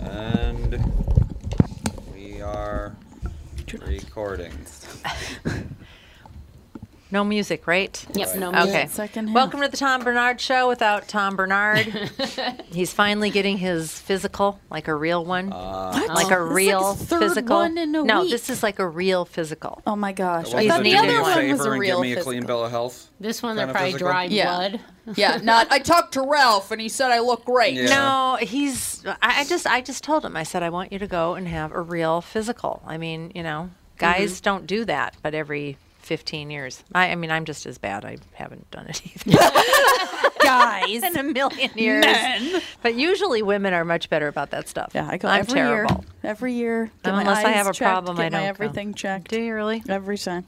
And 0.00 0.80
we 2.14 2.40
are 2.40 2.96
recording. 3.84 4.52
No 7.10 7.24
music, 7.24 7.66
right? 7.66 8.04
Yep, 8.12 8.36
no 8.36 8.50
Okay. 8.50 8.64
music. 8.64 8.90
Second 8.90 9.28
half. 9.28 9.34
Welcome 9.34 9.62
to 9.62 9.68
the 9.68 9.78
Tom 9.78 10.04
Barnard 10.04 10.38
Show 10.42 10.68
without 10.68 11.08
Tom 11.08 11.36
Barnard. 11.36 11.86
He's 12.70 12.92
finally 12.92 13.30
getting 13.30 13.56
his 13.56 13.98
physical, 13.98 14.60
like 14.70 14.88
a 14.88 14.94
real 14.94 15.24
one. 15.24 15.50
Uh, 15.50 15.92
What? 15.92 16.08
like 16.10 16.30
a 16.30 16.44
is 16.44 16.52
real 16.52 16.92
the 16.92 17.06
third 17.06 17.20
physical. 17.20 17.56
one 17.56 17.78
in 17.78 17.94
a 17.94 18.02
no, 18.04 18.20
week. 18.22 18.30
this 18.32 18.50
is 18.50 18.62
like 18.62 18.78
a 18.78 18.86
real 18.86 19.24
physical. 19.24 19.80
Oh 19.86 19.96
my 19.96 20.12
gosh! 20.12 20.52
I 20.52 20.68
thought 20.68 20.78
the 20.78 20.82
needed 20.84 21.00
do 21.00 21.08
me 21.08 21.14
other 21.16 21.22
one 21.22 21.50
was 21.50 21.64
a 21.64 21.70
real 21.70 22.02
give 22.02 22.02
me 22.02 22.12
a 22.12 22.22
clean 22.22 22.40
physical. 22.42 22.46
bill 22.56 22.64
of 22.66 22.70
health. 22.72 23.10
This 23.18 23.42
one, 23.42 23.56
they're 23.56 23.68
probably 23.68 23.92
physical? 23.92 24.08
dry 24.08 24.24
Yeah. 24.24 24.44
blood. 24.68 24.80
Yeah, 25.16 25.38
not. 25.42 25.68
I 25.72 25.78
talked 25.78 26.12
to 26.12 26.22
Ralph 26.22 26.70
and 26.70 26.78
he 26.78 26.90
said 26.90 27.10
I 27.10 27.20
look 27.20 27.46
great. 27.46 27.72
Yeah. 27.72 27.86
No, 27.86 28.36
he's. 28.38 29.02
I 29.06 29.16
I 29.40 29.44
just, 29.46 29.66
I 29.66 29.80
just 29.80 30.04
told 30.04 30.26
him. 30.26 30.36
I 30.36 30.42
said 30.42 30.62
I 30.62 30.68
want 30.68 30.92
you 30.92 30.98
to 30.98 31.06
go 31.06 31.36
and 31.36 31.48
have 31.48 31.72
a 31.72 31.80
real 31.80 32.20
physical. 32.20 32.82
I 32.86 32.98
mean, 32.98 33.32
you 33.34 33.42
know, 33.42 33.70
guys 33.96 34.34
Mm-hmm. 34.34 34.44
don't 34.44 34.66
do 34.66 34.84
that, 34.84 35.16
but 35.22 35.32
every 35.32 35.78
15 36.08 36.50
years. 36.50 36.82
I, 36.94 37.10
I 37.10 37.14
mean, 37.16 37.30
I'm 37.30 37.44
just 37.44 37.66
as 37.66 37.76
bad. 37.76 38.04
I 38.06 38.16
haven't 38.32 38.70
done 38.70 38.86
it 38.88 39.02
either. 39.04 39.38
Guys. 40.42 41.02
in 41.02 41.16
a 41.18 41.22
million 41.22 41.70
years. 41.76 42.04
Men. 42.04 42.62
But 42.82 42.94
usually 42.94 43.42
women 43.42 43.74
are 43.74 43.84
much 43.84 44.08
better 44.08 44.26
about 44.28 44.50
that 44.52 44.68
stuff. 44.68 44.92
Yeah, 44.94 45.06
I 45.10 45.18
go 45.18 45.28
I'm 45.28 45.40
every 45.40 45.54
terrible. 45.54 46.04
year. 46.22 46.30
Every 46.30 46.52
year. 46.54 46.90
Get 47.04 47.12
my 47.12 47.20
Unless 47.20 47.44
I 47.44 47.50
have 47.50 47.66
a 47.66 47.72
checked, 47.74 47.90
problem, 47.90 48.16
get 48.16 48.22
I 48.22 48.24
my 48.24 48.30
don't 48.30 48.40
go. 48.40 48.48
everything 48.48 48.94
checked. 48.94 49.28
Do 49.30 49.38
you 49.40 49.52
really? 49.54 49.82
Every 49.88 50.16
time. 50.16 50.46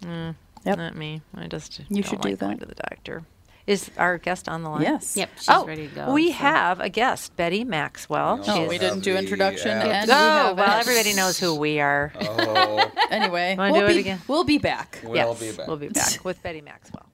Mm, 0.00 0.34
yep. 0.64 0.78
Not 0.78 0.96
me. 0.96 1.20
I 1.36 1.46
just 1.48 1.80
You 1.90 2.02
don't 2.02 2.02
should 2.10 2.20
do 2.22 2.30
like 2.30 2.38
going 2.38 2.56
that. 2.56 2.60
to 2.68 2.74
the 2.74 2.82
doctor. 2.88 3.22
Is 3.68 3.90
our 3.98 4.16
guest 4.16 4.48
on 4.48 4.62
the 4.62 4.70
line? 4.70 4.80
Yes. 4.80 5.14
Yep, 5.14 5.30
she's 5.36 5.48
oh, 5.50 5.66
ready 5.66 5.88
to 5.88 5.94
go. 5.94 6.12
we 6.14 6.28
so- 6.28 6.38
have 6.38 6.80
a 6.80 6.88
guest, 6.88 7.36
Betty 7.36 7.64
Maxwell. 7.64 8.40
Oh, 8.48 8.62
oh 8.64 8.66
we 8.66 8.78
didn't 8.78 9.00
do 9.00 9.14
introduction. 9.14 9.70
and 9.70 10.10
Oh, 10.10 10.54
we 10.54 10.62
well, 10.62 10.78
it. 10.78 10.80
everybody 10.80 11.12
knows 11.14 11.38
who 11.38 11.54
we 11.54 11.78
are. 11.78 12.12
Oh, 12.20 12.90
Anyway, 13.10 13.56
we'll 13.58 13.74
do 13.74 13.84
it 13.86 13.94
be, 13.94 13.98
again? 14.00 14.20
We'll 14.26 14.44
be 14.44 14.56
back. 14.58 15.00
we'll 15.04 15.14
yes, 15.16 15.40
be 15.40 15.52
back. 15.52 15.66
we'll 15.66 15.76
be 15.76 15.88
back 15.88 16.18
with 16.24 16.42
Betty 16.42 16.60
Maxwell. 16.62 17.06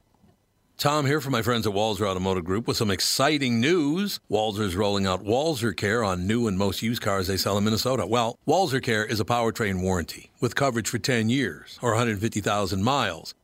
Tom 0.77 1.07
here 1.07 1.21
from 1.21 1.33
my 1.33 1.43
friends 1.43 1.67
at 1.67 1.73
Walser 1.73 2.07
Automotive 2.07 2.45
Group 2.45 2.67
with 2.69 2.77
some 2.77 2.91
exciting 2.91 3.61
news. 3.61 4.21
Walser's 4.31 4.77
rolling 4.77 5.07
out 5.07 5.25
Walser 5.25 5.77
Care 5.77 6.05
on 6.05 6.27
new 6.27 6.47
and 6.47 6.57
most 6.59 6.83
used 6.83 7.01
cars 7.03 7.27
they 7.27 7.37
sell 7.37 7.57
in 7.59 7.65
Minnesota. 7.65 8.07
Well, 8.07 8.39
Walser 8.47 8.83
Care 8.83 9.05
is 9.05 9.19
a 9.21 9.25
powertrain 9.25 9.81
warranty 9.83 10.31
with 10.41 10.55
coverage 10.55 10.89
for 10.89 10.99
10 10.99 11.29
years 11.31 11.79
or 11.83 11.91
150,000 11.91 12.83
miles. 12.83 13.35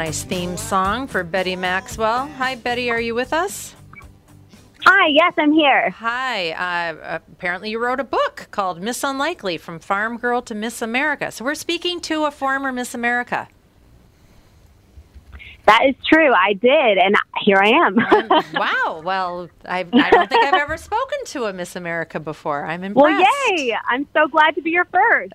Nice 0.00 0.22
theme 0.22 0.56
song 0.56 1.06
for 1.06 1.22
Betty 1.22 1.54
Maxwell. 1.54 2.26
Hi, 2.38 2.54
Betty. 2.54 2.90
Are 2.90 2.98
you 2.98 3.14
with 3.14 3.34
us? 3.34 3.74
Hi, 4.86 5.08
yes, 5.08 5.34
I'm 5.36 5.52
here. 5.52 5.90
Hi. 5.90 6.52
Uh, 6.52 7.18
apparently, 7.28 7.68
you 7.68 7.78
wrote 7.78 8.00
a 8.00 8.04
book 8.04 8.48
called 8.50 8.80
Miss 8.80 9.04
Unlikely 9.04 9.58
From 9.58 9.78
Farm 9.78 10.16
Girl 10.16 10.40
to 10.40 10.54
Miss 10.54 10.80
America. 10.80 11.30
So, 11.30 11.44
we're 11.44 11.54
speaking 11.54 12.00
to 12.00 12.24
a 12.24 12.30
former 12.30 12.72
Miss 12.72 12.94
America. 12.94 13.48
That 15.70 15.86
is 15.86 15.94
true. 16.04 16.32
I 16.32 16.54
did, 16.54 16.98
and 16.98 17.14
here 17.44 17.58
I 17.58 17.68
am. 17.68 17.94
wow. 18.54 19.02
Well, 19.04 19.48
I, 19.64 19.86
I 19.92 20.10
don't 20.10 20.28
think 20.28 20.44
I've 20.44 20.60
ever 20.60 20.76
spoken 20.76 21.18
to 21.26 21.44
a 21.44 21.52
Miss 21.52 21.76
America 21.76 22.18
before. 22.18 22.66
I'm 22.66 22.82
impressed. 22.82 23.04
well, 23.04 23.56
yay! 23.56 23.76
I'm 23.88 24.04
so 24.12 24.26
glad 24.26 24.56
to 24.56 24.62
be 24.62 24.70
your 24.70 24.86
first. 24.86 25.32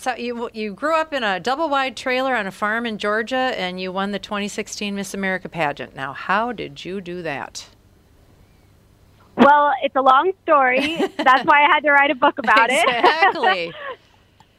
So 0.00 0.16
you 0.16 0.50
you 0.52 0.74
grew 0.74 0.96
up 0.96 1.12
in 1.12 1.22
a 1.22 1.38
double 1.38 1.68
wide 1.68 1.96
trailer 1.96 2.34
on 2.34 2.48
a 2.48 2.50
farm 2.50 2.84
in 2.84 2.98
Georgia, 2.98 3.36
and 3.56 3.80
you 3.80 3.92
won 3.92 4.10
the 4.10 4.18
2016 4.18 4.92
Miss 4.92 5.14
America 5.14 5.48
pageant. 5.48 5.94
Now, 5.94 6.12
how 6.12 6.50
did 6.50 6.84
you 6.84 7.00
do 7.00 7.22
that? 7.22 7.68
Well, 9.36 9.72
it's 9.82 9.94
a 9.94 10.02
long 10.02 10.32
story. 10.42 10.96
That's 11.16 11.44
why 11.44 11.62
I 11.62 11.68
had 11.72 11.80
to 11.80 11.92
write 11.92 12.10
a 12.10 12.14
book 12.14 12.38
about 12.38 12.70
it. 12.70 12.82
exactly. 12.88 13.72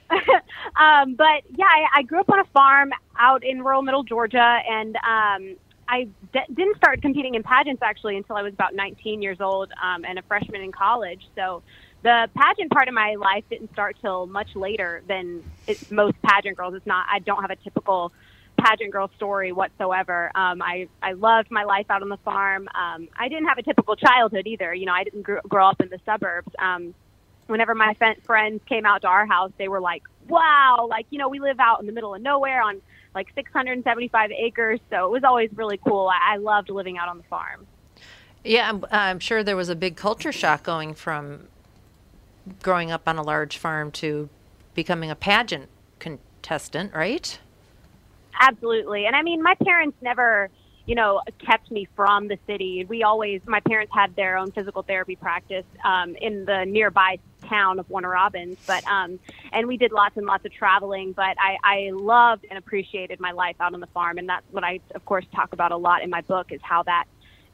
um, 0.75 1.15
but 1.15 1.43
yeah, 1.55 1.65
I, 1.65 1.99
I 1.99 2.01
grew 2.03 2.19
up 2.19 2.29
on 2.29 2.39
a 2.39 2.45
farm 2.45 2.91
out 3.17 3.43
in 3.43 3.63
rural 3.63 3.81
middle 3.81 4.03
Georgia, 4.03 4.59
and 4.69 4.95
um, 4.97 5.57
I 5.89 6.07
didn't 6.33 6.77
start 6.77 7.01
competing 7.01 7.35
in 7.35 7.43
pageants 7.43 7.81
actually 7.81 8.17
until 8.17 8.35
I 8.35 8.41
was 8.41 8.53
about 8.53 8.75
19 8.75 9.21
years 9.21 9.39
old 9.39 9.71
um, 9.81 10.05
and 10.05 10.19
a 10.19 10.21
freshman 10.23 10.61
in 10.61 10.71
college. 10.71 11.21
So 11.35 11.63
the 12.03 12.29
pageant 12.35 12.71
part 12.71 12.87
of 12.87 12.93
my 12.93 13.15
life 13.15 13.43
didn't 13.49 13.71
start 13.73 13.97
till 14.01 14.27
much 14.27 14.55
later 14.55 15.01
than 15.07 15.43
it, 15.65 15.91
most 15.91 16.15
pageant 16.21 16.57
girls. 16.57 16.73
It's 16.75 16.85
not. 16.85 17.07
I 17.11 17.19
don't 17.19 17.41
have 17.41 17.51
a 17.51 17.55
typical 17.55 18.11
pageant 18.57 18.91
girl 18.91 19.09
story 19.15 19.51
whatsoever. 19.51 20.31
Um, 20.35 20.61
I 20.61 20.87
I 21.01 21.13
loved 21.13 21.51
my 21.51 21.63
life 21.63 21.87
out 21.89 22.01
on 22.01 22.09
the 22.09 22.17
farm. 22.17 22.67
Um, 22.75 23.07
I 23.17 23.29
didn't 23.29 23.47
have 23.47 23.57
a 23.57 23.63
typical 23.63 23.95
childhood 23.95 24.47
either. 24.47 24.73
You 24.73 24.85
know, 24.85 24.93
I 24.93 25.03
didn't 25.03 25.23
grow, 25.23 25.41
grow 25.47 25.67
up 25.67 25.81
in 25.81 25.89
the 25.89 25.99
suburbs. 26.05 26.51
Um, 26.59 26.93
whenever 27.47 27.75
my 27.75 27.95
friends 28.25 28.61
came 28.67 28.85
out 28.85 29.01
to 29.01 29.07
our 29.07 29.25
house, 29.25 29.51
they 29.57 29.67
were 29.67 29.81
like, 29.81 30.03
"Wow!" 30.27 30.87
Like 30.89 31.07
you 31.09 31.17
know, 31.17 31.29
we 31.29 31.39
live 31.39 31.59
out 31.59 31.79
in 31.79 31.85
the 31.85 31.91
middle 31.93 32.13
of 32.13 32.21
nowhere 32.21 32.61
on 32.61 32.81
like 33.15 33.27
675 33.35 34.31
acres, 34.31 34.79
so 34.89 35.05
it 35.05 35.11
was 35.11 35.23
always 35.23 35.49
really 35.55 35.77
cool. 35.77 36.07
I, 36.07 36.33
I 36.33 36.37
loved 36.37 36.69
living 36.69 36.97
out 36.97 37.09
on 37.09 37.17
the 37.17 37.23
farm. 37.23 37.65
Yeah, 38.43 38.69
I'm, 38.69 38.85
I'm 38.91 39.19
sure 39.19 39.43
there 39.43 39.57
was 39.57 39.69
a 39.69 39.75
big 39.75 39.95
culture 39.95 40.31
shock 40.31 40.63
going 40.63 40.93
from 40.93 41.47
growing 42.61 42.91
up 42.91 43.07
on 43.07 43.17
a 43.17 43.21
large 43.21 43.57
farm 43.57 43.91
to 43.91 44.29
becoming 44.73 45.09
a 45.09 45.15
pageant 45.15 45.67
contestant, 45.99 46.93
right? 46.93 47.39
Absolutely. 48.39 49.05
And 49.05 49.15
I 49.15 49.21
mean, 49.21 49.41
my 49.41 49.55
parents 49.55 49.97
never, 50.01 50.49
you 50.85 50.95
know, 50.95 51.21
kept 51.39 51.71
me 51.71 51.87
from 51.95 52.27
the 52.27 52.37
city. 52.47 52.85
We 52.87 53.03
always, 53.03 53.41
my 53.45 53.59
parents 53.59 53.91
had 53.93 54.15
their 54.15 54.37
own 54.37 54.51
physical 54.51 54.83
therapy 54.83 55.15
practice 55.15 55.65
um, 55.83 56.15
in 56.15 56.45
the 56.45 56.65
nearby 56.65 57.19
town 57.49 57.79
of 57.79 57.89
Warner 57.89 58.09
Robins, 58.09 58.57
but 58.65 58.85
um, 58.87 59.19
and 59.51 59.67
we 59.67 59.77
did 59.77 59.91
lots 59.91 60.17
and 60.17 60.25
lots 60.25 60.45
of 60.45 60.53
traveling. 60.53 61.13
But 61.13 61.35
I, 61.39 61.57
I 61.63 61.89
loved 61.93 62.45
and 62.49 62.57
appreciated 62.57 63.19
my 63.19 63.31
life 63.31 63.55
out 63.59 63.73
on 63.73 63.79
the 63.79 63.87
farm, 63.87 64.17
and 64.17 64.27
that's 64.27 64.45
what 64.51 64.63
I, 64.63 64.79
of 64.95 65.05
course, 65.05 65.25
talk 65.35 65.53
about 65.53 65.71
a 65.71 65.77
lot 65.77 66.03
in 66.03 66.09
my 66.09 66.21
book 66.21 66.47
is 66.51 66.61
how 66.63 66.83
that 66.83 67.05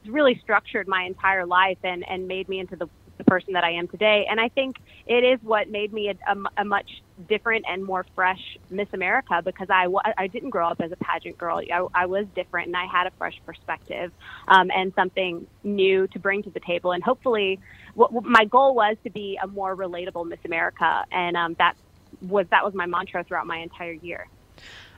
really 0.06 0.38
structured 0.42 0.86
my 0.86 1.04
entire 1.04 1.46
life 1.46 1.78
and 1.82 2.04
and 2.08 2.28
made 2.28 2.48
me 2.48 2.58
into 2.60 2.76
the 2.76 2.88
the 3.24 3.30
person 3.30 3.54
that 3.54 3.64
I 3.64 3.72
am 3.72 3.88
today. 3.88 4.26
And 4.28 4.40
I 4.40 4.48
think 4.48 4.76
it 5.06 5.24
is 5.24 5.40
what 5.42 5.68
made 5.70 5.92
me 5.92 6.08
a, 6.10 6.32
a, 6.32 6.36
a 6.58 6.64
much 6.64 7.02
different 7.28 7.64
and 7.68 7.84
more 7.84 8.04
fresh 8.14 8.58
Miss 8.70 8.88
America 8.92 9.40
because 9.44 9.68
I, 9.70 9.86
I 10.16 10.26
didn't 10.26 10.50
grow 10.50 10.68
up 10.68 10.80
as 10.80 10.92
a 10.92 10.96
pageant 10.96 11.38
girl. 11.38 11.60
I, 11.72 11.86
I 11.94 12.06
was 12.06 12.26
different 12.34 12.68
and 12.68 12.76
I 12.76 12.86
had 12.86 13.06
a 13.06 13.10
fresh 13.12 13.40
perspective 13.46 14.12
um, 14.48 14.70
and 14.74 14.92
something 14.94 15.46
new 15.62 16.06
to 16.08 16.18
bring 16.18 16.42
to 16.42 16.50
the 16.50 16.60
table. 16.60 16.92
And 16.92 17.02
hopefully, 17.02 17.60
what, 17.94 18.12
what 18.12 18.24
my 18.24 18.44
goal 18.44 18.74
was 18.74 18.96
to 19.04 19.10
be 19.10 19.38
a 19.42 19.46
more 19.46 19.76
relatable 19.76 20.26
Miss 20.26 20.40
America, 20.44 21.04
and 21.12 21.36
um, 21.36 21.54
that 21.58 21.76
was 22.20 22.46
that 22.50 22.64
was 22.64 22.74
my 22.74 22.86
mantra 22.86 23.24
throughout 23.24 23.46
my 23.46 23.58
entire 23.58 23.92
year. 23.92 24.26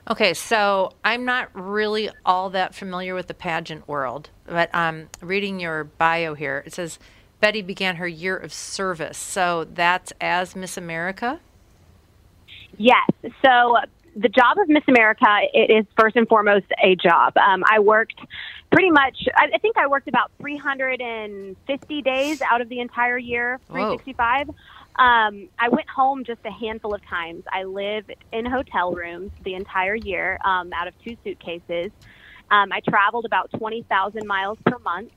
Okay, 0.09 0.33
so 0.33 0.93
I'm 1.03 1.25
not 1.25 1.49
really 1.53 2.09
all 2.25 2.49
that 2.51 2.73
familiar 2.73 3.13
with 3.13 3.27
the 3.27 3.33
pageant 3.33 3.87
world, 3.89 4.29
but 4.45 4.73
um, 4.73 5.09
reading 5.21 5.59
your 5.59 5.83
bio 5.83 6.33
here, 6.33 6.63
it 6.65 6.73
says 6.73 6.97
Betty 7.39 7.61
began 7.61 7.97
her 7.97 8.07
year 8.07 8.35
of 8.35 8.51
service. 8.51 9.17
So 9.17 9.67
that's 9.73 10.11
as 10.19 10.55
Miss 10.55 10.77
America? 10.77 11.39
Yes. 12.77 13.09
So 13.43 13.77
the 14.15 14.29
job 14.29 14.57
of 14.57 14.67
Miss 14.67 14.83
America, 14.87 15.25
it 15.53 15.69
is 15.69 15.85
first 15.99 16.15
and 16.15 16.27
foremost 16.27 16.65
a 16.83 16.95
job. 16.95 17.37
Um, 17.37 17.63
I 17.69 17.79
worked 17.79 18.19
pretty 18.71 18.89
much, 18.89 19.17
I, 19.35 19.49
I 19.53 19.57
think 19.59 19.77
I 19.77 19.87
worked 19.87 20.07
about 20.07 20.31
350 20.39 22.01
days 22.01 22.41
out 22.41 22.61
of 22.61 22.69
the 22.69 22.79
entire 22.79 23.17
year, 23.17 23.59
365. 23.67 24.49
Um, 24.49 25.49
I 25.59 25.69
went 25.69 25.87
home 25.87 26.23
just 26.23 26.39
a 26.45 26.51
handful 26.51 26.95
of 26.95 27.05
times. 27.05 27.43
I 27.51 27.63
lived 27.65 28.13
in 28.31 28.45
hotel 28.45 28.91
rooms 28.91 29.31
the 29.43 29.53
entire 29.53 29.95
year 29.95 30.39
um, 30.43 30.73
out 30.73 30.87
of 30.87 30.95
two 31.03 31.15
suitcases. 31.23 31.91
Um, 32.49 32.71
I 32.71 32.79
traveled 32.79 33.25
about 33.25 33.51
20,000 33.51 34.25
miles 34.25 34.57
per 34.65 34.79
month. 34.79 35.11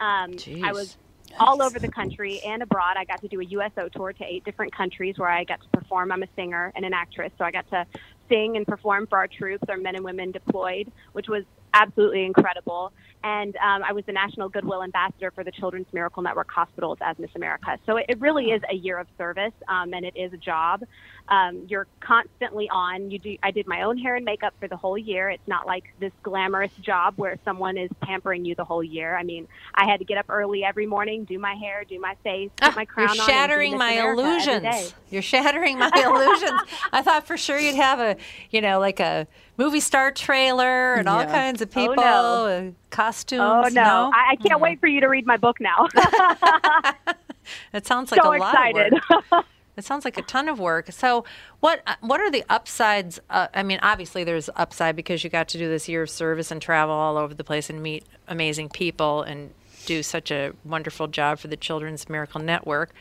Um, 0.00 0.34
I 0.64 0.72
was 0.72 0.96
all 1.38 1.62
over 1.62 1.78
the 1.78 1.88
country 1.88 2.40
and 2.44 2.62
abroad. 2.62 2.96
I 2.96 3.04
got 3.04 3.20
to 3.22 3.28
do 3.28 3.40
a 3.40 3.44
USO 3.44 3.88
tour 3.88 4.12
to 4.12 4.24
eight 4.24 4.44
different 4.44 4.74
countries 4.74 5.18
where 5.18 5.28
I 5.28 5.44
got 5.44 5.60
to 5.62 5.68
perform. 5.68 6.12
I'm 6.12 6.22
a 6.22 6.28
singer 6.36 6.72
and 6.74 6.84
an 6.84 6.92
actress, 6.94 7.32
so 7.38 7.44
I 7.44 7.50
got 7.50 7.68
to 7.70 7.86
sing 8.28 8.56
and 8.56 8.66
perform 8.66 9.06
for 9.08 9.18
our 9.18 9.28
troops, 9.28 9.64
our 9.68 9.76
men 9.76 9.96
and 9.96 10.04
women 10.04 10.32
deployed, 10.32 10.92
which 11.12 11.28
was 11.28 11.44
absolutely 11.74 12.24
incredible. 12.24 12.92
And 13.24 13.56
um, 13.56 13.82
I 13.84 13.92
was 13.92 14.04
the 14.04 14.12
National 14.12 14.48
Goodwill 14.48 14.82
Ambassador 14.82 15.30
for 15.30 15.44
the 15.44 15.52
Children's 15.52 15.86
Miracle 15.92 16.22
Network 16.22 16.50
Hospitals 16.50 16.98
as 17.00 17.18
Miss 17.18 17.30
America. 17.36 17.78
So 17.86 17.96
it, 17.96 18.06
it 18.08 18.20
really 18.20 18.46
is 18.50 18.62
a 18.68 18.74
year 18.74 18.98
of 18.98 19.06
service, 19.16 19.52
um, 19.68 19.94
and 19.94 20.04
it 20.04 20.16
is 20.16 20.32
a 20.32 20.36
job. 20.36 20.82
Um, 21.28 21.66
you're 21.68 21.86
constantly 22.00 22.68
on. 22.68 23.10
You 23.12 23.18
do. 23.20 23.36
I 23.42 23.52
did 23.52 23.66
my 23.68 23.82
own 23.82 23.96
hair 23.96 24.16
and 24.16 24.24
makeup 24.24 24.54
for 24.58 24.66
the 24.66 24.76
whole 24.76 24.98
year. 24.98 25.30
It's 25.30 25.46
not 25.46 25.66
like 25.68 25.84
this 26.00 26.10
glamorous 26.24 26.72
job 26.80 27.14
where 27.16 27.38
someone 27.44 27.78
is 27.78 27.90
pampering 28.00 28.44
you 28.44 28.56
the 28.56 28.64
whole 28.64 28.82
year. 28.82 29.16
I 29.16 29.22
mean, 29.22 29.46
I 29.74 29.86
had 29.88 29.98
to 30.00 30.04
get 30.04 30.18
up 30.18 30.26
early 30.28 30.64
every 30.64 30.86
morning, 30.86 31.24
do 31.24 31.38
my 31.38 31.54
hair, 31.54 31.84
do 31.88 32.00
my 32.00 32.16
face, 32.24 32.50
put 32.56 32.74
my 32.74 32.84
crown 32.84 33.10
Ah, 33.10 33.14
You're 33.14 33.22
on. 33.22 33.28
shattering 33.28 33.72
and 33.74 33.78
my 33.78 33.90
be 33.90 33.94
Miss 33.96 34.02
America 34.02 34.22
every 34.50 34.60
day. 34.62 34.68
illusions. 34.68 34.94
You're 35.10 35.22
shattering 35.22 35.78
my 35.78 35.90
illusions. 35.96 36.60
I 36.92 37.02
thought 37.02 37.24
for 37.26 37.36
sure 37.36 37.58
you'd 37.58 37.76
have 37.76 38.00
a, 38.00 38.16
you 38.50 38.60
know, 38.60 38.80
like 38.80 38.98
a 38.98 39.28
movie 39.56 39.80
star 39.80 40.10
trailer 40.10 40.94
and 40.94 41.08
all 41.08 41.24
kinds 41.24 41.62
of 41.62 41.68
Oh, 41.76 41.80
people, 41.80 41.94
no. 41.96 42.74
Costumes. 42.92 43.42
Oh 43.42 43.68
no, 43.72 44.12
I, 44.14 44.32
I 44.32 44.36
can't 44.36 44.60
Mm. 44.60 44.62
wait 44.62 44.78
for 44.80 44.86
you 44.86 45.00
to 45.00 45.08
read 45.08 45.26
my 45.26 45.36
book 45.36 45.58
now. 45.60 45.88
It 47.72 47.86
sounds 47.86 48.12
like 48.12 48.22
so 48.22 48.28
a 48.28 48.38
lot 48.38 48.54
excited. 48.54 48.92
of 48.94 49.24
work. 49.32 49.46
It 49.74 49.84
sounds 49.86 50.04
like 50.04 50.18
a 50.18 50.22
ton 50.22 50.50
of 50.50 50.60
work. 50.60 50.92
So, 50.92 51.24
what 51.60 51.82
uh, 51.86 51.94
what 52.02 52.20
are 52.20 52.30
the 52.30 52.44
upsides? 52.50 53.18
Uh, 53.30 53.48
I 53.54 53.62
mean, 53.62 53.78
obviously 53.82 54.22
there's 54.22 54.50
upside 54.54 54.94
because 54.96 55.24
you 55.24 55.30
got 55.30 55.48
to 55.48 55.58
do 55.58 55.66
this 55.66 55.88
year 55.88 56.02
of 56.02 56.10
service 56.10 56.50
and 56.50 56.60
travel 56.60 56.94
all 56.94 57.16
over 57.16 57.32
the 57.32 57.42
place 57.42 57.70
and 57.70 57.82
meet 57.82 58.04
amazing 58.28 58.68
people 58.68 59.22
and 59.22 59.50
do 59.86 60.02
such 60.02 60.30
a 60.30 60.52
wonderful 60.64 61.08
job 61.08 61.38
for 61.38 61.48
the 61.48 61.56
Children's 61.56 62.06
Miracle 62.10 62.38
Network. 62.40 62.92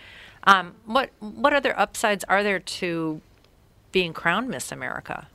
Um, 0.45 0.75
what 0.85 1.09
what 1.19 1.51
other 1.53 1.77
upsides 1.77 2.23
are 2.29 2.41
there 2.41 2.59
to 2.59 3.19
being 3.91 4.13
crowned 4.13 4.47
Miss 4.47 4.71
America? 4.71 5.27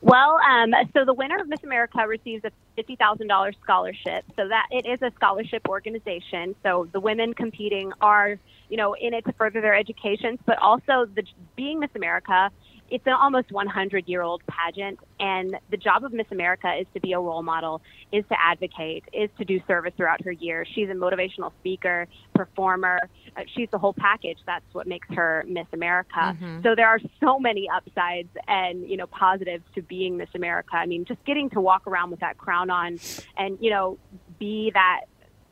Well, 0.00 0.38
um, 0.50 0.72
so 0.94 1.04
the 1.04 1.14
winner 1.14 1.36
of 1.38 1.48
Miss 1.48 1.62
America 1.62 1.98
receives 2.08 2.44
a 2.44 2.50
fifty 2.76 2.96
thousand 2.96 3.28
dollars 3.28 3.56
scholarship. 3.62 4.24
So 4.36 4.48
that 4.48 4.66
it 4.70 4.86
is 4.86 5.00
a 5.02 5.12
scholarship 5.14 5.68
organization. 5.68 6.54
So 6.62 6.88
the 6.92 7.00
women 7.00 7.34
competing 7.34 7.92
are, 8.00 8.38
you 8.68 8.76
know, 8.76 8.94
in 8.94 9.14
it 9.14 9.24
to 9.26 9.32
further 9.32 9.60
their 9.60 9.74
educations, 9.74 10.38
but 10.46 10.58
also 10.58 11.06
the 11.06 11.24
being 11.56 11.80
Miss 11.80 11.90
America. 11.94 12.50
It's 12.92 13.06
an 13.06 13.14
almost 13.14 13.50
100 13.50 14.06
year 14.06 14.20
old 14.20 14.42
pageant, 14.46 14.98
and 15.18 15.56
the 15.70 15.78
job 15.78 16.04
of 16.04 16.12
Miss 16.12 16.26
America 16.30 16.70
is 16.78 16.86
to 16.92 17.00
be 17.00 17.14
a 17.14 17.18
role 17.18 17.42
model, 17.42 17.80
is 18.12 18.22
to 18.28 18.36
advocate, 18.38 19.04
is 19.14 19.30
to 19.38 19.46
do 19.46 19.60
service 19.66 19.94
throughout 19.96 20.22
her 20.24 20.30
year. 20.30 20.66
She's 20.74 20.90
a 20.90 20.92
motivational 20.92 21.52
speaker, 21.60 22.06
performer. 22.34 23.00
Uh, 23.34 23.44
she's 23.56 23.70
the 23.70 23.78
whole 23.78 23.94
package. 23.94 24.36
That's 24.44 24.66
what 24.72 24.86
makes 24.86 25.08
her 25.14 25.42
Miss 25.48 25.66
America. 25.72 26.36
So 26.62 26.74
there 26.74 26.86
are 26.86 27.00
so 27.18 27.38
many 27.38 27.66
upsides 27.74 28.28
and 28.46 28.86
you 28.88 28.98
know 28.98 29.06
positives 29.06 29.64
to 29.74 29.80
being 29.80 30.18
Miss 30.18 30.28
America. 30.34 30.76
I 30.76 30.84
mean, 30.84 31.06
just 31.06 31.24
getting 31.24 31.48
to 31.50 31.62
walk 31.62 31.86
around 31.86 32.10
with 32.10 32.20
that 32.20 32.36
crown 32.36 32.68
on, 32.68 32.98
and 33.38 33.56
you 33.58 33.70
know, 33.70 33.96
be 34.38 34.70
that. 34.74 35.02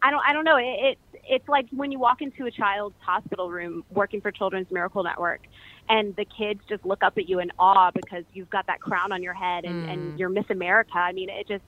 I 0.03 0.11
don't. 0.11 0.23
I 0.27 0.35
don't 0.35 0.45
know. 0.45 0.57
It, 0.57 0.65
it 0.65 0.99
it's 1.31 1.49
like 1.49 1.67
when 1.71 1.93
you 1.93 1.99
walk 1.99 2.23
into 2.23 2.47
a 2.47 2.51
child's 2.51 2.97
hospital 3.01 3.51
room 3.51 3.85
working 3.91 4.21
for 4.21 4.31
Children's 4.31 4.71
Miracle 4.71 5.03
Network, 5.05 5.43
and 5.91 6.15
the 6.15 6.25
kids 6.25 6.61
just 6.69 6.87
look 6.87 7.03
up 7.03 7.19
at 7.19 7.29
you 7.29 7.41
in 7.41 7.51
awe 7.59 7.91
because 7.91 8.25
you've 8.33 8.49
got 8.49 8.69
that 8.69 8.81
crown 8.81 9.11
on 9.11 9.23
your 9.23 9.35
head 9.35 9.65
and, 9.65 9.91
and 9.91 10.19
you're 10.19 10.29
Miss 10.29 10.49
America. 10.49 10.97
I 10.97 11.13
mean, 11.13 11.29
it 11.29 11.49
just 11.49 11.65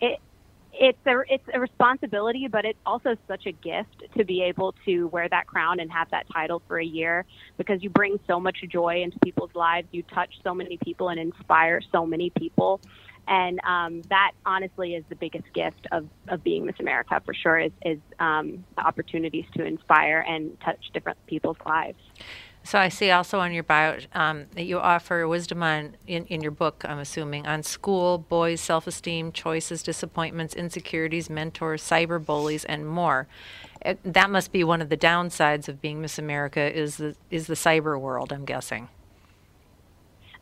it 0.00 0.20
it's 0.72 0.98
a 1.06 1.22
it's 1.28 1.44
a 1.52 1.58
responsibility, 1.58 2.46
but 2.46 2.64
it's 2.64 2.78
also 2.86 3.16
such 3.26 3.46
a 3.46 3.52
gift 3.52 4.04
to 4.16 4.24
be 4.24 4.42
able 4.42 4.74
to 4.84 5.08
wear 5.08 5.28
that 5.28 5.48
crown 5.48 5.80
and 5.80 5.90
have 5.90 6.08
that 6.10 6.26
title 6.32 6.62
for 6.68 6.78
a 6.78 6.84
year 6.84 7.26
because 7.58 7.82
you 7.82 7.90
bring 7.90 8.18
so 8.28 8.38
much 8.38 8.58
joy 8.70 9.02
into 9.02 9.18
people's 9.18 9.54
lives. 9.54 9.88
You 9.90 10.04
touch 10.04 10.30
so 10.44 10.54
many 10.54 10.76
people 10.76 11.08
and 11.08 11.18
inspire 11.18 11.80
so 11.92 12.06
many 12.06 12.30
people. 12.30 12.80
And 13.26 13.58
um, 13.64 14.02
that 14.10 14.32
honestly 14.44 14.94
is 14.94 15.04
the 15.08 15.16
biggest 15.16 15.46
gift 15.54 15.86
of, 15.90 16.06
of 16.28 16.44
being 16.44 16.66
Miss 16.66 16.76
America 16.78 17.22
for 17.24 17.32
sure 17.32 17.58
is, 17.58 17.72
is 17.84 17.98
um, 18.20 18.64
the 18.76 18.86
opportunities 18.86 19.46
to 19.56 19.64
inspire 19.64 20.24
and 20.28 20.60
touch 20.60 20.90
different 20.92 21.18
people's 21.26 21.56
lives. 21.64 21.98
So 22.66 22.78
I 22.78 22.88
see 22.88 23.10
also 23.10 23.40
on 23.40 23.52
your 23.52 23.62
bio 23.62 23.98
um, 24.14 24.46
that 24.54 24.64
you 24.64 24.78
offer 24.78 25.28
wisdom 25.28 25.62
on 25.62 25.96
in, 26.06 26.24
in 26.26 26.40
your 26.40 26.50
book. 26.50 26.82
I'm 26.88 26.98
assuming 26.98 27.46
on 27.46 27.62
school, 27.62 28.16
boys' 28.16 28.62
self-esteem, 28.62 29.32
choices, 29.32 29.82
disappointments, 29.82 30.54
insecurities, 30.54 31.28
mentors, 31.28 31.82
cyber 31.82 32.24
bullies, 32.24 32.64
and 32.64 32.88
more. 32.88 33.28
It, 33.82 34.00
that 34.02 34.30
must 34.30 34.50
be 34.50 34.64
one 34.64 34.80
of 34.80 34.88
the 34.88 34.96
downsides 34.96 35.68
of 35.68 35.82
being 35.82 36.00
Miss 36.00 36.18
America 36.18 36.74
is 36.74 36.96
the 36.96 37.14
is 37.30 37.46
the 37.48 37.54
cyber 37.54 38.00
world. 38.00 38.32
I'm 38.32 38.46
guessing. 38.46 38.88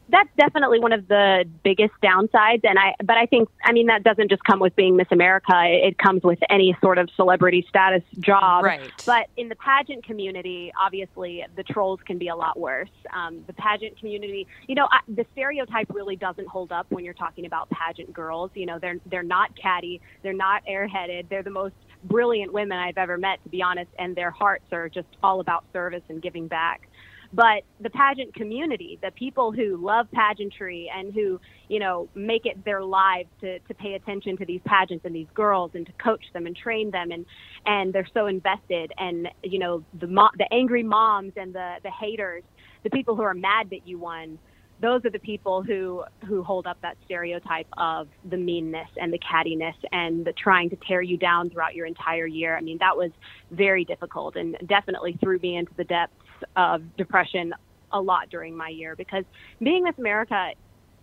That's 0.09 0.29
definitely 0.37 0.79
one 0.79 0.93
of 0.93 1.09
the 1.09 1.45
biggest 1.63 1.93
downsides. 2.03 2.65
And 2.65 2.79
i 2.79 2.95
but 2.99 3.17
i 3.17 3.27
think 3.27 3.49
i 3.65 3.73
mean 3.73 3.87
that 3.87 4.03
doesn't 4.03 4.29
just 4.29 4.43
come 4.45 4.61
with 4.61 4.75
being 4.77 4.97
miss 4.97 5.09
america. 5.11 5.53
It, 5.55 5.99
comes 6.03 6.23
with 6.25 6.39
any 6.51 6.77
sort 6.81 6.99
of 6.99 7.09
celebrity 7.15 7.65
status 7.69 8.03
job. 8.19 8.65
Right. 8.65 8.91
but 9.07 9.29
in 9.37 9.49
the 9.49 9.55
pageant 9.57 10.05
community 10.05 10.73
obviously 10.81 11.45
the 11.55 11.63
trolls 11.63 12.01
can 12.05 12.19
be 12.19 12.29
a 12.29 12.35
lot 12.35 12.59
worse. 12.59 12.91
Um, 13.13 13.45
the 13.47 13.53
pageant 13.53 13.99
community 13.99 14.47
you 14.67 14.75
know 14.75 14.89
I, 14.91 15.01
the 15.09 15.25
stereotype 15.33 15.89
really 15.91 16.17
doesn't 16.17 16.49
hold 16.49 16.73
up 16.73 16.87
when 16.91 17.05
you're 17.05 17.15
talking 17.15 17.47
about 17.47 17.71
pageant 17.71 18.13
girls. 18.13 18.51
You 18.55 18.67
know 18.67 18.79
they're 18.79 18.99
they're 19.07 19.23
not 19.23 19.57
catty. 19.57 20.01
They're 20.23 20.33
not 20.33 20.65
airheaded. 20.67 21.29
They're 21.29 21.43
the 21.43 21.51
most 21.51 21.75
brilliant 22.05 22.53
women 22.53 22.79
i've 22.79 22.99
ever 22.99 23.17
met 23.17 23.43
to 23.45 23.49
be 23.49 23.63
honest. 23.63 23.91
And 23.99 24.17
their 24.17 24.31
hearts 24.31 24.65
are 24.73 24.89
just 24.89 25.09
all 25.23 25.41
about 25.41 25.65
service 25.73 26.03
and 26.09 26.21
giving 26.21 26.49
back 26.49 26.89
but 27.33 27.63
the 27.81 27.91
pageant 27.91 28.35
community, 28.35 28.99
the 29.03 29.11
people 29.13 29.53
who 29.53 29.77
love 29.77 30.07
pageantry 30.13 30.91
and 30.95 31.15
who, 31.15 31.41
you 31.69 31.79
know, 31.79 32.09
make 32.15 32.47
it 32.47 32.63
their 32.65 32.83
lives 32.83 33.29
to, 33.41 33.59
to 33.61 33.75
pay 33.75 33.95
attention 33.95 34.37
to 34.39 34.45
these 34.45 34.61
pageants 34.67 35.05
and 35.05 35.15
these 35.15 35.29
girls 35.35 35.71
and 35.75 35.87
to 35.87 35.93
coach 36.03 36.25
them 36.35 36.47
and 36.47 36.57
train 36.57 36.91
them 36.91 37.11
and, 37.11 37.27
and 37.67 37.93
they're 37.93 38.09
so 38.15 38.27
invested 38.27 38.93
and, 38.99 39.29
you 39.43 39.59
know, 39.59 39.85
the 40.01 40.07
mo- 40.07 40.31
the 40.39 40.47
angry 40.53 40.83
moms 40.83 41.33
and 41.37 41.55
the, 41.55 41.77
the 41.83 41.91
haters, 41.91 42.45
the 42.85 42.91
people 42.91 43.17
who 43.17 43.23
are 43.23 43.35
mad 43.35 43.69
that 43.71 43.87
you 43.87 43.99
won, 43.99 44.39
those 44.81 45.05
are 45.05 45.11
the 45.11 45.19
people 45.21 45.63
who 45.63 46.03
who 46.27 46.43
hold 46.43 46.67
up 46.67 46.77
that 46.83 46.97
stereotype 47.05 47.69
of 47.79 48.09
the 48.29 48.37
meanness 48.37 48.89
and 48.97 49.13
the 49.13 49.19
cattiness 49.21 49.77
and 49.93 50.25
the 50.25 50.33
trying 50.33 50.69
to 50.71 50.77
tear 50.89 51.01
you 51.01 51.17
down 51.17 51.49
throughout 51.51 51.75
your 51.75 51.87
entire 51.87 52.27
year. 52.27 52.57
I 52.57 52.61
mean, 52.61 52.79
that 52.81 52.97
was 52.97 53.13
very 53.53 53.85
difficult 53.85 54.35
and 54.37 54.57
definitely 54.67 55.17
threw 55.23 55.39
me 55.39 55.57
into 55.57 55.73
the 55.77 55.85
depths 55.85 56.17
of 56.57 56.97
depression 56.97 57.55
a 57.93 58.01
lot 58.01 58.31
during 58.31 58.57
my 58.57 58.69
year 58.69 58.97
because 58.97 59.25
being 59.63 59.85
Miss 59.85 59.99
America, 59.99 60.53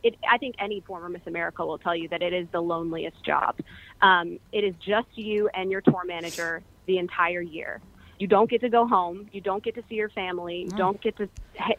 it, 0.04 0.16
I 0.30 0.38
think 0.38 0.56
any 0.60 0.82
former 0.82 1.10
Miss 1.10 1.22
America 1.28 1.66
will 1.66 1.78
tell 1.78 1.96
you 1.96 2.08
that 2.10 2.22
it 2.22 2.34
is 2.34 2.48
the 2.52 2.62
loneliest 2.62 3.24
job. 3.24 3.58
Um, 4.02 4.40
it 4.52 4.64
is 4.64 4.74
just 4.80 5.08
you 5.16 5.50
and 5.54 5.70
your 5.70 5.82
tour 5.82 6.04
manager 6.06 6.64
the 6.86 6.98
entire 6.98 7.42
year. 7.42 7.82
You 8.18 8.28
don't 8.28 8.50
get 8.50 8.62
to 8.62 8.70
go 8.70 8.86
home. 8.86 9.30
You 9.32 9.40
don't 9.40 9.64
get 9.64 9.76
to 9.76 9.84
see 9.88 9.96
your 9.96 10.10
family. 10.10 10.68
You 10.70 10.78
don't 10.78 11.02
get 11.02 11.16
to 11.18 11.30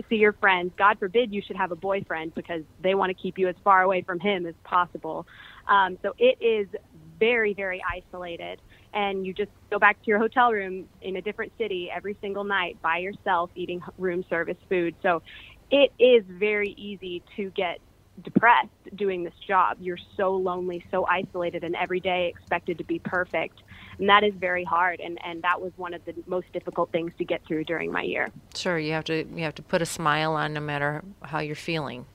see 0.09 0.17
your 0.17 0.33
friends. 0.33 0.73
God 0.77 0.99
forbid 0.99 1.35
you 1.35 1.43
should 1.43 1.57
have 1.57 1.71
a 1.71 1.77
boyfriend 1.77 2.35
because 2.35 2.63
they 2.81 2.95
want 2.95 3.15
to 3.15 3.23
keep 3.23 3.39
you 3.39 3.49
as 3.49 3.57
far 3.63 3.83
away 3.83 4.01
from 4.01 4.21
him 4.21 4.47
as 4.47 4.55
possible. 4.65 5.27
Um, 5.69 5.99
so 6.01 6.15
it 6.19 6.39
is 6.41 6.67
very, 7.19 7.53
very 7.53 7.83
isolated. 7.87 8.59
And 8.93 9.27
you 9.27 9.33
just 9.33 9.51
go 9.71 9.79
back 9.79 10.01
to 10.03 10.07
your 10.09 10.19
hotel 10.19 10.53
room 10.53 10.89
in 11.01 11.17
a 11.17 11.23
different 11.23 11.53
city 11.59 11.91
every 11.95 12.17
single 12.21 12.45
night 12.45 12.81
by 12.83 12.99
yourself 12.99 13.51
eating 13.55 13.81
room 13.99 14.25
service 14.29 14.57
food. 14.69 14.95
So 15.03 15.23
it 15.71 15.93
is 15.99 16.25
very 16.29 16.71
easy 16.77 17.23
to 17.37 17.51
get 17.51 17.79
depressed 18.23 18.69
doing 18.97 19.23
this 19.23 19.35
job. 19.47 19.79
You're 19.81 19.99
so 20.17 20.35
lonely, 20.35 20.85
so 20.91 21.07
isolated, 21.07 21.65
and 21.65 21.75
every 21.77 22.01
day 22.01 22.29
expected 22.29 22.79
to 22.79 22.85
be 22.85 22.99
perfect. 22.99 23.63
And 23.99 24.09
that 24.09 24.25
is 24.25 24.35
very 24.35 24.65
hard. 24.65 25.01
And, 25.01 25.19
and 25.25 25.43
that 25.43 25.61
was 25.61 25.73
one 25.77 25.95
of 25.95 26.05
the 26.05 26.15
most 26.27 26.53
difficult 26.53 26.91
things 26.91 27.13
to 27.19 27.25
get 27.25 27.45
through 27.47 27.65
during 27.65 27.93
my 27.93 28.03
year. 28.03 28.31
Sure, 28.55 28.79
you 28.79 28.93
have 28.93 29.05
to 29.05 29.25
you 29.25 29.45
have 29.45 29.55
to 29.57 29.63
put 29.63 29.83
a 29.83 29.87
smile 29.87 30.33
on 30.33 30.53
no 30.53 30.61
matter 30.61 31.03
how 31.23 31.41
you're 31.41 31.55
feeling. 31.55 32.07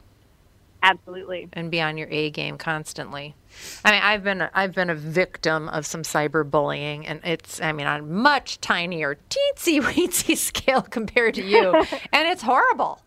Absolutely. 0.86 1.50
and 1.54 1.72
be 1.72 1.82
on 1.82 1.98
your 1.98 2.08
A 2.12 2.30
game 2.32 2.58
constantly. 2.58 3.36
I 3.84 3.92
mean, 3.92 4.02
I've 4.04 4.24
been 4.24 4.42
a, 4.42 4.52
I've 4.54 4.74
been 4.74 4.90
a 4.90 4.96
victim 4.96 5.70
of 5.70 5.86
some 5.86 6.04
cyberbullying, 6.04 7.06
and 7.08 7.22
it's 7.24 7.62
I 7.62 7.72
mean 7.72 7.88
on 7.88 8.00
a 8.00 8.04
much 8.04 8.60
tinier, 8.62 9.18
teensy 9.30 9.82
weensy 9.82 10.38
scale 10.38 10.82
compared 10.82 11.36
to 11.36 11.44
you, 11.44 11.74
and 12.14 12.28
it's 12.28 12.42
horrible. 12.42 13.02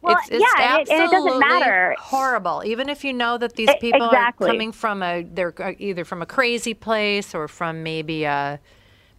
Well, 0.00 0.16
it's, 0.18 0.28
it's 0.30 0.44
yeah, 0.58 0.78
and 0.78 0.82
it- 0.82 0.90
and 0.90 1.02
it 1.04 1.10
doesn't 1.10 1.38
matter. 1.40 1.94
Horrible. 1.98 2.62
Even 2.64 2.88
if 2.88 3.04
you 3.04 3.12
know 3.12 3.36
that 3.38 3.54
these 3.56 3.70
people 3.80 4.06
exactly. 4.06 4.48
are 4.48 4.52
coming 4.52 4.72
from 4.72 5.02
a, 5.02 5.22
they're 5.24 5.54
uh, 5.62 5.72
either 5.78 6.04
from 6.04 6.22
a 6.22 6.26
crazy 6.26 6.72
place 6.74 7.34
or 7.34 7.48
from 7.48 7.82
maybe 7.82 8.24
a 8.24 8.60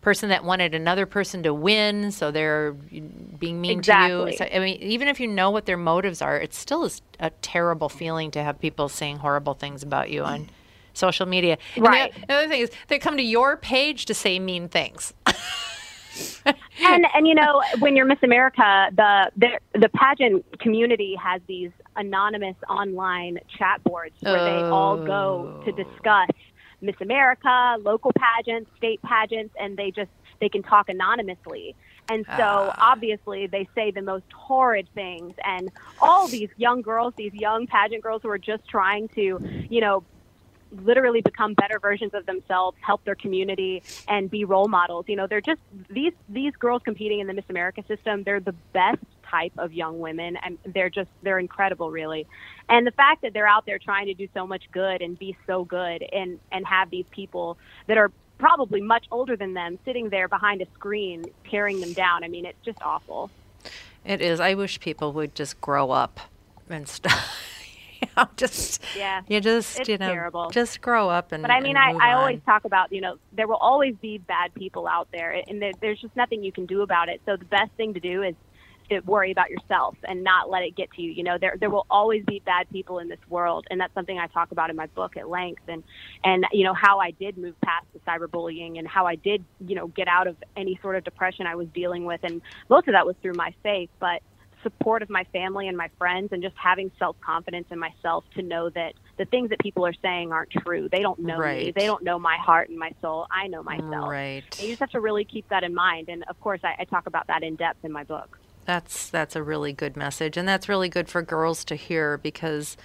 person 0.01 0.29
that 0.29 0.43
wanted 0.43 0.73
another 0.73 1.05
person 1.05 1.43
to 1.43 1.53
win, 1.53 2.11
so 2.11 2.31
they're 2.31 2.73
being 2.73 3.59
mean 3.61 3.81
to 3.81 4.07
you. 4.07 4.37
So, 4.37 4.45
I 4.45 4.59
mean, 4.59 4.77
even 4.81 5.07
if 5.07 5.19
you 5.19 5.27
know 5.27 5.49
what 5.51 5.65
their 5.65 5.77
motives 5.77 6.21
are, 6.21 6.37
it 6.37 6.53
still 6.53 6.83
is 6.85 7.01
a 7.19 7.29
terrible 7.41 7.89
feeling 7.89 8.31
to 8.31 8.43
have 8.43 8.59
people 8.59 8.87
saying 8.89 9.17
horrible 9.17 9.53
things 9.53 9.83
about 9.83 10.09
you 10.09 10.23
on 10.23 10.49
social 10.93 11.25
media. 11.25 11.57
And 11.75 11.85
the- 11.85 11.89
Right. 11.89 12.13
the 12.27 12.33
other 12.33 12.47
thing 12.47 12.61
is, 12.61 12.71
they 12.87 12.99
come 12.99 13.17
to 13.17 13.23
your 13.23 13.57
page 13.57 14.05
to 14.05 14.13
say 14.13 14.39
mean 14.39 14.69
things. 14.69 15.13
and 16.45 17.05
and 17.13 17.27
you 17.27 17.35
know 17.35 17.61
when 17.79 17.95
you're 17.95 18.05
Miss 18.05 18.19
America, 18.23 18.89
the 18.95 19.31
the 19.37 19.79
the 19.79 19.89
pageant 19.89 20.43
community 20.59 21.15
has 21.15 21.41
these 21.47 21.71
anonymous 21.95 22.55
online 22.69 23.39
chat 23.57 23.83
boards 23.83 24.15
where 24.21 24.43
they 24.43 24.67
all 24.69 24.97
go 24.97 25.61
to 25.65 25.71
oh. 25.71 25.75
discuss 25.75 26.29
Miss 26.81 26.95
America, 27.01 27.77
local 27.81 28.11
pageants, 28.13 28.69
state 28.77 29.01
pageants, 29.01 29.53
and 29.59 29.77
they 29.77 29.91
just 29.91 30.11
they 30.39 30.49
can 30.49 30.63
talk 30.63 30.89
anonymously. 30.89 31.75
And 32.09 32.25
so 32.25 32.71
ah. 32.73 32.91
obviously 32.93 33.47
they 33.47 33.67
say 33.75 33.91
the 33.91 34.01
most 34.01 34.31
horrid 34.33 34.87
things 34.95 35.35
and 35.45 35.69
all 36.01 36.27
these 36.27 36.49
young 36.57 36.81
girls, 36.81 37.13
these 37.15 37.33
young 37.33 37.67
pageant 37.67 38.01
girls 38.01 38.23
who 38.23 38.29
are 38.29 38.39
just 38.39 38.67
trying 38.67 39.09
to, 39.09 39.39
you 39.69 39.81
know, 39.81 40.03
literally 40.71 41.21
become 41.21 41.53
better 41.53 41.79
versions 41.79 42.13
of 42.13 42.25
themselves, 42.25 42.77
help 42.81 43.03
their 43.03 43.15
community, 43.15 43.83
and 44.07 44.29
be 44.29 44.45
role 44.45 44.67
models. 44.67 45.05
You 45.07 45.15
know, 45.15 45.27
they're 45.27 45.41
just 45.41 45.61
these 45.89 46.13
these 46.27 46.53
girls 46.53 46.81
competing 46.83 47.19
in 47.19 47.27
the 47.27 47.33
Miss 47.33 47.45
America 47.49 47.83
system. 47.87 48.23
They're 48.23 48.39
the 48.39 48.55
best 48.73 49.03
type 49.29 49.53
of 49.57 49.73
young 49.73 49.99
women, 49.99 50.37
and 50.43 50.57
they're 50.65 50.89
just 50.89 51.09
they're 51.23 51.39
incredible, 51.39 51.91
really. 51.91 52.27
And 52.67 52.85
the 52.85 52.91
fact 52.91 53.21
that 53.23 53.33
they're 53.33 53.47
out 53.47 53.65
there 53.65 53.79
trying 53.79 54.07
to 54.07 54.13
do 54.13 54.27
so 54.33 54.45
much 54.47 54.63
good 54.71 55.01
and 55.01 55.17
be 55.17 55.35
so 55.47 55.63
good, 55.65 56.03
and 56.11 56.39
and 56.51 56.65
have 56.65 56.89
these 56.89 57.05
people 57.11 57.57
that 57.87 57.97
are 57.97 58.11
probably 58.37 58.81
much 58.81 59.05
older 59.11 59.35
than 59.35 59.53
them 59.53 59.77
sitting 59.85 60.09
there 60.09 60.27
behind 60.27 60.61
a 60.61 60.65
screen 60.73 61.25
tearing 61.49 61.81
them 61.81 61.93
down. 61.93 62.23
I 62.23 62.27
mean, 62.29 62.45
it's 62.45 62.63
just 62.63 62.81
awful. 62.81 63.29
It 64.05 64.21
is. 64.21 64.39
I 64.39 64.53
wish 64.53 64.79
people 64.79 65.11
would 65.13 65.35
just 65.35 65.59
grow 65.59 65.91
up 65.91 66.19
and 66.69 66.87
stop. 66.87 67.19
you 68.01 68.07
know, 68.15 68.27
just 68.37 68.81
Yeah. 68.95 69.21
you 69.27 69.41
just 69.41 69.81
It's 69.81 69.89
you 69.89 69.97
know 69.97 70.13
terrible. 70.13 70.49
just 70.51 70.79
grow 70.81 71.09
up 71.09 71.33
and. 71.33 71.41
But 71.41 71.51
I 71.51 71.59
mean, 71.59 71.75
I, 71.75 71.91
I 71.91 72.13
on. 72.13 72.19
always 72.19 72.39
talk 72.45 72.63
about, 72.63 72.93
you 72.93 73.01
know, 73.01 73.17
there 73.33 73.45
will 73.47 73.57
always 73.57 73.95
be 74.01 74.19
bad 74.19 74.53
people 74.53 74.87
out 74.87 75.09
there, 75.11 75.31
and 75.47 75.61
there, 75.61 75.73
there's 75.81 75.99
just 75.99 76.15
nothing 76.15 76.41
you 76.43 76.53
can 76.53 76.65
do 76.65 76.81
about 76.81 77.09
it. 77.09 77.21
So 77.25 77.35
the 77.35 77.43
best 77.45 77.71
thing 77.75 77.93
to 77.95 77.99
do 77.99 78.23
is 78.23 78.35
to 78.89 78.99
worry 79.01 79.31
about 79.31 79.49
yourself 79.49 79.95
and 80.03 80.23
not 80.23 80.49
let 80.49 80.63
it 80.63 80.75
get 80.75 80.91
to 80.91 81.01
you. 81.01 81.11
You 81.11 81.23
know, 81.23 81.37
there 81.39 81.55
there 81.59 81.69
will 81.69 81.85
always 81.89 82.23
be 82.25 82.41
bad 82.45 82.69
people 82.69 82.99
in 82.99 83.09
this 83.09 83.19
world, 83.29 83.67
and 83.69 83.79
that's 83.79 83.93
something 83.93 84.17
I 84.17 84.27
talk 84.27 84.51
about 84.51 84.69
in 84.69 84.75
my 84.75 84.87
book 84.87 85.17
at 85.17 85.29
length. 85.29 85.63
And 85.67 85.83
and 86.23 86.45
you 86.51 86.63
know 86.63 86.73
how 86.73 86.99
I 86.99 87.11
did 87.11 87.37
move 87.37 87.55
past 87.61 87.85
the 87.93 87.99
cyberbullying 87.99 88.79
and 88.79 88.87
how 88.87 89.05
I 89.05 89.15
did, 89.15 89.43
you 89.65 89.75
know, 89.75 89.87
get 89.87 90.07
out 90.07 90.27
of 90.27 90.35
any 90.55 90.79
sort 90.81 90.95
of 90.95 91.03
depression 91.03 91.47
I 91.47 91.55
was 91.55 91.67
dealing 91.73 92.05
with, 92.05 92.21
and 92.23 92.41
most 92.69 92.87
of 92.87 92.93
that 92.93 93.05
was 93.05 93.15
through 93.21 93.33
my 93.33 93.53
faith, 93.63 93.89
but 93.99 94.21
support 94.63 95.01
of 95.01 95.09
my 95.09 95.23
family 95.31 95.69
and 95.69 95.77
my 95.77 95.89
friends 95.97 96.29
and 96.33 96.43
just 96.43 96.55
having 96.57 96.91
self-confidence 96.99 97.67
in 97.71 97.79
myself 97.79 98.25
to 98.35 98.41
know 98.41 98.69
that 98.69 98.93
the 99.17 99.23
things 99.23 99.49
that 99.49 99.59
people 99.59 99.85
are 99.85 99.93
saying 100.01 100.33
aren't 100.33 100.51
true. 100.51 100.89
They 100.91 100.99
don't 100.99 101.17
know 101.19 101.39
me. 101.39 101.71
They 101.73 101.85
don't 101.85 102.03
know 102.03 102.19
my 102.19 102.35
heart 102.37 102.67
and 102.67 102.77
my 102.77 102.91
soul. 103.01 103.25
I 103.31 103.47
know 103.47 103.63
myself. 103.63 104.09
Right. 104.09 104.43
And 104.59 104.63
you 104.63 104.69
just 104.69 104.81
have 104.81 104.89
to 104.91 104.99
really 104.99 105.23
keep 105.23 105.47
that 105.47 105.63
in 105.63 105.73
mind. 105.73 106.09
And 106.09 106.25
of 106.27 106.37
course, 106.41 106.59
I, 106.63 106.75
I 106.79 106.83
talk 106.83 107.07
about 107.07 107.27
that 107.27 107.41
in 107.41 107.55
depth 107.55 107.85
in 107.85 107.93
my 107.93 108.03
book. 108.03 108.37
That's 108.69 109.09
that's 109.09 109.35
a 109.35 109.41
really 109.41 109.73
good 109.73 109.97
message, 109.97 110.37
and 110.37 110.47
that's 110.47 110.69
really 110.69 110.89
good 110.89 111.09
for 111.09 111.23
girls 111.23 111.65
to 111.65 111.75
hear 111.75 112.19
because 112.19 112.77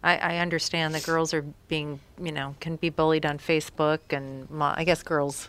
I, 0.00 0.16
I 0.16 0.36
understand 0.38 0.94
that 0.94 1.02
girls 1.02 1.34
are 1.34 1.42
being, 1.66 1.98
you 2.22 2.30
know, 2.30 2.54
can 2.60 2.76
be 2.76 2.90
bullied 2.90 3.26
on 3.26 3.38
Facebook, 3.38 3.98
and 4.10 4.48
mo- 4.48 4.72
I 4.76 4.84
guess 4.84 5.02
girls 5.02 5.48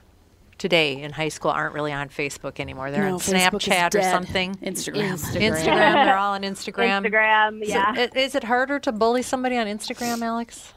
today 0.58 1.00
in 1.04 1.12
high 1.12 1.30
school 1.30 1.52
aren't 1.52 1.76
really 1.76 1.92
on 1.92 2.10
Facebook 2.10 2.60
anymore. 2.60 2.90
They're 2.90 3.04
No, 3.08 3.14
on 3.16 3.20
Facebook 3.20 3.62
Snapchat 3.62 3.94
or 4.00 4.02
something. 4.02 4.56
Instagram. 4.64 5.12
Instagram. 5.12 5.64
They're 6.06 6.18
all 6.18 6.34
on 6.34 6.42
Instagram. 6.42 7.06
Instagram, 7.06 7.62
Is 7.62 7.70
yeah. 7.70 7.96
it- 7.96 8.16
Is 8.18 8.34
it 8.34 8.46
harder 8.46 8.80
to 8.80 8.92
bully 8.92 9.22
somebody 9.22 9.58
on 9.58 9.68
Instagram, 9.68 10.24
Alex? 10.24 10.74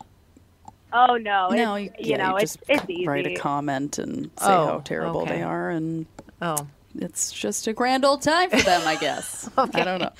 oh 0.92 1.16
no, 1.16 1.48
No, 1.48 1.74
it's, 1.76 1.84
you, 2.00 2.04
you 2.04 2.10
yeah, 2.10 2.16
know, 2.18 2.30
you 2.36 2.42
it's 2.42 2.58
it's 2.68 2.84
easy. 2.90 3.06
write 3.08 3.26
a 3.26 3.34
comment 3.36 3.98
and 3.98 4.26
say 4.38 4.46
Oh, 4.46 4.66
how 4.66 4.78
terrible 4.80 5.22
okay. 5.22 5.36
they 5.36 5.42
are, 5.42 5.70
and 5.70 6.04
Oh, 6.42 6.66
it's 7.00 7.32
just 7.32 7.66
a 7.66 7.72
grand 7.72 8.04
old 8.04 8.22
time 8.22 8.50
for 8.50 8.60
them, 8.60 8.86
I 8.86 8.96
guess. 8.96 9.48
I 9.58 9.66
don't 9.66 10.00
know. 10.00 10.10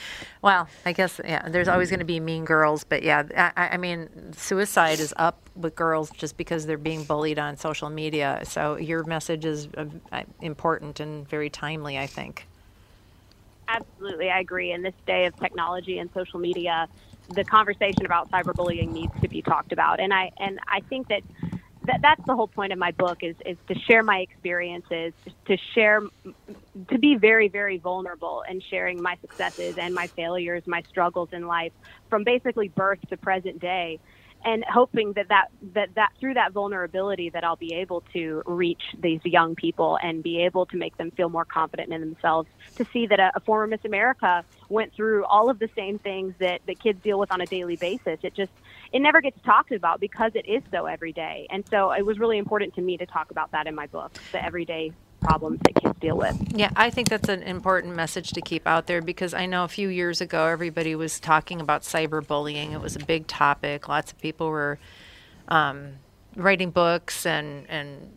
Well, 0.43 0.69
I 0.85 0.93
guess 0.93 1.21
yeah. 1.25 1.49
There's 1.49 1.69
always 1.69 1.91
going 1.91 2.01
to 2.01 2.07
be 2.07 2.21
mean 2.21 2.45
girls, 2.45 2.85
but 2.85 3.03
yeah, 3.03 3.53
I, 3.57 3.69
I 3.75 3.77
mean, 3.77 4.33
suicide 4.33 5.01
is 5.01 5.15
up 5.17 5.49
with 5.55 5.75
girls 5.75 6.11
just 6.11 6.37
because 6.37 6.67
they're 6.67 6.79
being 6.79 7.05
bullied 7.05 7.39
on 7.39 7.57
social 7.57 7.91
media. 7.91 8.41
So 8.45 8.77
your 8.77 9.05
message 9.05 9.45
is 9.45 9.69
uh, 9.77 9.87
uh, 10.13 10.23
important 10.41 11.01
and 11.01 11.29
very 11.29 11.51
timely, 11.51 11.99
I 11.99 12.07
think. 12.07 12.47
Absolutely, 13.69 14.31
I 14.31 14.41
agree. 14.41 14.73
In 14.73 14.83
this 14.83 14.95
day 15.07 15.27
of 15.27 15.37
technology 15.37 15.99
and 15.99 16.09
social 16.15 16.39
media, 16.39 16.89
the 17.35 17.45
conversation 17.45 18.07
about 18.07 18.31
cyberbullying 18.31 18.93
needs 18.93 19.13
to 19.21 19.29
be 19.29 19.43
talked 19.43 19.73
about, 19.73 19.99
and 20.01 20.15
I 20.15 20.31
and 20.39 20.59
I 20.69 20.81
think 20.81 21.09
that. 21.09 21.23
That, 21.87 22.01
that's 22.03 22.21
the 22.27 22.35
whole 22.35 22.49
point 22.49 22.73
of 22.73 22.79
my 22.79 22.93
book 22.93 23.19
is, 23.23 23.37
is 23.47 23.59
to 23.69 23.75
share 23.89 24.03
my 24.03 24.19
experiences 24.19 25.15
to 25.49 25.57
share 25.75 26.01
to 26.91 26.99
be 26.99 27.17
very 27.21 27.49
very 27.49 27.79
vulnerable 27.79 28.43
and 28.49 28.63
sharing 28.71 29.01
my 29.03 29.17
successes 29.21 29.77
and 29.81 29.95
my 29.95 30.09
failures 30.17 30.63
my 30.67 30.83
struggles 30.89 31.29
in 31.33 31.47
life 31.47 31.73
from 32.11 32.25
basically 32.25 32.69
birth 32.77 32.99
to 33.09 33.17
present 33.17 33.61
day 33.61 34.01
and 34.45 34.65
hoping 34.65 35.13
that 35.15 35.29
that, 35.29 35.49
that 35.75 35.95
that 35.95 36.13
through 36.21 36.35
that 36.35 36.53
vulnerability 36.53 37.31
that 37.31 37.45
I'll 37.45 37.57
be 37.57 37.75
able 37.75 38.03
to 38.13 38.43
reach 38.47 38.83
these 38.99 39.21
young 39.25 39.55
people 39.55 39.99
and 40.03 40.23
be 40.23 40.43
able 40.43 40.67
to 40.67 40.77
make 40.77 40.97
them 40.97 41.11
feel 41.11 41.29
more 41.29 41.45
confident 41.45 41.93
in 41.93 42.01
themselves 42.01 42.49
to 42.77 42.87
see 42.93 43.07
that 43.07 43.19
a, 43.19 43.33
a 43.35 43.41
former 43.41 43.67
Miss 43.67 43.85
America 43.85 44.45
went 44.69 44.93
through 44.95 45.25
all 45.25 45.51
of 45.51 45.59
the 45.59 45.69
same 45.75 45.99
things 45.99 46.35
that, 46.39 46.61
that 46.67 46.79
kids 46.79 47.03
deal 47.03 47.19
with 47.19 47.33
on 47.33 47.41
a 47.41 47.47
daily 47.47 47.77
basis. 47.77 48.19
It 48.23 48.35
just 48.35 48.53
it 48.93 49.01
never 49.01 49.21
gets 49.21 49.41
talked 49.43 49.73
about 49.73 50.01
because 50.01 50.33
it 50.35 50.47
is 50.47 50.63
so 50.71 50.87
everyday. 50.87 51.47
And 51.51 51.67
so 51.69 51.91
it 51.93 52.05
was 52.05 52.19
really 52.19 52.39
important 52.39 52.75
to 52.75 52.83
me 52.83 52.97
to 52.99 53.07
talk 53.07 53.31
about 53.31 53.53
that 53.53 53.67
in 53.67 53.75
my 53.75 53.87
book, 53.87 54.13
the 54.33 54.45
everyday 54.45 54.93
problems 55.27 55.61
that 55.65 55.75
kids 55.75 55.99
deal 55.99 56.17
with. 56.17 56.37
Yeah, 56.55 56.71
I 56.77 56.91
think 56.91 57.09
that's 57.09 57.29
an 57.29 57.43
important 57.43 57.97
message 57.97 58.31
to 58.31 58.41
keep 58.41 58.67
out 58.67 58.87
there 58.87 59.03
because 59.03 59.35
I 59.35 59.47
know 59.47 59.65
a 59.65 59.69
few 59.69 59.89
years 59.89 60.21
ago 60.21 60.47
everybody 60.47 60.95
was 60.95 61.19
talking 61.19 61.61
about 61.61 61.83
cyberbullying. 61.83 62.73
It 62.73 62.81
was 62.81 62.97
a 62.97 63.01
big 63.01 63.27
topic. 63.27 63.89
Lots 63.89 64.13
of 64.13 64.19
people 64.21 64.49
were 64.49 64.79
um, 65.49 65.95
writing 66.37 66.71
books 66.71 67.27
and 67.27 67.69
and 67.69 68.13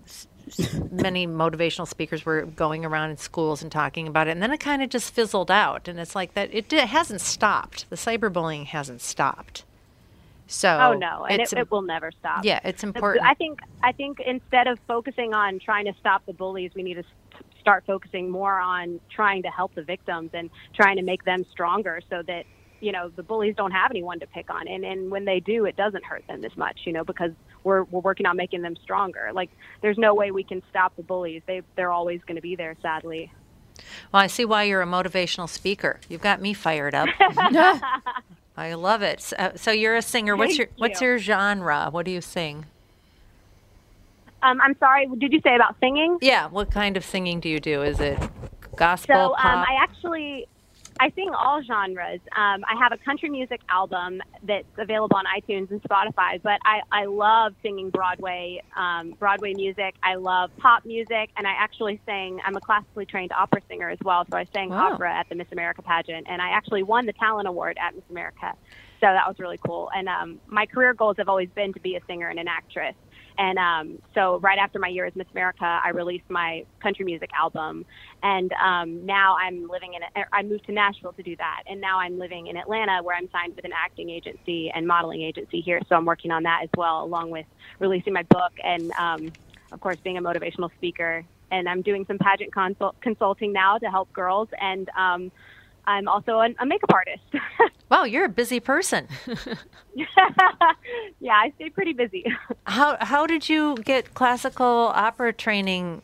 many 0.91 1.27
motivational 1.27 1.87
speakers 1.87 2.25
were 2.25 2.43
going 2.43 2.85
around 2.85 3.11
in 3.11 3.17
schools 3.17 3.61
and 3.61 3.71
talking 3.71 4.07
about 4.07 4.27
it 4.27 4.31
and 4.31 4.41
then 4.41 4.51
it 4.51 4.59
kind 4.59 4.81
of 4.81 4.89
just 4.89 5.13
fizzled 5.13 5.51
out 5.51 5.87
and 5.87 5.99
it's 5.99 6.15
like 6.15 6.33
that 6.33 6.49
it, 6.51 6.71
it 6.73 6.87
hasn't 6.87 7.21
stopped 7.21 7.87
the 7.89 7.95
cyberbullying 7.95 8.65
hasn't 8.65 8.99
stopped 8.99 9.63
so 10.49 10.79
oh 10.81 10.93
no, 10.93 11.25
and 11.25 11.41
it, 11.41 11.53
it, 11.53 11.69
will 11.69 11.83
never 11.83 12.11
stop. 12.11 12.43
Yeah, 12.43 12.59
it's 12.63 12.83
important. 12.83 13.23
I 13.23 13.35
think 13.35 13.59
I 13.83 13.91
think 13.91 14.19
instead 14.19 14.67
of 14.67 14.79
focusing 14.87 15.33
on 15.33 15.59
trying 15.59 15.85
to 15.85 15.93
stop 15.99 16.25
the 16.25 16.33
bullies, 16.33 16.71
we 16.75 16.81
need 16.81 16.95
to 16.95 17.03
start 17.61 17.83
focusing 17.85 18.31
more 18.31 18.59
on 18.59 18.99
trying 19.11 19.43
to 19.43 19.49
help 19.49 19.75
the 19.75 19.83
victims 19.83 20.31
and 20.33 20.49
trying 20.73 20.97
to 20.97 21.03
make 21.03 21.23
them 21.23 21.45
stronger, 21.51 22.01
so 22.09 22.23
that 22.23 22.45
you 22.79 22.91
know 22.91 23.09
the 23.15 23.21
bullies 23.21 23.55
don't 23.55 23.71
have 23.71 23.91
anyone 23.91 24.19
to 24.21 24.27
pick 24.27 24.49
on, 24.49 24.67
and 24.67 24.83
and 24.83 25.11
when 25.11 25.23
they 25.23 25.39
do, 25.39 25.65
it 25.65 25.75
doesn't 25.75 26.03
hurt 26.03 26.25
them 26.27 26.43
as 26.43 26.57
much, 26.57 26.79
you 26.85 26.93
know, 26.93 27.03
because 27.03 27.31
we're 27.63 27.83
we're 27.83 28.01
working 28.01 28.25
on 28.25 28.35
making 28.35 28.63
them 28.63 28.75
stronger. 28.81 29.29
Like 29.31 29.51
there's 29.81 29.99
no 29.99 30.15
way 30.15 30.31
we 30.31 30.43
can 30.43 30.63
stop 30.71 30.95
the 30.95 31.03
bullies; 31.03 31.43
they 31.45 31.61
they're 31.75 31.91
always 31.91 32.21
going 32.23 32.37
to 32.37 32.41
be 32.41 32.55
there, 32.55 32.75
sadly. 32.81 33.31
Well, 34.11 34.23
I 34.23 34.27
see 34.27 34.45
why 34.45 34.63
you're 34.63 34.81
a 34.81 34.87
motivational 34.87 35.47
speaker. 35.47 35.99
You've 36.09 36.21
got 36.21 36.41
me 36.41 36.55
fired 36.55 36.95
up. 36.95 37.07
I 38.59 38.73
love 38.73 39.01
it. 39.01 39.21
So, 39.21 39.53
so 39.55 39.71
you're 39.71 39.95
a 39.95 40.01
singer. 40.01 40.35
What's 40.35 40.57
your 40.57 40.67
What's 40.77 41.01
your 41.01 41.17
genre? 41.17 41.87
What 41.91 42.05
do 42.05 42.11
you 42.11 42.19
sing? 42.19 42.65
Um, 44.43 44.59
I'm 44.61 44.75
sorry. 44.79 45.07
Did 45.17 45.31
you 45.31 45.39
say 45.41 45.55
about 45.55 45.75
singing? 45.79 46.17
Yeah. 46.21 46.47
What 46.47 46.69
kind 46.69 46.97
of 46.97 47.05
singing 47.05 47.39
do 47.39 47.47
you 47.47 47.59
do? 47.59 47.81
Is 47.81 48.01
it 48.01 48.19
gospel? 48.75 49.15
So 49.15 49.47
um, 49.47 49.59
I 49.59 49.77
actually 49.81 50.47
I 50.99 51.09
sing 51.15 51.29
all 51.33 51.61
genres. 51.65 52.19
Um, 52.35 52.61
I 52.67 52.75
have 52.77 52.91
a 52.91 52.97
country 53.05 53.29
music 53.29 53.61
album 53.69 54.19
that's 54.43 54.67
available 54.77 55.15
on 55.15 55.23
iTunes 55.25 55.71
and 55.71 55.81
Spotify, 55.81 56.41
but 56.43 56.59
I, 56.65 56.81
I 56.91 57.05
love 57.05 57.53
singing 57.61 57.89
Broadway 57.89 58.59
um, 58.75 59.13
Broadway 59.19 59.53
music. 59.53 59.95
I 60.03 60.15
love 60.15 60.51
pop 60.59 60.83
music, 60.85 61.29
and 61.37 61.47
I 61.47 61.51
actually 61.57 62.01
sang. 62.05 62.39
I'm 62.45 62.57
a 62.57 62.61
classically 62.61 63.05
trained 63.05 63.31
opera 63.31 63.61
singer 63.69 63.89
as 63.89 63.97
well, 64.03 64.25
so 64.29 64.37
I 64.37 64.45
sang 64.53 64.69
Wow. 64.69 64.93
opera 64.93 65.13
at 65.17 65.27
the 65.29 65.35
Miss 65.35 65.47
America 65.51 65.81
pageant, 65.81 66.27
and 66.29 66.41
I 66.41 66.49
actually 66.49 66.83
won 66.83 67.05
the 67.05 67.13
talent 67.13 67.47
award 67.47 67.77
at 67.81 67.95
Miss 67.95 68.03
America. 68.09 68.53
So 69.01 69.07
that 69.07 69.27
was 69.27 69.37
really 69.39 69.59
cool. 69.65 69.89
And 69.95 70.09
um, 70.09 70.39
my 70.47 70.65
career 70.65 70.93
goals 70.93 71.15
have 71.17 71.29
always 71.29 71.49
been 71.55 71.73
to 71.73 71.79
be 71.79 71.95
a 71.95 72.01
singer 72.07 72.27
and 72.29 72.39
an 72.39 72.47
actress. 72.47 72.95
And 73.37 73.57
um, 73.57 73.99
so, 74.13 74.39
right 74.39 74.59
after 74.59 74.79
my 74.79 74.89
year 74.89 75.05
as 75.05 75.15
Miss 75.15 75.27
America, 75.31 75.63
I 75.63 75.91
released 75.91 76.29
my 76.29 76.65
country 76.83 77.05
music 77.05 77.29
album. 77.39 77.85
And 78.21 78.51
um, 78.61 79.05
now 79.05 79.37
I'm 79.39 79.69
living 79.69 79.93
in, 79.93 80.01
er, 80.21 80.27
I 80.33 80.43
moved 80.43 80.65
to 80.65 80.73
Nashville 80.73 81.13
to 81.13 81.23
do 81.23 81.37
that. 81.37 81.63
And 81.65 81.79
now 81.79 81.99
I'm 81.99 82.19
living 82.19 82.47
in 82.47 82.57
Atlanta 82.57 83.01
where 83.01 83.15
I'm 83.15 83.29
signed 83.31 83.55
with 83.55 83.63
an 83.63 83.71
acting 83.73 84.09
agency 84.09 84.69
and 84.75 84.85
modeling 84.85 85.21
agency 85.21 85.61
here. 85.61 85.79
So, 85.87 85.95
I'm 85.95 86.03
working 86.05 86.31
on 86.31 86.43
that 86.43 86.59
as 86.63 86.69
well, 86.75 87.01
along 87.01 87.31
with 87.31 87.45
releasing 87.79 88.11
my 88.11 88.23
book 88.23 88.51
and, 88.61 88.91
um, 88.99 89.31
of 89.71 89.79
course, 89.79 89.97
being 90.03 90.17
a 90.17 90.21
motivational 90.21 90.69
speaker. 90.75 91.23
And 91.51 91.69
I'm 91.69 91.81
doing 91.81 92.03
some 92.07 92.17
pageant 92.17 92.53
consult- 92.53 92.99
consulting 92.99 93.53
now 93.53 93.77
to 93.77 93.89
help 93.89 94.11
girls. 94.11 94.49
And 94.59 94.89
um, 94.97 95.31
I'm 95.85 96.07
also 96.07 96.39
an, 96.39 96.55
a 96.59 96.65
makeup 96.65 96.93
artist. 96.93 97.23
wow, 97.89 98.03
you're 98.03 98.25
a 98.25 98.29
busy 98.29 98.59
person. 98.59 99.07
yeah, 101.19 101.33
I 101.33 101.51
stay 101.55 101.69
pretty 101.69 101.93
busy. 101.93 102.25
how 102.65 102.97
How 103.01 103.25
did 103.25 103.49
you 103.49 103.75
get 103.83 104.13
classical 104.13 104.91
opera 104.93 105.33
training 105.33 106.01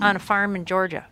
on 0.00 0.16
a 0.16 0.18
farm 0.18 0.56
in 0.56 0.64
Georgia? 0.64 1.06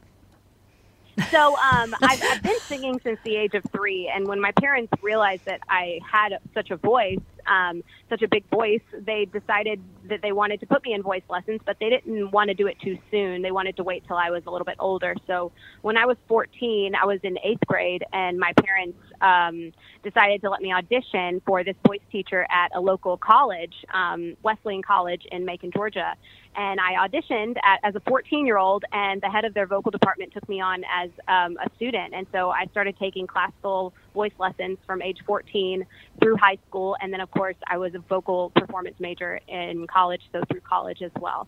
So 1.30 1.56
um, 1.56 1.94
I've, 2.02 2.22
I've 2.22 2.42
been 2.42 2.59
singing 2.68 3.00
since 3.04 3.18
the 3.24 3.37
age 3.37 3.54
of 3.54 3.62
three, 3.72 4.11
and 4.14 4.26
when 4.26 4.40
my 4.40 4.52
parents 4.52 4.92
realized 5.02 5.42
that 5.46 5.61
I 5.68 6.00
had 6.11 6.38
such 6.54 6.70
a 6.70 6.76
voice, 6.76 7.18
um, 7.46 7.83
such 8.09 8.22
a 8.22 8.28
big 8.28 8.48
voice, 8.50 8.83
they 8.92 9.26
decided 9.26 9.80
that 10.09 10.22
they 10.22 10.33
wanted 10.33 10.61
to 10.61 10.66
put 10.66 10.85
me 10.85 10.92
in 10.92 11.02
voice 11.02 11.22
lessons, 11.28 11.61
but 11.64 11.76
they 11.80 11.88
didn't 11.88 12.30
want 12.30 12.48
to 12.48 12.54
do 12.54 12.66
it 12.66 12.78
too 12.80 12.98
soon. 13.11 13.42
They 13.42 13.52
wanted 13.52 13.76
to 13.76 13.85
wait 13.85 14.06
till 14.06 14.16
I 14.16 14.30
was 14.30 14.42
a 14.46 14.50
little 14.50 14.64
bit 14.64 14.76
older. 14.78 15.14
So 15.26 15.52
when 15.83 15.96
I 15.96 16.06
was 16.06 16.16
14, 16.28 16.94
I 16.94 17.06
was 17.06 17.20
in 17.22 17.38
eighth 17.44 17.66
grade, 17.66 18.04
and 18.12 18.38
my 18.38 18.52
parents 18.64 18.98
um, 19.20 19.72
decided 20.02 20.42
to 20.42 20.50
let 20.50 20.62
me 20.62 20.72
audition 20.72 21.42
for 21.46 21.64
this 21.64 21.76
voice 21.87 22.00
teacher 22.11 22.46
at 22.50 22.74
a 22.74 22.80
local 22.80 23.16
college, 23.16 23.74
um, 23.92 24.37
Wesleyan 24.42 24.83
College 24.83 25.22
in 25.30 25.44
Macon, 25.44 25.70
Georgia. 25.72 26.14
And 26.56 26.80
I 26.80 27.06
auditioned 27.06 27.56
at, 27.62 27.80
as 27.84 27.94
a 27.94 28.00
14 28.00 28.44
year 28.44 28.58
old, 28.58 28.84
and 28.92 29.20
the 29.20 29.30
head 29.30 29.44
of 29.44 29.54
their 29.54 29.66
vocal 29.66 29.90
department 29.90 30.32
took 30.32 30.48
me 30.48 30.60
on 30.60 30.82
as 30.92 31.10
um, 31.28 31.56
a 31.58 31.70
student. 31.76 32.12
And 32.14 32.26
so 32.32 32.50
I 32.50 32.66
started 32.66 32.96
taking 32.98 33.26
classical 33.26 33.94
voice 34.14 34.32
lessons 34.38 34.78
from 34.86 35.00
age 35.02 35.18
14 35.26 35.86
through 36.20 36.36
high 36.36 36.58
school. 36.68 36.96
And 37.00 37.12
then, 37.12 37.20
of 37.20 37.30
course, 37.30 37.56
I 37.66 37.78
was 37.78 37.94
a 37.94 38.00
vocal 38.00 38.50
performance 38.56 38.96
major 38.98 39.40
in 39.48 39.86
college, 39.86 40.22
so 40.32 40.42
through 40.50 40.60
college 40.60 41.02
as 41.02 41.12
well. 41.20 41.46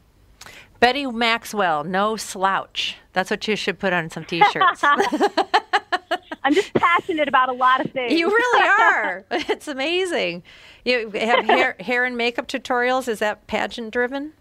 Betty 0.80 1.06
Maxwell, 1.06 1.84
no 1.84 2.16
slouch. 2.16 2.96
That's 3.12 3.30
what 3.30 3.46
you 3.46 3.54
should 3.54 3.78
put 3.78 3.92
on 3.92 4.10
some 4.10 4.24
T-shirts. 4.24 4.82
I'm 6.44 6.54
just 6.54 6.74
passionate 6.74 7.28
about 7.28 7.48
a 7.48 7.52
lot 7.52 7.84
of 7.84 7.92
things. 7.92 8.12
you 8.12 8.26
really 8.26 8.68
are. 8.80 9.24
It's 9.30 9.68
amazing. 9.68 10.42
You 10.84 11.10
have 11.10 11.44
hair, 11.44 11.76
hair 11.78 12.04
and 12.04 12.16
makeup 12.16 12.48
tutorials. 12.48 13.06
Is 13.06 13.20
that 13.20 13.46
pageant 13.46 13.92
driven? 13.92 14.32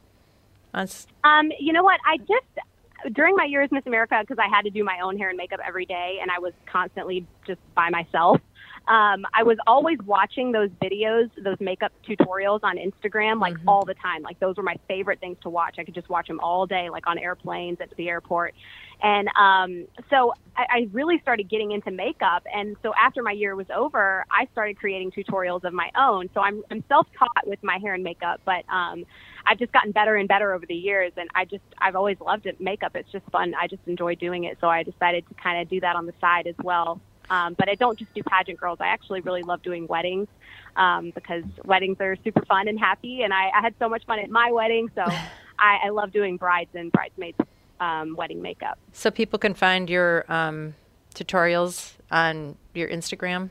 On 0.74 0.84
s- 0.84 1.08
Um, 1.24 1.52
you 1.60 1.74
know 1.74 1.84
what? 1.84 2.00
I 2.06 2.18
just 2.18 3.14
during 3.14 3.36
my 3.36 3.46
year 3.46 3.64
as 3.64 3.72
Miss 3.72 3.86
America, 3.88 4.18
because 4.22 4.38
I 4.38 4.48
had 4.48 4.64
to 4.64 4.70
do 4.70 4.84
my 4.84 5.00
own 5.00 5.18
hair 5.18 5.30
and 5.30 5.38
makeup 5.38 5.60
every 5.66 5.86
day, 5.86 6.20
and 6.22 6.30
I 6.30 6.40
was 6.40 6.54
constantly 6.66 7.26
just 7.48 7.60
by 7.74 7.90
myself. 7.90 8.40
Um, 8.88 9.26
I 9.34 9.44
was 9.44 9.58
always 9.68 10.00
watching 10.06 10.52
those 10.52 10.70
videos, 10.82 11.30
those 11.44 11.60
makeup 11.60 11.92
tutorials 12.08 12.62
on 12.64 12.78
Instagram, 12.78 13.40
like 13.40 13.56
all 13.68 13.86
the 13.86 13.94
time. 13.94 14.24
Like 14.24 14.40
those 14.40 14.58
were 14.58 14.64
my 14.64 14.76
favorite 14.88 15.20
things 15.20 15.38
to 15.44 15.50
watch. 15.50 15.76
I 15.78 15.84
could 15.84 15.94
just 15.94 16.10
watch 16.10 16.28
them 16.28 16.40
all 16.40 16.66
day, 16.66 16.90
like 16.90 17.06
on 17.08 17.20
airplanes 17.20 17.80
at 17.80 17.96
the 17.96 18.10
airport. 18.10 18.56
And 19.04 19.30
um, 19.40 19.88
so 20.10 20.34
I, 20.58 20.66
I 20.70 20.90
really 20.92 21.20
started 21.22 21.48
getting 21.48 21.72
into 21.72 21.92
makeup. 21.92 22.44
And 22.54 22.76
so 22.82 22.92
after 23.00 23.22
my 23.22 23.32
year 23.32 23.56
was 23.56 23.68
over, 23.74 24.26
I 24.32 24.48
started 24.52 24.78
creating 24.78 25.12
tutorials 25.12 25.64
of 25.64 25.74
my 25.74 25.92
own. 25.96 26.30
So 26.34 26.42
I'm, 26.42 26.64
I'm 26.72 26.84
self-taught 26.88 27.46
with 27.46 27.64
my 27.64 27.78
hair 27.78 27.94
and 27.94 28.04
makeup, 28.04 28.42
but 28.46 28.64
um, 28.68 29.06
I've 29.46 29.60
just 29.60 29.72
gotten 29.72 29.92
better 29.92 30.16
and 30.16 30.28
better 30.28 30.54
over 30.54 30.66
the 30.66 30.76
years. 30.76 31.14
And 31.18 31.30
I 31.36 31.46
just, 31.46 31.64
I've 31.78 31.96
always 31.96 32.20
loved 32.20 32.46
it, 32.46 32.60
makeup. 32.62 32.96
It's 32.96 33.12
just 33.12 33.26
fun. 33.32 33.54
I 33.60 33.68
just 33.68 33.82
enjoy 33.88 34.16
doing 34.16 34.46
it. 34.46 34.58
So 34.62 34.68
I 34.68 34.84
decided 34.84 35.28
to 35.28 35.34
kind 35.36 35.62
of 35.62 35.70
do 35.70 35.80
that 35.82 35.96
on 35.96 36.06
the 36.06 36.14
side 36.22 36.48
as 36.48 36.56
well. 36.64 37.02
Um, 37.30 37.56
but 37.58 37.70
I 37.70 37.76
don't 37.76 37.98
just 37.98 38.14
do 38.14 38.22
pageant 38.24 38.60
girls. 38.60 38.80
I 38.82 38.88
actually 38.88 39.22
really 39.22 39.42
love 39.42 39.62
doing 39.62 39.88
weddings 39.88 40.28
um, 40.76 41.12
because 41.12 41.44
weddings 41.64 41.98
are 42.02 42.18
super 42.24 42.44
fun 42.46 42.68
and 42.68 42.80
happy. 42.80 43.22
And 43.24 43.34
I, 43.34 43.50
I 43.56 43.62
had 43.62 43.74
so 43.80 43.88
much 43.88 44.06
fun 44.06 44.20
at 44.20 44.30
my 44.30 44.52
wedding. 44.52 44.90
So 44.96 45.02
I, 45.60 45.80
I 45.86 45.90
love 45.90 46.12
doing 46.12 46.38
brides 46.38 46.72
and 46.74 46.92
bridesmaids 46.92 47.38
um, 47.80 48.16
wedding 48.16 48.42
makeup. 48.42 48.78
So 48.92 49.12
people 49.12 49.40
can 49.40 49.54
find 49.54 49.90
your 49.90 50.26
um, 50.32 50.76
tutorials 51.16 51.94
on 52.12 52.58
your 52.74 52.90
Instagram. 52.90 53.50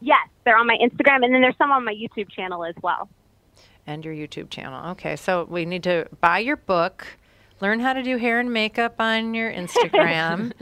Yes, 0.00 0.28
they're 0.44 0.56
on 0.56 0.66
my 0.66 0.78
Instagram, 0.80 1.24
and 1.24 1.34
then 1.34 1.42
there's 1.42 1.56
some 1.58 1.72
on 1.72 1.84
my 1.84 1.92
YouTube 1.92 2.30
channel 2.30 2.64
as 2.64 2.74
well. 2.82 3.08
And 3.90 4.04
your 4.04 4.14
YouTube 4.14 4.50
channel. 4.50 4.90
Okay, 4.92 5.16
so 5.16 5.44
we 5.44 5.64
need 5.64 5.82
to 5.82 6.06
buy 6.20 6.38
your 6.38 6.56
book, 6.56 7.06
learn 7.60 7.80
how 7.80 7.92
to 7.92 8.02
do 8.02 8.16
hair 8.16 8.38
and 8.40 8.52
makeup 8.52 8.94
on 9.00 9.34
your 9.34 9.52
Instagram. 9.62 10.52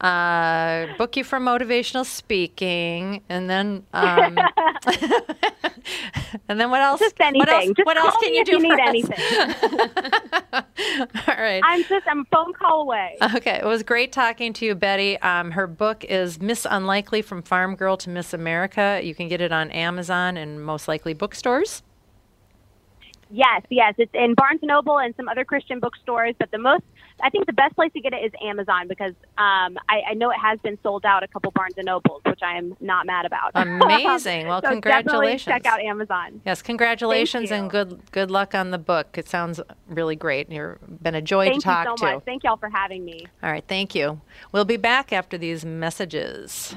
uh, 0.00 0.86
book 0.98 1.16
you 1.16 1.24
for 1.24 1.38
motivational 1.38 2.04
speaking, 2.04 3.22
and 3.28 3.48
then 3.48 3.84
um, 3.94 4.36
and 6.48 6.60
then 6.60 6.70
what 6.70 6.82
else? 6.82 7.00
Just 7.00 7.18
anything. 7.20 7.38
What 7.38 7.48
else, 7.48 7.66
Just 7.76 7.86
what 7.86 7.96
else 7.96 8.14
can 8.20 8.34
you 8.34 8.40
if 8.40 8.46
do 8.46 8.52
you 8.52 8.58
for 8.58 8.62
need 8.62 8.72
us? 8.72 8.88
anything. 8.88 9.18
All 11.28 11.34
right. 11.42 11.62
I'm 11.64 11.84
just 11.84 12.06
I'm 12.08 12.20
a 12.20 12.24
phone 12.32 12.52
call 12.52 12.82
away. 12.82 13.16
Okay, 13.36 13.58
it 13.62 13.64
was 13.64 13.82
great 13.82 14.12
talking 14.12 14.52
to 14.54 14.66
you, 14.66 14.74
Betty. 14.74 15.18
Um, 15.20 15.52
her 15.52 15.66
book 15.66 16.04
is 16.04 16.40
Miss 16.40 16.66
Unlikely 16.68 17.22
from 17.22 17.42
Farm 17.42 17.76
Girl 17.76 17.96
to 17.98 18.10
Miss 18.10 18.34
America. 18.34 19.00
You 19.02 19.14
can 19.14 19.28
get 19.28 19.40
it 19.40 19.52
on 19.52 19.70
Amazon 19.70 20.36
and 20.36 20.62
most 20.62 20.88
likely 20.88 21.14
bookstores. 21.14 21.82
Yes, 23.34 23.62
yes, 23.68 23.94
it's 23.98 24.14
in 24.14 24.34
Barnes 24.34 24.60
and 24.62 24.68
Noble 24.68 24.98
and 24.98 25.12
some 25.16 25.28
other 25.28 25.44
Christian 25.44 25.80
bookstores. 25.80 26.36
But 26.38 26.52
the 26.52 26.58
most, 26.58 26.84
I 27.20 27.30
think, 27.30 27.46
the 27.46 27.52
best 27.52 27.74
place 27.74 27.92
to 27.94 28.00
get 28.00 28.12
it 28.12 28.24
is 28.24 28.30
Amazon 28.40 28.86
because 28.86 29.10
um, 29.38 29.76
I, 29.88 30.02
I 30.10 30.14
know 30.14 30.30
it 30.30 30.38
has 30.40 30.60
been 30.60 30.78
sold 30.84 31.04
out 31.04 31.24
a 31.24 31.26
couple 31.26 31.50
Barnes 31.50 31.74
and 31.76 31.86
Nobles, 31.86 32.22
which 32.26 32.38
I 32.44 32.56
am 32.56 32.76
not 32.80 33.06
mad 33.06 33.26
about. 33.26 33.50
Amazing. 33.56 34.46
Well, 34.46 34.62
so 34.62 34.68
congratulations. 34.68 35.46
Definitely 35.46 35.62
check 35.62 35.66
out 35.66 35.80
Amazon. 35.80 36.42
Yes, 36.46 36.62
congratulations 36.62 37.50
and 37.50 37.68
good 37.68 38.00
good 38.12 38.30
luck 38.30 38.54
on 38.54 38.70
the 38.70 38.78
book. 38.78 39.18
It 39.18 39.28
sounds 39.28 39.60
really 39.88 40.14
great. 40.14 40.48
You've 40.48 40.78
been 41.02 41.16
a 41.16 41.22
joy 41.22 41.46
Thank 41.46 41.62
to 41.62 41.64
talk 41.64 41.84
to. 41.84 41.88
Thank 41.88 42.00
you 42.00 42.06
so 42.06 42.06
to. 42.06 42.14
much. 42.14 42.24
Thank 42.24 42.44
y'all 42.44 42.56
for 42.56 42.70
having 42.70 43.04
me. 43.04 43.26
All 43.42 43.50
right, 43.50 43.64
thank 43.66 43.96
you. 43.96 44.20
We'll 44.52 44.64
be 44.64 44.76
back 44.76 45.12
after 45.12 45.36
these 45.36 45.64
messages. 45.64 46.76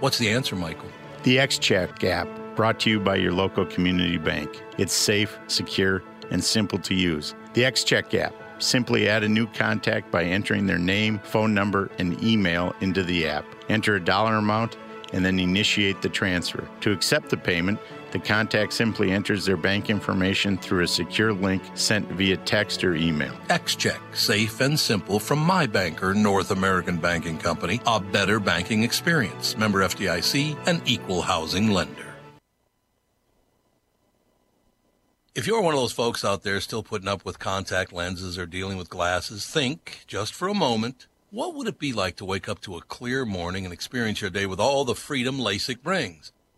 What's 0.00 0.18
the 0.18 0.28
answer, 0.28 0.56
Michael? 0.56 0.90
The 1.22 1.38
XCheck 1.38 2.04
app, 2.04 2.28
brought 2.54 2.78
to 2.80 2.90
you 2.90 3.00
by 3.00 3.16
your 3.16 3.32
local 3.32 3.64
community 3.64 4.18
bank. 4.18 4.62
It's 4.76 4.92
safe, 4.92 5.38
secure, 5.46 6.02
and 6.30 6.44
simple 6.44 6.78
to 6.80 6.94
use. 6.94 7.34
The 7.54 7.62
XCheck 7.62 8.12
app. 8.14 8.34
Simply 8.58 9.08
add 9.08 9.24
a 9.24 9.28
new 9.28 9.46
contact 9.46 10.10
by 10.10 10.24
entering 10.24 10.66
their 10.66 10.78
name, 10.78 11.18
phone 11.20 11.54
number, 11.54 11.90
and 11.98 12.22
email 12.22 12.74
into 12.82 13.02
the 13.02 13.26
app. 13.26 13.46
Enter 13.70 13.94
a 13.94 14.04
dollar 14.04 14.34
amount 14.36 14.76
and 15.14 15.24
then 15.24 15.38
initiate 15.38 16.02
the 16.02 16.10
transfer. 16.10 16.68
To 16.82 16.92
accept 16.92 17.30
the 17.30 17.38
payment, 17.38 17.78
the 18.12 18.18
contact 18.18 18.72
simply 18.72 19.10
enters 19.10 19.44
their 19.44 19.56
bank 19.56 19.90
information 19.90 20.56
through 20.56 20.84
a 20.84 20.88
secure 20.88 21.32
link 21.32 21.62
sent 21.74 22.06
via 22.12 22.36
text 22.38 22.84
or 22.84 22.94
email. 22.94 23.32
XCheck, 23.48 24.00
safe 24.14 24.60
and 24.60 24.78
simple 24.78 25.18
from 25.18 25.38
my 25.38 25.66
banker, 25.66 26.14
North 26.14 26.50
American 26.50 26.96
Banking 26.96 27.38
Company, 27.38 27.80
a 27.86 28.00
better 28.00 28.40
banking 28.40 28.82
experience. 28.82 29.56
Member 29.56 29.80
FDIC, 29.80 30.56
an 30.66 30.80
equal 30.86 31.22
housing 31.22 31.70
lender. 31.70 32.14
If 35.34 35.46
you're 35.46 35.60
one 35.60 35.74
of 35.74 35.80
those 35.80 35.92
folks 35.92 36.24
out 36.24 36.44
there 36.44 36.60
still 36.62 36.82
putting 36.82 37.08
up 37.08 37.26
with 37.26 37.38
contact 37.38 37.92
lenses 37.92 38.38
or 38.38 38.46
dealing 38.46 38.78
with 38.78 38.88
glasses, 38.88 39.46
think 39.46 40.04
just 40.06 40.32
for 40.32 40.48
a 40.48 40.54
moment 40.54 41.06
what 41.30 41.54
would 41.54 41.66
it 41.66 41.78
be 41.78 41.92
like 41.92 42.16
to 42.16 42.24
wake 42.24 42.48
up 42.48 42.60
to 42.62 42.76
a 42.76 42.80
clear 42.80 43.26
morning 43.26 43.64
and 43.64 43.74
experience 43.74 44.20
your 44.22 44.30
day 44.30 44.46
with 44.46 44.58
all 44.58 44.84
the 44.84 44.94
freedom 44.94 45.38
LASIK 45.38 45.82
brings? 45.82 46.32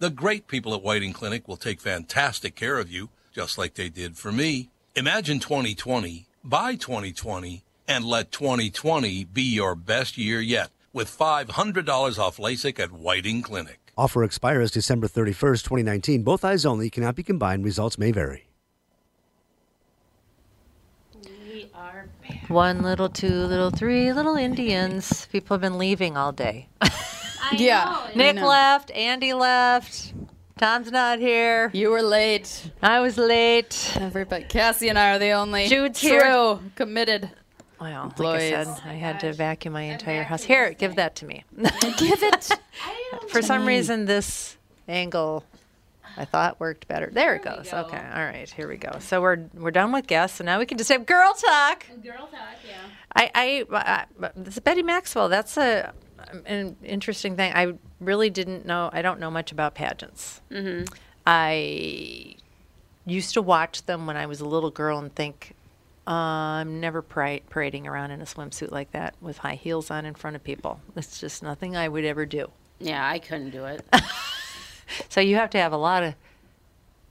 The 0.00 0.10
great 0.10 0.46
people 0.46 0.74
at 0.74 0.82
Whiting 0.82 1.12
Clinic 1.12 1.48
will 1.48 1.56
take 1.56 1.80
fantastic 1.80 2.54
care 2.54 2.78
of 2.78 2.88
you, 2.88 3.08
just 3.32 3.58
like 3.58 3.74
they 3.74 3.88
did 3.88 4.16
for 4.16 4.30
me. 4.30 4.70
Imagine 4.94 5.40
2020, 5.40 6.28
buy 6.44 6.76
2020, 6.76 7.64
and 7.88 8.04
let 8.04 8.30
2020 8.30 9.24
be 9.24 9.42
your 9.42 9.74
best 9.74 10.16
year 10.16 10.40
yet 10.40 10.70
with 10.92 11.08
$500 11.08 12.16
off 12.16 12.36
LASIK 12.36 12.78
at 12.78 12.92
Whiting 12.92 13.42
Clinic. 13.42 13.90
Offer 13.96 14.22
expires 14.22 14.70
December 14.70 15.08
31st, 15.08 15.64
2019. 15.64 16.22
Both 16.22 16.44
eyes 16.44 16.64
only 16.64 16.90
cannot 16.90 17.16
be 17.16 17.24
combined. 17.24 17.64
Results 17.64 17.98
may 17.98 18.12
vary. 18.12 18.44
One 22.46 22.82
little, 22.82 23.08
two 23.08 23.34
little, 23.46 23.70
three 23.70 24.12
little 24.12 24.36
Indians. 24.36 25.26
People 25.32 25.54
have 25.54 25.60
been 25.60 25.76
leaving 25.76 26.16
all 26.16 26.30
day. 26.30 26.68
yeah. 27.52 28.08
Nick 28.14 28.36
left, 28.36 28.90
Andy 28.92 29.32
left, 29.32 30.12
Tom's 30.58 30.90
not 30.90 31.20
here. 31.20 31.70
You 31.72 31.90
were 31.90 32.02
late. 32.02 32.70
I 32.82 33.00
was 33.00 33.16
late. 33.16 33.96
Everybody, 33.96 34.44
Cassie 34.44 34.88
and 34.88 34.98
I 34.98 35.14
are 35.14 35.18
the 35.18 35.30
only 35.30 35.68
Jude's 35.68 36.00
true 36.00 36.10
here. 36.10 36.58
committed. 36.74 37.30
Well, 37.80 38.12
like 38.18 38.40
I 38.40 38.50
said, 38.50 38.66
Employees. 38.66 38.80
I 38.84 38.94
had 38.94 39.20
to 39.20 39.32
vacuum 39.32 39.74
my 39.74 39.82
entire 39.82 40.24
house. 40.24 40.42
Here, 40.42 40.74
give 40.74 40.96
that 40.96 41.14
to 41.16 41.26
me. 41.26 41.44
Give 41.96 42.22
it. 42.22 42.50
For 43.28 43.40
some 43.40 43.66
reason, 43.66 44.06
this 44.06 44.56
angle 44.88 45.44
I 46.16 46.24
thought 46.24 46.58
worked 46.58 46.88
better. 46.88 47.08
There, 47.12 47.36
it 47.36 47.44
goes. 47.44 47.72
Okay, 47.72 48.02
all 48.12 48.24
right, 48.24 48.50
here 48.50 48.66
we 48.66 48.76
go. 48.76 48.98
So 48.98 49.20
we're 49.20 49.48
we're 49.54 49.70
done 49.70 49.92
with 49.92 50.08
guests, 50.08 50.38
so 50.38 50.44
now 50.44 50.58
we 50.58 50.66
can 50.66 50.76
just 50.76 50.90
have 50.90 51.06
girl 51.06 51.32
talk. 51.34 51.86
Girl 52.02 52.28
talk, 52.32 52.56
yeah. 52.66 52.74
I, 53.14 53.30
I, 53.72 54.06
I 54.20 54.30
this 54.34 54.54
is 54.54 54.60
Betty 54.60 54.82
Maxwell. 54.82 55.28
That's 55.28 55.56
a 55.56 55.92
an 56.46 56.76
interesting 56.84 57.36
thing. 57.36 57.52
I 57.54 57.74
really 58.00 58.30
didn't 58.30 58.66
know. 58.66 58.90
I 58.92 59.02
don't 59.02 59.20
know 59.20 59.30
much 59.30 59.52
about 59.52 59.74
pageants. 59.74 60.40
Mm-hmm. 60.50 60.92
I 61.26 62.34
used 63.06 63.34
to 63.34 63.42
watch 63.42 63.84
them 63.86 64.06
when 64.06 64.16
I 64.16 64.26
was 64.26 64.40
a 64.40 64.46
little 64.46 64.70
girl 64.70 64.98
and 64.98 65.14
think, 65.14 65.54
uh, 66.06 66.10
I'm 66.10 66.80
never 66.80 67.02
pra- 67.02 67.40
parading 67.50 67.86
around 67.86 68.10
in 68.10 68.20
a 68.20 68.24
swimsuit 68.24 68.70
like 68.70 68.92
that 68.92 69.14
with 69.20 69.38
high 69.38 69.56
heels 69.56 69.90
on 69.90 70.06
in 70.06 70.14
front 70.14 70.36
of 70.36 70.44
people. 70.44 70.80
It's 70.96 71.20
just 71.20 71.42
nothing 71.42 71.76
I 71.76 71.88
would 71.88 72.04
ever 72.04 72.24
do. 72.26 72.50
Yeah, 72.78 73.06
I 73.06 73.18
couldn't 73.18 73.50
do 73.50 73.64
it. 73.64 73.84
So 75.08 75.20
you 75.20 75.36
have 75.36 75.50
to 75.50 75.58
have 75.58 75.72
a 75.72 75.76
lot 75.76 76.02
of 76.02 76.14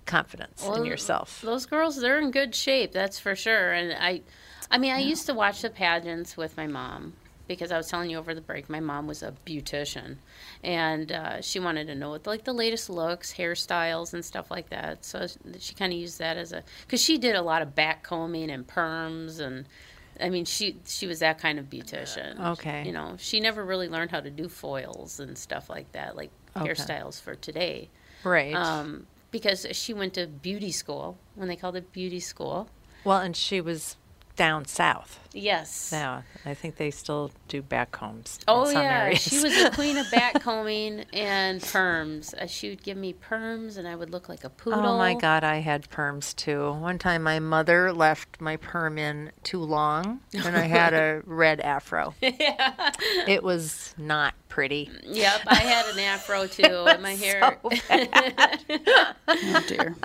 confidence 0.05 0.65
in 0.65 0.85
yourself. 0.85 1.41
Those 1.41 1.65
girls, 1.65 1.97
they're 1.97 2.19
in 2.19 2.31
good 2.31 2.55
shape, 2.55 2.91
that's 2.91 3.19
for 3.19 3.35
sure. 3.35 3.73
And 3.73 3.93
I, 3.93 4.21
I 4.71 4.77
mean, 4.77 4.93
I 4.93 4.99
used 4.99 5.25
to 5.27 5.33
watch 5.33 5.61
the 5.61 5.69
pageants 5.69 6.37
with 6.37 6.55
my 6.57 6.67
mom 6.67 7.13
because 7.47 7.71
I 7.71 7.77
was 7.77 7.87
telling 7.87 8.09
you 8.09 8.17
over 8.17 8.33
the 8.33 8.41
break, 8.41 8.69
my 8.69 8.79
mom 8.79 9.07
was 9.07 9.23
a 9.23 9.33
beautician, 9.45 10.17
and 10.63 11.11
uh, 11.11 11.41
she 11.41 11.59
wanted 11.59 11.87
to 11.87 11.95
know 11.95 12.09
what 12.11 12.27
like 12.27 12.43
the 12.43 12.53
latest 12.53 12.89
looks, 12.89 13.33
hairstyles, 13.33 14.13
and 14.13 14.23
stuff 14.23 14.51
like 14.51 14.69
that. 14.69 15.05
So 15.05 15.27
she 15.59 15.73
kind 15.73 15.93
of 15.93 15.99
used 15.99 16.19
that 16.19 16.37
as 16.37 16.51
a 16.51 16.63
because 16.81 17.01
she 17.01 17.17
did 17.17 17.35
a 17.35 17.41
lot 17.41 17.61
of 17.61 17.75
back 17.75 18.03
combing 18.03 18.49
and 18.51 18.65
perms 18.67 19.39
and. 19.39 19.65
I 20.19 20.29
mean, 20.29 20.45
she 20.45 20.77
she 20.87 21.05
was 21.05 21.19
that 21.19 21.37
kind 21.37 21.59
of 21.59 21.69
beautician. 21.69 22.39
Okay. 22.53 22.83
You 22.83 22.91
know, 22.91 23.17
she 23.19 23.39
never 23.39 23.63
really 23.63 23.87
learned 23.87 24.09
how 24.09 24.19
to 24.19 24.31
do 24.31 24.49
foils 24.49 25.19
and 25.19 25.37
stuff 25.37 25.69
like 25.69 25.91
that, 25.91 26.15
like 26.15 26.31
Okay. 26.55 26.67
hairstyles 26.71 27.21
for 27.21 27.35
today. 27.35 27.89
Right. 28.23 28.55
Um, 28.55 29.05
because 29.29 29.67
she 29.73 29.93
went 29.93 30.15
to 30.15 30.25
beauty 30.25 30.71
school 30.71 31.19
when 31.35 31.47
they 31.49 31.55
called 31.55 31.75
it 31.75 31.91
beauty 31.91 32.19
school. 32.19 32.67
well, 33.03 33.19
and 33.19 33.35
she 33.37 33.61
was 33.61 33.95
down 34.37 34.63
south. 34.65 35.19
Yes. 35.33 35.91
Now 35.91 36.23
I 36.45 36.53
think 36.53 36.77
they 36.77 36.89
still 36.89 37.31
do 37.47 37.61
back 37.61 37.91
combs. 37.91 38.37
in 38.39 38.43
Oh 38.47 38.69
yeah, 38.69 39.03
areas. 39.03 39.21
she 39.21 39.41
was 39.43 39.53
the 39.63 39.69
queen 39.71 39.97
of 39.97 40.09
back 40.09 40.41
combing 40.41 41.05
and 41.13 41.59
perms. 41.61 42.33
Uh, 42.33 42.47
she 42.47 42.69
would 42.69 42.81
give 42.81 42.97
me 42.97 43.13
perms, 43.13 43.77
and 43.77 43.87
I 43.87 43.95
would 43.95 44.09
look 44.09 44.29
like 44.29 44.43
a 44.45 44.49
poodle. 44.49 44.79
Oh 44.85 44.97
my 44.97 45.13
God, 45.13 45.43
I 45.43 45.57
had 45.57 45.89
perms 45.89 46.35
too. 46.35 46.71
One 46.71 46.97
time 46.97 47.23
my 47.23 47.39
mother 47.39 47.91
left 47.91 48.39
my 48.39 48.55
perm 48.55 48.97
in 48.97 49.31
too 49.43 49.59
long 49.61 50.21
and 50.33 50.55
I 50.55 50.61
had 50.61 50.93
a 50.93 51.21
red 51.25 51.59
afro. 51.59 52.13
yeah. 52.21 52.91
It 53.27 53.43
was 53.43 53.93
not 53.97 54.33
pretty. 54.49 54.89
Yep, 55.03 55.41
I 55.47 55.55
had 55.55 55.85
an 55.93 55.99
afro 55.99 56.47
too, 56.47 56.63
and 56.87 57.01
my 57.01 57.15
hair. 57.15 57.59
Oh 59.29 59.63
dear. 59.67 59.95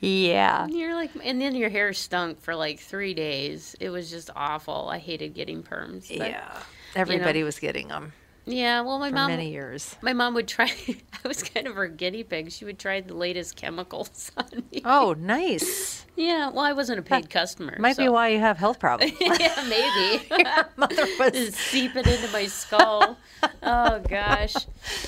Yeah. 0.00 0.66
You're 0.66 0.94
like, 0.94 1.10
and 1.24 1.40
then 1.40 1.54
your 1.54 1.70
hair 1.70 1.92
stunk 1.92 2.40
for 2.40 2.54
like 2.54 2.78
three 2.80 3.14
days. 3.14 3.74
It 3.80 3.90
was 3.90 4.10
just 4.10 4.30
awful. 4.36 4.88
I 4.90 4.98
hated 4.98 5.34
getting 5.34 5.62
perms. 5.62 6.08
But, 6.16 6.30
Yeah. 6.30 6.58
Everybody 6.94 7.42
was 7.42 7.58
getting 7.58 7.88
them 7.88 8.12
Yeah, 8.44 8.82
well, 8.82 8.98
my 8.98 9.08
for 9.08 9.14
mom. 9.14 9.30
many 9.30 9.50
years. 9.50 9.96
My 10.02 10.12
mom 10.12 10.34
would 10.34 10.46
try. 10.48 10.70
I 11.24 11.28
was 11.28 11.42
kind 11.42 11.66
of 11.66 11.74
her 11.76 11.88
guinea 11.88 12.22
pig. 12.24 12.52
She 12.52 12.64
would 12.66 12.78
try 12.78 13.00
the 13.00 13.14
latest 13.14 13.56
chemicals 13.56 14.30
on 14.36 14.64
me. 14.70 14.82
Oh, 14.84 15.14
nice. 15.18 16.01
Yeah, 16.14 16.50
well, 16.50 16.60
I 16.60 16.72
wasn't 16.72 16.98
a 16.98 17.02
paid 17.02 17.30
customer. 17.30 17.76
Might 17.78 17.96
be 17.96 18.08
why 18.08 18.28
you 18.28 18.38
have 18.38 18.58
health 18.58 18.78
problems. 18.80 19.12
yeah, 19.20 19.64
maybe. 19.66 20.28
Mother 20.76 21.06
was 21.18 21.54
seeping 21.54 22.06
into 22.06 22.28
my 22.32 22.46
skull. 22.46 23.16
oh 23.62 23.98
gosh. 24.08 24.54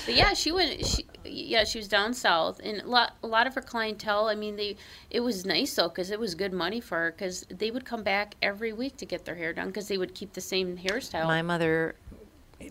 But 0.05 0.15
yeah, 0.15 0.33
she 0.33 0.51
went. 0.51 0.85
She 0.85 1.05
yeah, 1.23 1.63
she 1.63 1.77
was 1.79 1.87
down 1.87 2.13
south, 2.13 2.59
and 2.63 2.81
a 2.81 2.87
lot 2.87 3.15
a 3.23 3.27
lot 3.27 3.45
of 3.45 3.53
her 3.55 3.61
clientele. 3.61 4.27
I 4.27 4.35
mean, 4.35 4.55
they 4.55 4.77
it 5.11 5.19
was 5.19 5.45
nice 5.45 5.75
though 5.75 5.89
because 5.89 6.09
it 6.09 6.19
was 6.19 6.33
good 6.33 6.53
money 6.53 6.81
for 6.81 6.97
her 6.97 7.11
because 7.11 7.45
they 7.49 7.69
would 7.71 7.85
come 7.85 8.03
back 8.03 8.35
every 8.41 8.73
week 8.73 8.97
to 8.97 9.05
get 9.05 9.25
their 9.25 9.35
hair 9.35 9.53
done 9.53 9.67
because 9.67 9.87
they 9.87 9.97
would 9.97 10.15
keep 10.15 10.33
the 10.33 10.41
same 10.41 10.77
hairstyle. 10.77 11.25
My 11.25 11.41
mother, 11.43 11.95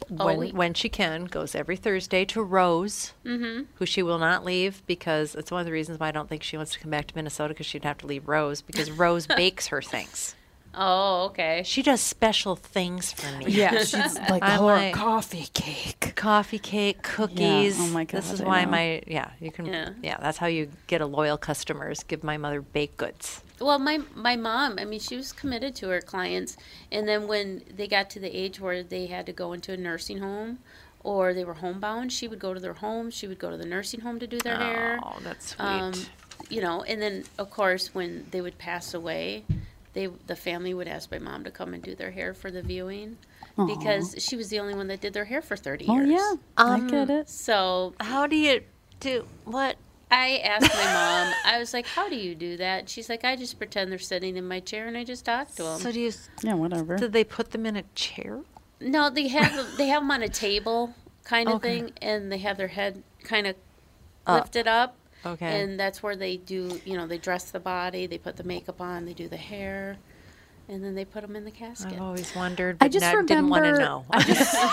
when, 0.08 0.56
when 0.56 0.74
she 0.74 0.88
can, 0.88 1.24
goes 1.26 1.54
every 1.54 1.76
Thursday 1.76 2.24
to 2.26 2.42
Rose, 2.42 3.12
Mhm. 3.24 3.66
who 3.74 3.86
she 3.86 4.02
will 4.02 4.18
not 4.18 4.44
leave 4.44 4.82
because 4.86 5.34
it's 5.34 5.50
one 5.50 5.60
of 5.60 5.66
the 5.66 5.72
reasons 5.72 5.98
why 5.98 6.08
I 6.08 6.12
don't 6.12 6.28
think 6.28 6.42
she 6.42 6.56
wants 6.56 6.72
to 6.72 6.80
come 6.80 6.90
back 6.90 7.06
to 7.08 7.16
Minnesota 7.16 7.54
because 7.54 7.66
she'd 7.66 7.84
have 7.84 7.98
to 7.98 8.06
leave 8.06 8.26
Rose 8.28 8.62
because 8.62 8.90
Rose 8.90 9.26
bakes 9.36 9.68
her 9.68 9.82
things. 9.82 10.34
Oh, 10.76 11.26
okay. 11.26 11.62
She 11.64 11.82
does 11.82 12.00
special 12.00 12.56
things 12.56 13.12
for 13.12 13.30
me. 13.38 13.46
Yeah, 13.48 13.78
she's 13.84 14.18
like 14.18 14.42
I'm 14.42 14.58
her 14.60 14.64
like, 14.64 14.94
coffee 14.94 15.48
cake. 15.52 16.14
coffee 16.16 16.58
cake, 16.58 17.02
cookies. 17.02 17.78
Oh 17.80 17.86
my 17.88 18.04
god! 18.04 18.18
This 18.18 18.32
is 18.32 18.40
I 18.40 18.44
why 18.44 18.64
know. 18.64 18.70
my 18.72 19.02
yeah 19.06 19.30
you 19.40 19.50
can 19.52 19.66
Yeah. 19.66 19.90
yeah. 20.02 20.16
that's 20.20 20.38
how 20.38 20.46
you 20.46 20.70
get 20.86 21.00
a 21.00 21.06
loyal 21.06 21.36
customers. 21.38 22.02
Give 22.02 22.24
my 22.24 22.36
mother 22.36 22.60
baked 22.60 22.96
goods. 22.96 23.42
Well, 23.60 23.78
my 23.78 24.00
my 24.14 24.36
mom, 24.36 24.78
I 24.80 24.84
mean, 24.84 25.00
she 25.00 25.16
was 25.16 25.32
committed 25.32 25.74
to 25.76 25.88
her 25.90 26.00
clients, 26.00 26.56
and 26.90 27.06
then 27.08 27.28
when 27.28 27.62
they 27.74 27.86
got 27.86 28.10
to 28.10 28.20
the 28.20 28.36
age 28.36 28.58
where 28.60 28.82
they 28.82 29.06
had 29.06 29.26
to 29.26 29.32
go 29.32 29.52
into 29.52 29.72
a 29.72 29.76
nursing 29.76 30.18
home, 30.18 30.58
or 31.04 31.32
they 31.34 31.44
were 31.44 31.54
homebound, 31.54 32.12
she 32.12 32.26
would 32.26 32.40
go 32.40 32.52
to 32.52 32.58
their 32.58 32.74
home. 32.74 33.10
She 33.10 33.28
would 33.28 33.38
go 33.38 33.50
to 33.50 33.56
the 33.56 33.64
nursing 33.66 34.00
home 34.00 34.18
to 34.18 34.26
do 34.26 34.38
their 34.40 34.56
hair. 34.56 34.98
Oh, 35.04 35.18
that's 35.22 35.50
sweet. 35.54 35.64
Um, 35.64 35.92
you 36.50 36.60
know, 36.60 36.82
and 36.82 37.00
then 37.00 37.24
of 37.38 37.50
course 37.50 37.94
when 37.94 38.26
they 38.32 38.40
would 38.40 38.58
pass 38.58 38.92
away, 38.92 39.44
they 39.94 40.06
the 40.26 40.36
family 40.36 40.74
would 40.74 40.88
ask 40.88 41.10
my 41.10 41.18
mom 41.18 41.44
to 41.44 41.50
come 41.50 41.72
and 41.74 41.82
do 41.82 41.94
their 41.94 42.10
hair 42.10 42.34
for 42.34 42.50
the 42.50 42.62
viewing. 42.62 43.16
Because 43.56 44.16
she 44.18 44.34
was 44.34 44.48
the 44.48 44.58
only 44.58 44.74
one 44.74 44.88
that 44.88 45.00
did 45.00 45.12
their 45.12 45.26
hair 45.26 45.40
for 45.40 45.56
30 45.56 45.84
years. 45.84 45.96
Oh 45.96 46.04
years. 46.04 46.20
yeah, 46.20 46.64
I 46.64 46.80
get 46.80 47.08
it. 47.08 47.20
Um, 47.20 47.26
so 47.26 47.94
how 48.00 48.26
do 48.26 48.34
you 48.36 48.62
do 48.98 49.26
what? 49.44 49.76
I 50.10 50.38
asked 50.38 50.74
my 50.74 50.84
mom. 50.92 51.34
I 51.44 51.58
was 51.58 51.72
like, 51.72 51.86
"How 51.86 52.08
do 52.08 52.16
you 52.16 52.34
do 52.34 52.56
that?" 52.56 52.88
She's 52.88 53.08
like, 53.08 53.24
"I 53.24 53.36
just 53.36 53.58
pretend 53.58 53.90
they're 53.92 53.98
sitting 53.98 54.36
in 54.36 54.46
my 54.46 54.60
chair 54.60 54.86
and 54.88 54.96
I 54.96 55.04
just 55.04 55.24
talk 55.24 55.54
to 55.54 55.62
them." 55.62 55.78
So 55.78 55.92
do 55.92 56.00
you? 56.00 56.12
Yeah, 56.42 56.54
whatever. 56.54 56.96
Did 56.96 57.12
they 57.12 57.24
put 57.24 57.52
them 57.52 57.64
in 57.64 57.76
a 57.76 57.84
chair? 57.94 58.40
No, 58.80 59.08
they 59.08 59.28
have 59.28 59.76
they 59.78 59.86
have 59.86 60.02
them 60.02 60.10
on 60.10 60.22
a 60.22 60.28
table 60.28 60.94
kind 61.24 61.48
of 61.48 61.56
Okay. 61.56 61.80
thing, 61.80 61.92
and 62.02 62.30
they 62.32 62.38
have 62.38 62.56
their 62.56 62.68
head 62.68 63.02
kind 63.22 63.46
of 63.46 63.56
Up. 64.26 64.42
lifted 64.42 64.66
up. 64.68 64.96
Okay. 65.26 65.62
And 65.62 65.78
that's 65.80 66.02
where 66.02 66.16
they 66.16 66.36
do, 66.36 66.80
you 66.84 66.96
know, 66.96 67.06
they 67.06 67.18
dress 67.18 67.50
the 67.50 67.60
body, 67.60 68.06
they 68.06 68.18
put 68.18 68.36
the 68.36 68.44
makeup 68.44 68.80
on, 68.80 69.04
they 69.06 69.14
do 69.14 69.28
the 69.28 69.36
hair, 69.36 69.96
and 70.68 70.82
then 70.84 70.94
they 70.94 71.04
put 71.04 71.22
them 71.22 71.36
in 71.36 71.44
the 71.44 71.50
casket. 71.50 71.92
I've 71.94 72.00
always 72.02 72.34
wondered, 72.34 72.76
I 72.80 72.86
but 72.86 72.92
just 72.92 73.04
not, 73.12 73.26
didn't 73.26 73.48
want 73.48 73.64
to 73.64 73.70
remember- 73.72 73.84
know. 73.84 74.04
I 74.10 74.22
just, 74.22 74.54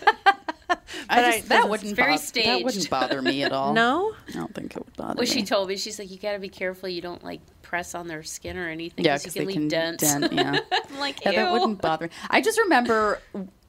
I 0.00 0.76
I- 1.10 1.32
just 1.32 1.48
that 1.48 1.60
it's 1.60 1.68
wouldn't 1.70 1.96
very 1.96 2.16
bo- 2.16 2.42
that 2.42 2.62
wouldn't 2.64 2.90
bother 2.90 3.22
me 3.22 3.42
at 3.42 3.52
all. 3.52 3.72
no, 3.84 4.14
I 4.28 4.32
don't 4.32 4.54
think 4.54 4.76
it 4.76 4.84
would 4.84 4.96
bother 4.96 5.14
Well, 5.14 5.20
me. 5.22 5.26
she 5.26 5.42
told 5.42 5.68
me, 5.68 5.76
she's 5.76 5.98
like, 5.98 6.10
you 6.10 6.18
got 6.18 6.32
to 6.32 6.38
be 6.38 6.48
careful 6.48 6.88
you 6.88 7.00
don't 7.00 7.22
like 7.24 7.40
press 7.62 7.94
on 7.94 8.08
their 8.08 8.22
skin 8.22 8.56
or 8.58 8.68
anything 8.68 9.04
yeah, 9.04 9.16
because 9.18 9.34
you 9.36 9.42
can 9.42 9.46
they 9.46 9.54
leave 9.54 9.70
can 9.70 9.96
dents. 9.98 10.02
dent. 10.02 10.32
Yeah, 10.32 10.58
I'm 10.90 10.98
like, 10.98 11.24
yeah, 11.24 11.32
that 11.32 11.52
wouldn't 11.52 11.80
bother 11.80 12.06
me. 12.06 12.12
I 12.30 12.40
just 12.40 12.58
remember 12.58 13.20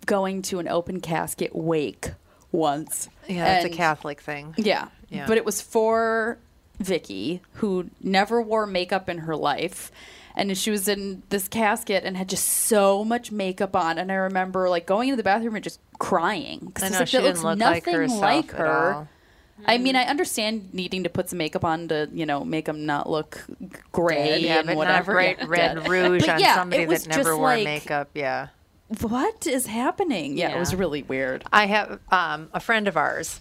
going 0.06 0.42
to 0.44 0.60
an 0.60 0.68
open 0.68 1.00
casket 1.02 1.56
wake 1.56 2.12
once. 2.52 3.10
yeah, 3.28 3.46
that's 3.46 3.66
a 3.66 3.70
Catholic 3.70 4.22
thing. 4.22 4.54
Yeah. 4.58 4.88
Yeah. 5.10 5.26
But 5.28 5.38
it 5.38 5.46
was 5.46 5.62
for 5.62 6.38
Vicky, 6.80 7.42
who 7.54 7.90
never 8.02 8.42
wore 8.42 8.66
makeup 8.66 9.10
in 9.10 9.20
her 9.20 9.36
life. 9.36 9.92
And 10.36 10.58
she 10.58 10.72
was 10.72 10.88
in 10.88 11.24
this 11.30 11.48
casket 11.48 12.04
and 12.06 12.16
had 12.16 12.30
just 12.30 12.48
so 12.48 13.04
much 13.04 13.32
makeup 13.32 13.76
on. 13.76 13.98
And 13.98 14.12
I 14.12 14.16
remember 14.16 14.70
like 14.70 14.86
going 14.86 15.10
into 15.10 15.18
the 15.18 15.24
bathroom 15.24 15.56
and 15.56 15.64
just 15.64 15.80
crying. 15.98 16.72
'cause 16.74 16.84
I 16.84 16.88
it's 16.88 16.94
know 16.94 17.00
like, 17.00 17.08
she 17.10 17.20
looks 17.20 17.44
look 17.44 17.58
nothing 17.58 17.94
herself 17.94 18.22
like 18.22 18.52
her. 18.52 19.08
I 19.68 19.78
mean, 19.78 19.96
mm. 19.96 20.00
I 20.00 20.04
understand 20.04 20.70
needing 20.74 21.04
to 21.04 21.10
put 21.10 21.28
some 21.30 21.38
makeup 21.40 21.66
on 21.66 21.90
to, 21.90 22.08
you 22.14 22.26
know, 22.26 22.46
make 22.46 22.64
them 22.66 22.86
not 22.86 23.10
look 23.10 23.46
gray 23.92 24.40
Yeah, 24.40 24.60
and 24.60 24.78
whatever. 24.78 25.12
not 25.14 25.16
bright 25.16 25.38
Yeah, 25.40 25.46
red 25.48 25.88
rouge 25.90 26.22
But 26.22 26.30
on 26.36 26.40
yeah, 26.40 26.56
somebody 26.56 26.86
that 26.86 27.08
never 27.08 27.36
wore 27.36 27.48
like, 27.48 27.64
makeup. 27.66 28.10
Yeah. 28.14 28.48
What 29.02 29.46
is 29.46 29.68
happening? 29.68 30.38
Yeah, 30.38 30.56
it 30.56 30.60
was 30.60 30.74
really 30.74 31.04
weird. 31.04 31.44
I 31.54 31.68
have 31.68 32.00
um, 32.12 32.50
a 32.54 32.60
friend 32.60 32.88
of 32.88 32.98
ours. 32.98 33.40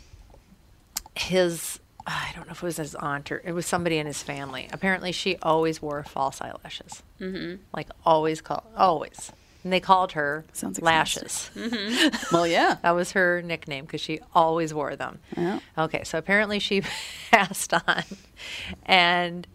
His, 1.14 1.80
I 2.06 2.30
don't 2.34 2.46
know 2.46 2.52
if 2.52 2.62
it 2.62 2.66
was 2.66 2.76
his 2.76 2.94
aunt 2.94 3.32
or 3.32 3.40
it 3.44 3.52
was 3.52 3.64
somebody 3.66 3.96
in 3.98 4.06
his 4.06 4.22
family. 4.22 4.68
Apparently, 4.72 5.10
she 5.10 5.36
always 5.42 5.80
wore 5.80 6.02
false 6.04 6.40
eyelashes. 6.40 7.02
Mm-hmm. 7.20 7.62
Like 7.74 7.88
always, 8.04 8.40
call 8.42 8.64
always. 8.76 9.32
And 9.64 9.72
they 9.72 9.80
called 9.80 10.12
her 10.12 10.44
Sounds 10.52 10.80
lashes. 10.80 11.50
Well, 12.32 12.46
yeah. 12.46 12.76
That 12.82 12.92
was 12.92 13.12
her 13.12 13.42
nickname 13.42 13.86
because 13.86 14.00
she 14.00 14.20
always 14.34 14.72
wore 14.72 14.96
them. 14.96 15.18
Yeah. 15.36 15.60
Okay, 15.76 16.04
so 16.04 16.18
apparently 16.18 16.58
she 16.58 16.82
passed 17.30 17.72
on, 17.72 18.04
and 18.84 19.46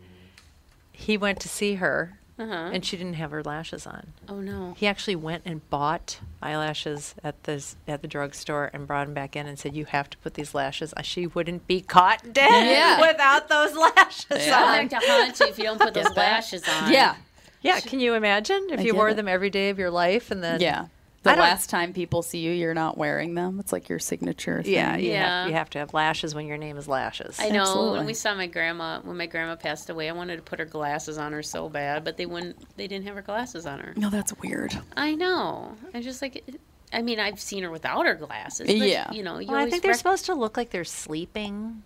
he 0.92 1.18
went 1.18 1.40
to 1.42 1.50
see 1.50 1.76
her, 1.76 2.18
Uh-huh. 2.40 2.72
and 2.74 2.84
she 2.84 2.98
didn't 2.98 3.14
have 3.14 3.30
her 3.32 3.44
lashes 3.44 3.86
on. 3.86 4.08
Oh, 4.28 4.40
no. 4.42 4.74
He 4.78 4.88
actually 4.88 5.16
went 5.16 5.44
and 5.46 5.68
bought 5.70 6.20
eyelashes 6.42 7.14
at 7.24 7.44
the 7.44 7.64
at 7.88 8.02
the 8.02 8.08
drugstore 8.08 8.70
and 8.74 8.88
brought 8.88 9.06
them 9.06 9.14
back 9.14 9.36
in 9.36 9.46
and 9.48 9.58
said, 9.60 9.76
"You 9.76 9.86
have 9.86 10.10
to 10.10 10.18
put 10.18 10.34
these 10.34 10.54
lashes." 10.56 10.94
on." 10.94 11.04
She 11.04 11.28
wouldn't 11.28 11.68
be 11.68 11.82
caught 11.82 12.34
dead 12.34 12.50
Yeah. 12.72 13.00
without 13.12 13.50
those 13.50 13.76
lashes 13.76 14.46
Come 14.48 14.64
on. 14.64 14.88
back 14.88 15.02
to 15.02 15.08
haunt 15.08 15.40
you 15.40 15.46
if 15.48 15.58
you 15.58 15.64
don't 15.66 15.80
put 15.80 15.94
those 16.00 16.16
lashes 16.16 16.64
on. 16.68 16.92
Yeah. 16.92 17.16
Yeah, 17.62 17.80
can 17.80 18.00
you 18.02 18.14
imagine 18.16 18.68
if 18.72 18.80
I 18.82 18.84
you 18.84 18.94
wore 18.96 19.10
it. 19.10 19.16
them 19.16 19.28
every 19.30 19.50
day 19.50 19.70
of 19.70 19.80
your 19.80 19.90
life 19.92 20.32
and 20.32 20.44
then 20.44 20.60
Yeah. 20.60 20.88
I 21.26 21.36
The 21.36 21.42
last 21.42 21.70
time 21.70 21.94
people 21.94 22.22
see 22.22 22.40
you, 22.40 22.52
you're 22.52 22.74
not 22.74 22.98
wearing 22.98 23.34
them. 23.36 23.60
It's 23.60 23.72
like 23.72 23.88
your 23.90 24.00
signature 24.00 24.62
thing. 24.62 24.74
Yeah, 24.74 24.98
you, 24.98 25.12
Yeah. 25.12 25.42
Have, 25.42 25.50
you 25.50 25.54
have 25.56 25.70
to 25.72 25.80
have 25.80 25.94
lashes 25.94 26.36
when 26.36 26.48
your 26.48 26.58
name 26.58 26.78
is 26.78 26.88
Lashes. 26.88 27.40
I 27.40 27.50
know. 27.50 27.62
Absolutely. 27.62 27.98
When 28.00 28.06
we 28.08 28.14
saw 28.14 28.36
my 28.36 28.48
grandma, 28.48 29.00
when 29.02 29.18
my 29.18 29.26
grandma 29.26 29.56
passed 29.56 29.90
away, 29.90 30.10
I 30.10 30.12
wanted 30.14 30.36
to 30.38 30.42
put 30.42 30.60
her 30.60 30.66
glasses 30.66 31.18
on 31.18 31.32
her 31.32 31.42
so 31.44 31.70
bad, 31.70 32.04
but 32.04 32.18
they 32.18 32.26
wouldn't. 32.26 32.76
They 32.78 32.88
didn't 32.88 33.06
have 33.06 33.16
her 33.16 33.22
glasses 33.22 33.66
on 33.66 33.80
her. 33.80 33.94
No, 33.96 34.10
that's 34.10 34.38
weird. 34.40 34.78
I 34.98 35.16
know. 35.16 35.76
I 35.94 36.02
just 36.02 36.22
like. 36.22 36.44
I 36.92 37.02
mean, 37.02 37.20
I've 37.20 37.40
seen 37.40 37.64
her 37.64 37.72
without 37.72 38.06
her 38.06 38.14
glasses. 38.16 38.68
But, 38.68 38.76
Yeah. 38.76 39.12
You 39.12 39.24
know, 39.24 39.40
you 39.40 39.48
Well, 39.48 39.56
I 39.56 39.60
always 39.62 39.72
think 39.72 39.82
they're 39.84 39.90
rec- 39.92 39.98
supposed 39.98 40.26
to 40.26 40.36
look 40.36 40.58
like 40.58 40.70
they're 40.70 40.84
sleeping. 40.84 41.82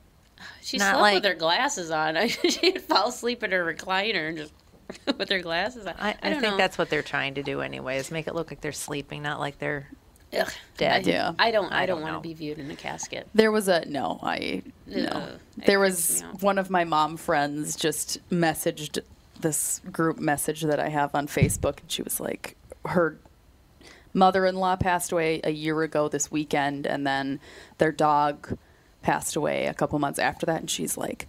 She 0.62 0.78
not 0.78 0.89
slept 0.95 1.02
like- 1.02 1.13
with 1.15 1.26
her 1.26 1.34
glasses 1.36 1.91
on. 1.91 2.28
She'd 2.28 2.82
fall 2.82 3.10
asleep 3.10 3.43
in 3.43 3.52
her 3.52 3.63
recliner 3.65 4.28
and 4.30 4.38
just 4.38 4.54
with 5.17 5.30
their 5.30 5.41
glasses 5.41 5.86
on. 5.86 5.95
I, 6.00 6.15
I, 6.21 6.30
don't 6.30 6.41
think 6.41 6.54
know. 6.54 6.58
that's 6.58 6.78
what 6.78 6.89
they're 6.89 7.04
trying 7.04 7.36
to 7.36 7.43
do 7.43 7.62
anyway, 7.62 7.97
is 7.97 8.12
make 8.12 8.28
it 8.28 8.36
look 8.36 8.52
like 8.52 8.62
they're 8.62 8.71
sleeping, 8.71 9.21
not 9.21 9.39
like 9.39 9.60
they're 9.60 9.89
Ugh. 10.34 10.50
dead. 10.78 11.08
I, 11.08 11.10
Yeah. 11.10 11.34
I 11.38 11.52
don't. 11.52 11.71
I, 11.71 11.84
I 11.84 11.86
don't, 11.86 12.02
don't 12.02 12.12
want 12.12 12.23
to 12.23 12.28
be 12.28 12.34
viewed 12.34 12.60
in 12.60 12.69
a 12.71 12.76
casket. 12.76 13.28
There 13.34 13.52
was 13.52 13.67
a 13.67 13.86
no, 13.86 14.19
I 14.23 14.63
no. 14.86 15.08
Ugh, 15.08 15.30
it 15.58 15.65
there 15.65 15.80
freaks 15.80 16.23
was 16.23 16.41
one 16.41 16.58
of 16.58 16.69
my 16.69 16.84
mom 16.84 17.17
friends 17.17 17.76
just 17.76 18.19
messaged 18.30 19.00
this 19.39 19.82
group 19.91 20.17
message 20.17 20.62
that 20.62 20.80
I 20.80 20.89
have 20.89 21.13
on 21.13 21.28
Facebook, 21.28 21.82
and 21.82 21.91
she 21.91 22.02
was 22.02 22.19
like, 22.19 22.56
her 22.86 23.19
mother-in-law 24.13 24.78
passed 24.78 25.12
away 25.12 25.41
a 25.43 25.52
year 25.52 25.82
ago 25.84 26.08
this 26.08 26.32
weekend, 26.32 26.88
and 26.88 27.06
then 27.06 27.39
their 27.78 27.91
dog 27.91 28.58
passed 29.04 29.36
away 29.36 29.67
a 29.67 29.73
couple 29.73 30.00
months 30.00 30.19
after 30.19 30.45
that, 30.45 30.62
and 30.62 30.69
she's 30.69 30.97
like. 30.97 31.28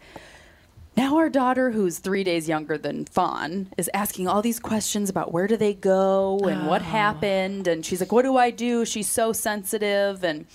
Now 0.98 1.16
our 1.18 1.28
daughter, 1.28 1.70
who's 1.70 2.00
three 2.00 2.24
days 2.24 2.48
younger 2.48 2.76
than 2.76 3.04
Fawn, 3.04 3.68
is 3.78 3.88
asking 3.94 4.26
all 4.26 4.42
these 4.42 4.58
questions 4.58 5.08
about 5.08 5.32
where 5.32 5.46
do 5.46 5.56
they 5.56 5.72
go 5.72 6.40
and 6.40 6.66
what 6.66 6.82
oh. 6.82 6.86
happened, 6.86 7.68
and 7.68 7.86
she's 7.86 8.00
like, 8.00 8.10
"What 8.10 8.22
do 8.22 8.36
I 8.36 8.50
do?" 8.50 8.84
She's 8.84 9.08
so 9.08 9.32
sensitive, 9.32 10.24
and 10.24 10.46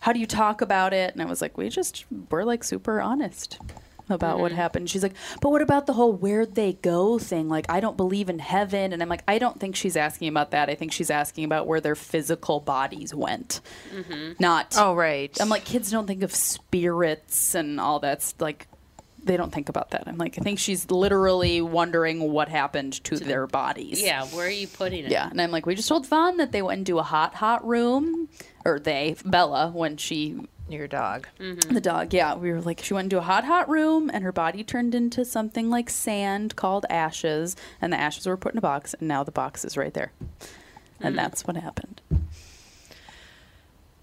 how 0.00 0.12
do 0.12 0.18
you 0.18 0.26
talk 0.26 0.60
about 0.60 0.92
it? 0.92 1.12
And 1.12 1.22
I 1.22 1.26
was 1.26 1.40
like, 1.40 1.56
we 1.56 1.68
just 1.68 2.04
we're 2.32 2.42
like 2.42 2.64
super 2.64 3.00
honest 3.00 3.60
about 4.08 4.40
what 4.40 4.50
mm-hmm. 4.50 4.60
happened. 4.60 4.90
She's 4.90 5.04
like, 5.04 5.14
but 5.40 5.50
what 5.50 5.62
about 5.62 5.86
the 5.86 5.92
whole 5.92 6.12
where'd 6.12 6.56
they 6.56 6.72
go 6.72 7.18
thing? 7.20 7.48
Like, 7.48 7.66
I 7.68 7.78
don't 7.78 7.96
believe 7.96 8.28
in 8.28 8.40
heaven, 8.40 8.92
and 8.92 9.00
I'm 9.00 9.08
like, 9.08 9.22
I 9.28 9.38
don't 9.38 9.60
think 9.60 9.76
she's 9.76 9.96
asking 9.96 10.26
about 10.28 10.50
that. 10.50 10.68
I 10.68 10.74
think 10.74 10.90
she's 10.90 11.10
asking 11.10 11.44
about 11.44 11.68
where 11.68 11.80
their 11.80 11.94
physical 11.94 12.58
bodies 12.58 13.14
went, 13.14 13.60
mm-hmm. 13.94 14.32
not. 14.40 14.74
Oh, 14.76 14.94
right. 14.96 15.36
I'm 15.40 15.48
like, 15.48 15.64
kids 15.64 15.92
don't 15.92 16.08
think 16.08 16.24
of 16.24 16.34
spirits 16.34 17.54
and 17.54 17.80
all 17.80 18.00
that's 18.00 18.34
like. 18.40 18.66
They 19.26 19.36
don't 19.36 19.52
think 19.52 19.68
about 19.68 19.90
that. 19.90 20.04
I'm 20.06 20.18
like, 20.18 20.38
I 20.38 20.42
think 20.42 20.58
she's 20.58 20.90
literally 20.90 21.60
wondering 21.60 22.32
what 22.32 22.48
happened 22.48 23.04
to 23.04 23.18
their 23.18 23.46
bodies. 23.46 24.00
Yeah. 24.00 24.24
Where 24.26 24.46
are 24.46 24.50
you 24.50 24.68
putting 24.68 25.04
it? 25.04 25.10
Yeah, 25.10 25.28
and 25.28 25.40
I'm 25.40 25.50
like, 25.50 25.66
we 25.66 25.74
just 25.74 25.88
told 25.88 26.06
Fawn 26.06 26.36
that 26.38 26.52
they 26.52 26.62
went 26.62 26.78
into 26.78 26.98
a 26.98 27.02
hot, 27.02 27.34
hot 27.34 27.66
room, 27.66 28.28
or 28.64 28.78
they, 28.78 29.16
Bella, 29.24 29.70
when 29.74 29.96
she, 29.96 30.38
Your 30.68 30.86
dog. 30.88 31.26
Mm-hmm. 31.40 31.74
the 31.74 31.80
dog, 31.80 32.14
yeah, 32.14 32.34
we 32.36 32.52
were 32.52 32.60
like, 32.60 32.82
she 32.82 32.94
went 32.94 33.06
into 33.06 33.18
a 33.18 33.22
hot, 33.22 33.44
hot 33.44 33.68
room, 33.68 34.10
and 34.12 34.24
her 34.24 34.32
body 34.32 34.64
turned 34.64 34.94
into 34.94 35.24
something 35.24 35.70
like 35.70 35.90
sand 35.90 36.56
called 36.56 36.86
ashes, 36.88 37.56
and 37.80 37.92
the 37.92 38.00
ashes 38.00 38.26
were 38.26 38.36
put 38.36 38.52
in 38.52 38.58
a 38.58 38.62
box, 38.62 38.94
and 38.94 39.08
now 39.08 39.24
the 39.24 39.32
box 39.32 39.64
is 39.64 39.76
right 39.76 39.92
there, 39.92 40.12
and 41.00 41.14
mm-hmm. 41.14 41.16
that's 41.16 41.46
what 41.46 41.56
happened. 41.56 42.00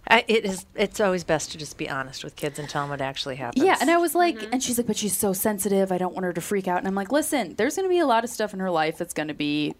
I, 0.08 0.26
it 0.28 0.46
is. 0.46 0.66
It's 0.76 1.00
always 1.00 1.24
best 1.24 1.52
to 1.54 1.58
just 1.58 1.78
be 1.78 1.90
honest 1.90 2.24
with 2.24 2.36
kids 2.36 2.60
and 2.60 2.68
tell 2.70 2.84
them 2.84 2.90
what 2.90 3.02
actually 3.02 3.38
happens. 3.38 3.64
Yeah, 3.66 3.78
and 3.80 3.90
I 3.90 3.98
was 3.98 4.14
like, 4.14 4.42
and 4.52 4.62
she's 4.62 4.78
like, 4.78 4.88
but 4.88 4.98
she's 4.98 5.18
so 5.18 5.32
sensitive. 5.34 5.92
I 5.92 5.98
don't 5.98 6.14
want 6.14 6.26
her 6.26 6.34
to 6.34 6.42
freak 6.42 6.68
out. 6.68 6.80
And 6.80 6.88
I'm 6.88 6.96
like, 6.96 7.12
listen, 7.12 7.56
there's 7.56 7.76
going 7.78 7.86
to 7.88 7.90
be 7.90 8.00
a 8.00 8.06
lot 8.06 8.24
of 8.24 8.30
stuff 8.30 8.54
in 8.54 8.60
her 8.60 8.70
life 8.72 8.98
that's 8.98 9.14
going 9.14 9.30
to 9.30 9.34
be 9.34 9.76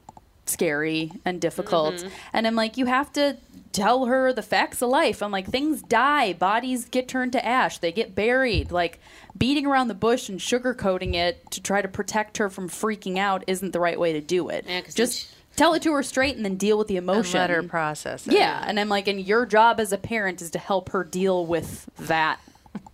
scary 0.46 1.12
and 1.26 1.40
difficult. 1.40 1.96
Mhm. 1.96 2.12
And 2.34 2.48
I'm 2.48 2.56
like, 2.56 2.78
you 2.78 2.86
have 2.86 3.12
to 3.14 3.38
tell 3.72 4.06
her 4.06 4.32
the 4.34 4.42
facts 4.42 4.82
of 4.82 4.90
life. 4.90 5.22
I'm 5.24 5.32
like, 5.32 5.48
things 5.50 5.82
die, 5.82 6.34
bodies 6.34 6.86
get 6.86 7.08
turned 7.08 7.32
to 7.34 7.46
ash, 7.46 7.78
they 7.80 7.92
get 7.92 8.14
buried. 8.14 8.72
Like, 8.72 9.00
beating 9.38 9.66
around 9.66 9.88
the 9.88 9.94
bush 9.96 10.30
and 10.30 10.40
sugarcoating 10.40 11.16
it 11.16 11.50
to 11.52 11.62
try 11.62 11.82
to 11.82 11.88
protect 11.88 12.38
her 12.38 12.50
from 12.50 12.70
freaking 12.70 13.18
out 13.18 13.44
isn't 13.48 13.72
the 13.72 13.80
right 13.80 14.00
way 14.00 14.14
to 14.14 14.22
do 14.22 14.50
it. 14.50 14.66
Yeah, 14.68 14.82
'cause 14.82 14.94
Just 14.94 15.28
tell 15.56 15.74
it 15.74 15.82
to 15.84 15.94
her 15.94 16.04
straight 16.04 16.36
and 16.36 16.44
then 16.46 16.56
deal 16.56 16.78
with 16.78 16.88
the 16.88 16.98
emotion. 16.98 17.40
let 17.40 17.50
her 17.50 17.64
process 17.64 18.28
it. 18.28 18.34
Yeah, 18.34 18.64
and 18.66 18.80
I'm 18.80 18.90
like, 18.90 19.08
and 19.08 19.20
your 19.20 19.46
job 19.46 19.80
as 19.80 19.92
a 19.92 19.98
parent 19.98 20.42
is 20.42 20.52
to 20.52 20.60
help 20.60 20.90
her 20.90 21.04
deal 21.04 21.46
with 21.46 21.90
that, 22.00 22.40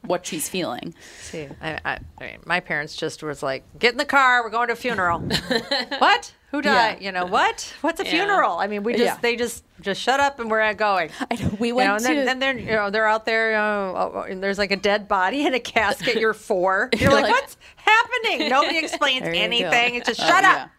what 0.06 0.26
she's 0.26 0.50
feeling. 0.50 0.94
See, 1.22 1.48
I, 1.62 1.80
I, 1.86 2.00
I 2.20 2.24
mean, 2.24 2.40
my 2.46 2.60
parents 2.60 2.96
just 2.96 3.24
was 3.24 3.42
like, 3.44 3.64
"Get 3.78 3.92
in 3.92 3.98
the 3.98 4.06
car. 4.06 4.44
We're 4.44 4.50
going 4.50 4.68
to 4.68 4.74
a 4.74 4.78
funeral." 4.78 5.20
what? 6.00 6.34
Who 6.52 6.62
died? 6.64 6.98
Yeah. 7.00 7.06
You 7.06 7.12
know 7.12 7.26
what? 7.26 7.74
What's 7.82 8.00
a 8.00 8.04
Yeah. 8.06 8.10
funeral? 8.12 8.58
I 8.58 8.68
mean, 8.68 8.82
we 8.84 8.94
just 8.94 9.04
Yeah. 9.04 9.18
they 9.22 9.36
just 9.36 9.64
just 9.82 10.02
shut 10.02 10.20
up 10.20 10.40
and 10.40 10.50
we're 10.50 10.62
not 10.62 10.78
going. 10.78 11.10
I 11.32 11.36
know, 11.36 11.50
we 11.60 11.68
You 11.70 11.76
went 11.76 11.88
know, 11.90 11.96
and 11.96 12.04
then, 12.06 12.16
to- 12.16 12.26
then 12.26 12.40
they're 12.40 12.58
you 12.58 12.72
know 12.72 12.90
they're 12.90 13.08
out 13.08 13.26
there. 13.26 13.52
You 13.52 13.58
know, 13.58 14.12
oh, 14.16 14.22
and 14.28 14.42
there's 14.42 14.58
like 14.58 14.72
a 14.72 14.76
dead 14.76 15.08
body 15.08 15.46
in 15.46 15.54
a 15.54 15.60
casket. 15.60 16.16
You're 16.20 16.34
four. 16.34 16.90
You're, 16.94 17.02
You're 17.12 17.12
like, 17.14 17.24
like- 17.26 17.32
what's 17.34 17.58
happening? 17.76 18.50
Nobody 18.50 18.78
explains 18.84 19.22
There 19.24 19.34
you 19.34 19.40
go. 19.40 19.44
anything. 19.46 19.96
It's 19.96 20.08
just 20.08 20.22
Oh, 20.22 20.28
shut 20.28 20.44
up. 20.44 20.70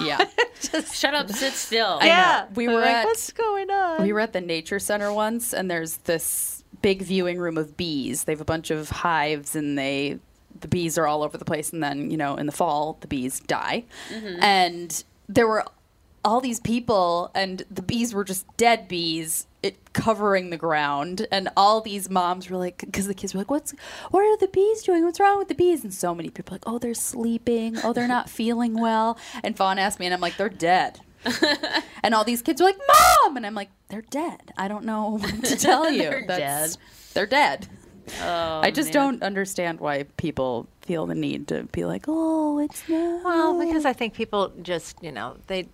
Yeah. 0.00 0.18
Just 0.60 0.96
shut 0.96 1.14
up, 1.14 1.28
sit 1.30 1.52
still. 1.52 1.98
I 2.00 2.06
know. 2.06 2.06
Yeah. 2.06 2.46
We 2.54 2.66
They're 2.66 2.74
were 2.76 2.80
like, 2.80 2.90
at 2.90 3.04
what's 3.04 3.30
going 3.32 3.70
on? 3.70 4.02
we 4.02 4.12
were 4.12 4.18
at 4.20 4.32
the 4.32 4.40
nature 4.40 4.78
center 4.80 5.12
once, 5.12 5.52
and 5.54 5.70
there's 5.70 5.98
this 5.98 6.64
big 6.82 7.02
viewing 7.02 7.38
room 7.38 7.56
of 7.58 7.76
bees. 7.76 8.24
They 8.24 8.32
have 8.32 8.40
a 8.40 8.44
bunch 8.44 8.70
of 8.72 8.88
hives, 8.90 9.54
and 9.54 9.76
they 9.78 10.18
the 10.60 10.68
bees 10.68 10.98
are 10.98 11.06
all 11.06 11.22
over 11.22 11.36
the 11.36 11.44
place. 11.44 11.72
And 11.72 11.82
then 11.82 12.10
you 12.10 12.16
know, 12.16 12.36
in 12.36 12.46
the 12.46 12.52
fall, 12.52 12.98
the 13.00 13.08
bees 13.08 13.40
die, 13.40 13.84
mm-hmm. 14.10 14.42
and 14.42 15.04
there 15.28 15.46
were 15.46 15.64
all 16.24 16.40
these 16.40 16.60
people, 16.60 17.30
and 17.34 17.64
the 17.70 17.82
bees 17.82 18.14
were 18.14 18.24
just 18.24 18.46
dead 18.56 18.88
bees. 18.88 19.46
It 19.62 19.92
covering 19.92 20.50
the 20.50 20.56
ground, 20.56 21.26
and 21.30 21.48
all 21.56 21.80
these 21.80 22.10
moms 22.10 22.50
were 22.50 22.56
like, 22.56 22.78
because 22.78 23.06
the 23.06 23.14
kids 23.14 23.32
were 23.32 23.38
like, 23.38 23.50
"What's, 23.50 23.72
what 24.10 24.22
are 24.22 24.36
the 24.38 24.48
bees 24.48 24.82
doing? 24.82 25.04
What's 25.04 25.20
wrong 25.20 25.38
with 25.38 25.48
the 25.48 25.54
bees?" 25.54 25.84
And 25.84 25.94
so 25.94 26.14
many 26.14 26.30
people 26.30 26.54
like, 26.54 26.64
"Oh, 26.66 26.78
they're 26.78 26.94
sleeping. 26.94 27.78
Oh, 27.84 27.92
they're 27.92 28.08
not 28.08 28.28
feeling 28.40 28.74
well." 28.80 29.18
And 29.44 29.56
Fawn 29.56 29.78
asked 29.78 30.00
me, 30.00 30.06
and 30.06 30.14
I'm 30.14 30.20
like, 30.20 30.36
"They're 30.36 30.48
dead." 30.48 31.00
And 32.04 32.16
all 32.16 32.24
these 32.24 32.42
kids 32.42 32.60
were 32.60 32.66
like, 32.66 32.80
"Mom!" 33.24 33.36
And 33.36 33.46
I'm 33.46 33.54
like, 33.54 33.70
"They're 33.88 34.02
dead. 34.02 34.52
I 34.56 34.66
don't 34.66 34.84
know 34.84 35.10
what 35.20 35.44
to 35.44 35.56
tell 35.56 35.88
you. 35.88 36.10
They're 36.10 36.24
That's- 36.26 36.78
They're 37.14 37.26
dead." 37.26 37.68
Oh, 38.22 38.60
I 38.62 38.70
just 38.70 38.88
man. 38.88 38.92
don't 38.92 39.22
understand 39.22 39.80
why 39.80 40.04
people 40.16 40.66
feel 40.80 41.06
the 41.06 41.14
need 41.14 41.48
to 41.48 41.64
be 41.64 41.84
like, 41.84 42.04
"Oh, 42.08 42.58
it's 42.58 42.88
not." 42.88 43.24
Well, 43.24 43.58
because 43.64 43.84
I 43.84 43.92
think 43.92 44.14
people 44.14 44.52
just 44.62 44.96
you 45.02 45.12
know 45.12 45.36
they 45.46 45.68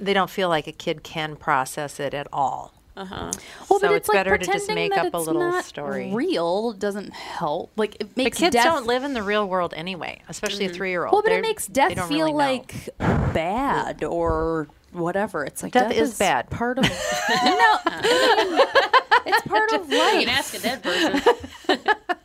they 0.00 0.14
don't 0.14 0.30
feel 0.30 0.48
like 0.48 0.66
a 0.66 0.72
kid 0.72 1.02
can 1.02 1.36
process 1.36 2.00
it 2.00 2.14
at 2.14 2.26
all. 2.32 2.74
Uh-huh. 2.94 3.32
Well, 3.70 3.80
so 3.80 3.88
but 3.88 3.92
it's, 3.92 3.96
it's, 3.96 4.08
like 4.10 4.16
better 4.16 4.36
to 4.36 4.44
just 4.44 4.68
make 4.70 4.94
up 4.96 5.14
a 5.14 5.18
little 5.18 5.62
story. 5.62 6.10
Real 6.12 6.72
doesn't 6.72 7.12
help. 7.14 7.72
Like 7.76 7.94
it 8.00 8.08
But 8.08 8.16
makes 8.18 8.38
kids 8.38 8.52
death. 8.52 8.64
don't 8.64 8.86
live 8.86 9.02
in 9.02 9.14
the 9.14 9.22
real 9.22 9.48
world 9.48 9.72
anyway, 9.74 10.20
especially 10.28 10.66
a 10.66 10.68
three-year-old. 10.68 11.12
Well, 11.12 11.22
but 11.22 11.30
They're- 11.30 11.38
it 11.38 11.42
makes 11.42 11.66
death 11.66 11.94
feel 11.94 12.26
really 12.26 12.32
like 12.32 12.90
bad 12.98 14.04
or 14.04 14.68
whatever. 14.92 15.42
It's 15.44 15.62
like 15.62 15.72
Death 15.72 15.90
is 15.92 16.18
bad. 16.18 16.50
Part 16.50 16.78
of 16.78 16.84
it. 16.86 16.92
no, 17.30 18.91
it's 19.26 19.42
part 19.46 19.72
of 19.72 19.90
You 19.90 19.98
life. 19.98 20.20
can 20.26 20.28
ask 20.28 20.54
a 20.54 20.58
dead 20.60 20.82
person. 20.82 21.20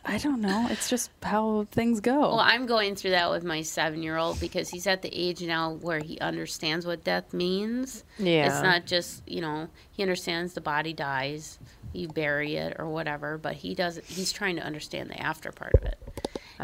I 0.04 0.16
don't 0.18 0.40
know. 0.40 0.66
It's 0.70 0.88
just 0.88 1.10
how 1.22 1.66
things 1.70 2.00
go. 2.00 2.18
Well, 2.20 2.40
I'm 2.40 2.64
going 2.64 2.94
through 2.96 3.10
that 3.10 3.30
with 3.30 3.44
my 3.44 3.60
seven 3.62 4.02
year 4.02 4.16
old 4.16 4.40
because 4.40 4.70
he's 4.70 4.86
at 4.86 5.02
the 5.02 5.10
age 5.12 5.42
now 5.42 5.74
where 5.74 5.98
he 6.00 6.18
understands 6.20 6.86
what 6.86 7.04
death 7.04 7.34
means. 7.34 8.04
Yeah. 8.18 8.46
It's 8.46 8.62
not 8.62 8.86
just, 8.86 9.22
you 9.28 9.42
know, 9.42 9.68
he 9.90 10.02
understands 10.02 10.54
the 10.54 10.62
body 10.62 10.94
dies, 10.94 11.58
you 11.92 12.08
bury 12.08 12.56
it 12.56 12.76
or 12.78 12.86
whatever, 12.88 13.36
but 13.36 13.54
he 13.54 13.74
doesn't 13.74 14.06
he's 14.06 14.32
trying 14.32 14.56
to 14.56 14.62
understand 14.62 15.10
the 15.10 15.20
after 15.20 15.52
part 15.52 15.74
of 15.74 15.84
it. 15.84 15.98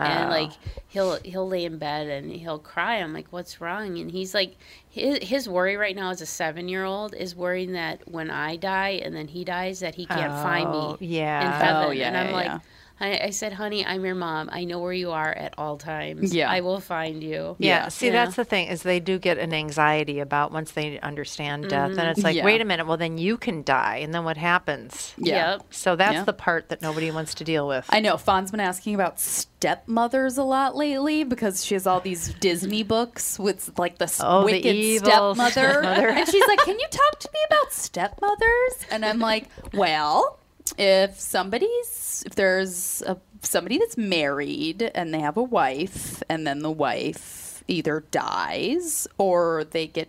And 0.00 0.28
Oh. 0.28 0.28
like 0.28 0.52
he'll 0.88 1.18
he'll 1.24 1.48
lay 1.48 1.64
in 1.64 1.78
bed 1.78 2.08
and 2.08 2.30
he'll 2.32 2.58
cry. 2.58 2.96
I'm 2.96 3.12
like, 3.12 3.28
"What's 3.30 3.60
wrong?" 3.60 3.98
And 3.98 4.10
he's 4.10 4.34
like, 4.34 4.56
his, 4.88 5.18
his 5.22 5.48
worry 5.48 5.76
right 5.76 5.94
now 5.96 6.10
as 6.10 6.20
a 6.20 6.26
seven 6.26 6.68
year 6.68 6.84
old 6.84 7.14
is 7.14 7.34
worrying 7.36 7.72
that 7.72 8.06
when 8.08 8.30
I 8.30 8.56
die 8.56 8.90
and 9.04 9.14
then 9.14 9.28
he 9.28 9.44
dies, 9.44 9.80
that 9.80 9.94
he 9.96 10.06
can't 10.06 10.34
find 10.34 10.74
Oh, 10.74 10.96
me 10.98 10.98
yeah. 11.00 11.40
in 11.40 11.52
heaven. 11.52 11.88
Oh, 11.88 11.90
yeah, 11.90 12.08
and 12.08 12.16
I'm 12.16 12.28
yeah, 12.28 12.32
like, 12.32 12.54
yeah. 12.54 12.60
I, 13.04 13.24
I 13.26 13.30
said, 13.30 13.52
honey, 13.52 13.84
I'm 13.84 14.04
your 14.04 14.14
mom. 14.14 14.48
I 14.50 14.64
know 14.64 14.78
where 14.80 14.92
you 14.92 15.10
are 15.10 15.30
at 15.30 15.54
all 15.58 15.76
times. 15.76 16.34
Yeah. 16.34 16.50
I 16.50 16.60
will 16.62 16.80
find 16.80 17.22
you. 17.22 17.54
Yeah, 17.58 17.88
see, 17.88 18.06
You 18.06 18.12
know? 18.12 18.24
that's 18.24 18.36
the 18.36 18.44
thing 18.46 18.68
is 18.68 18.82
they 18.82 18.98
do 19.00 19.18
get 19.18 19.36
an 19.38 19.52
anxiety 19.52 20.20
about 20.20 20.52
once 20.52 20.72
they 20.72 20.98
understand 21.00 21.68
death, 21.68 21.90
and 21.90 21.98
mm-hmm. 21.98 22.08
it's 22.08 22.22
like, 22.22 22.36
Yeah. 22.36 22.44
wait 22.44 22.60
a 22.60 22.64
minute, 22.64 22.86
well 22.86 22.96
then 22.96 23.18
you 23.18 23.36
can 23.36 23.62
die, 23.62 23.98
and 23.98 24.14
then 24.14 24.24
what 24.24 24.36
happens? 24.38 25.14
Yeah. 25.18 25.52
Yep. 25.52 25.66
So 25.70 25.96
that's 25.96 26.14
Yeah. 26.14 26.24
the 26.24 26.32
part 26.32 26.70
that 26.70 26.80
nobody 26.80 27.10
wants 27.10 27.34
to 27.34 27.44
deal 27.44 27.68
with. 27.68 27.84
I 27.90 28.00
know 28.00 28.16
Fawn's 28.16 28.50
been 28.50 28.60
asking 28.60 28.94
about 28.94 29.20
stepmothers 29.20 30.38
a 30.38 30.42
lot 30.42 30.74
lately 30.76 31.24
because 31.24 31.64
she 31.64 31.74
has 31.74 31.86
all 31.86 32.00
these 32.00 32.32
Disney 32.40 32.82
books 32.82 33.38
with 33.38 33.70
like 33.78 33.98
the 33.98 34.04
s- 34.04 34.20
Oh, 34.24 34.40
the 34.40 34.52
wicked 34.52 34.74
evil 34.74 35.34
stepmother. 35.34 35.50
stepmother. 35.72 36.08
and 36.08 36.28
she's 36.28 36.46
like, 36.48 36.60
"Can 36.60 36.78
you 36.78 36.86
talk 36.90 37.18
to 37.20 37.28
me 37.32 37.40
about 37.48 37.72
stepmothers?" 37.72 38.86
And 38.90 39.04
I'm 39.04 39.18
like, 39.18 39.48
"Well, 39.72 40.38
if 40.78 41.18
somebody's 41.20 42.22
if 42.26 42.34
there's 42.34 43.02
a 43.06 43.16
somebody 43.42 43.78
that's 43.78 43.96
married 43.96 44.90
and 44.94 45.12
they 45.12 45.20
have 45.20 45.36
a 45.36 45.42
wife 45.42 46.22
and 46.28 46.46
then 46.46 46.60
the 46.60 46.70
wife 46.70 47.62
either 47.68 48.04
dies 48.10 49.06
or 49.18 49.64
they 49.64 49.86
get 49.86 50.08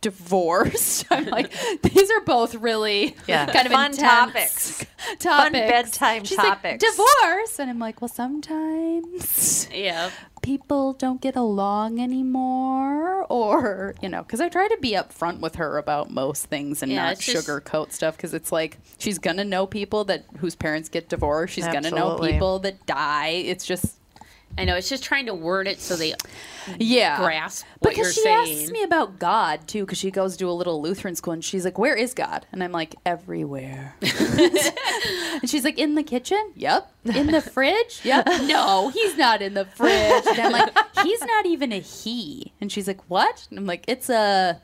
divorced. 0.00 1.06
I'm 1.10 1.26
like, 1.26 1.52
these 1.82 2.10
are 2.10 2.20
both 2.20 2.54
really 2.56 3.16
Yeah. 3.26 3.46
kind 3.52 3.66
of 3.66 3.72
Fun 3.72 3.92
topics. 3.92 4.78
topics. 4.78 5.22
Fun 5.24 5.52
bedtime 5.52 6.24
She's 6.24 6.38
like, 6.38 6.54
topics. 6.62 6.84
divorce, 6.84 7.58
and 7.58 7.70
I'm 7.70 7.78
like, 7.78 8.00
well, 8.00 8.08
sometimes 8.08 9.68
Yeah. 9.72 10.10
people 10.42 10.92
don't 10.94 11.20
get 11.20 11.36
along 11.36 12.00
anymore, 12.00 13.24
or 13.28 13.94
you 14.00 14.08
know, 14.08 14.22
because 14.22 14.40
I 14.40 14.48
try 14.48 14.68
to 14.68 14.78
be 14.80 14.92
upfront 14.92 15.40
with 15.40 15.56
her 15.56 15.78
about 15.78 16.10
most 16.10 16.46
things 16.46 16.82
and 16.82 16.90
Yeah, 16.92 17.06
not 17.08 17.18
just- 17.18 17.46
sugarcoat 17.48 17.92
stuff. 17.92 18.16
Because 18.16 18.34
it's 18.34 18.52
like 18.52 18.78
she's 18.98 19.18
gonna 19.18 19.44
know 19.44 19.66
people 19.66 20.04
that 20.04 20.24
whose 20.38 20.54
parents 20.54 20.88
get 20.88 21.08
divorced. 21.08 21.54
She's 21.54 21.66
gonna 21.66 21.90
know 21.90 22.18
people 22.18 22.58
that 22.60 22.84
die. 22.86 23.28
It's 23.28 23.64
just 23.66 23.96
I 24.58 24.64
know. 24.64 24.74
It's 24.74 24.88
just 24.88 25.04
trying 25.04 25.26
to 25.26 25.34
word 25.34 25.68
it 25.68 25.80
so 25.80 25.94
they 25.96 26.14
yeah. 26.78 27.16
grasp 27.18 27.64
what 27.78 27.90
because 27.90 28.14
she 28.14 28.22
saying. 28.22 28.58
asks 28.58 28.70
me 28.70 28.82
about 28.82 29.18
God 29.18 29.66
too, 29.68 29.84
because 29.84 29.98
she 29.98 30.10
goes 30.10 30.36
to 30.38 30.50
a 30.50 30.52
little 30.52 30.82
Lutheran 30.82 31.14
school, 31.14 31.32
and 31.32 31.44
she's 31.44 31.64
like, 31.64 31.78
"Where 31.78 31.94
is 31.94 32.12
God?" 32.14 32.46
And 32.52 32.62
I'm 32.62 32.72
like, 32.72 32.96
"Everywhere." 33.06 33.94
and 34.02 35.48
she's 35.48 35.64
like, 35.64 35.78
"In 35.78 35.94
the 35.94 36.02
kitchen?" 36.02 36.52
Yep. 36.56 36.92
In 37.14 37.28
the 37.28 37.40
fridge? 37.54 38.00
Yep. 38.02 38.26
No, 38.44 38.90
he's 38.90 39.16
not 39.16 39.40
in 39.40 39.54
the 39.54 39.64
fridge. 39.64 40.26
And 40.26 40.40
I'm 40.40 40.52
like, 40.52 40.76
"He's 41.02 41.20
not 41.20 41.46
even 41.46 41.72
a 41.72 41.78
he." 41.80 42.52
And 42.60 42.70
she's 42.72 42.88
like, 42.88 43.00
"What?" 43.08 43.46
And 43.50 43.58
I'm 43.58 43.66
like, 43.66 43.84
"It's 43.86 44.10
a 44.10 44.60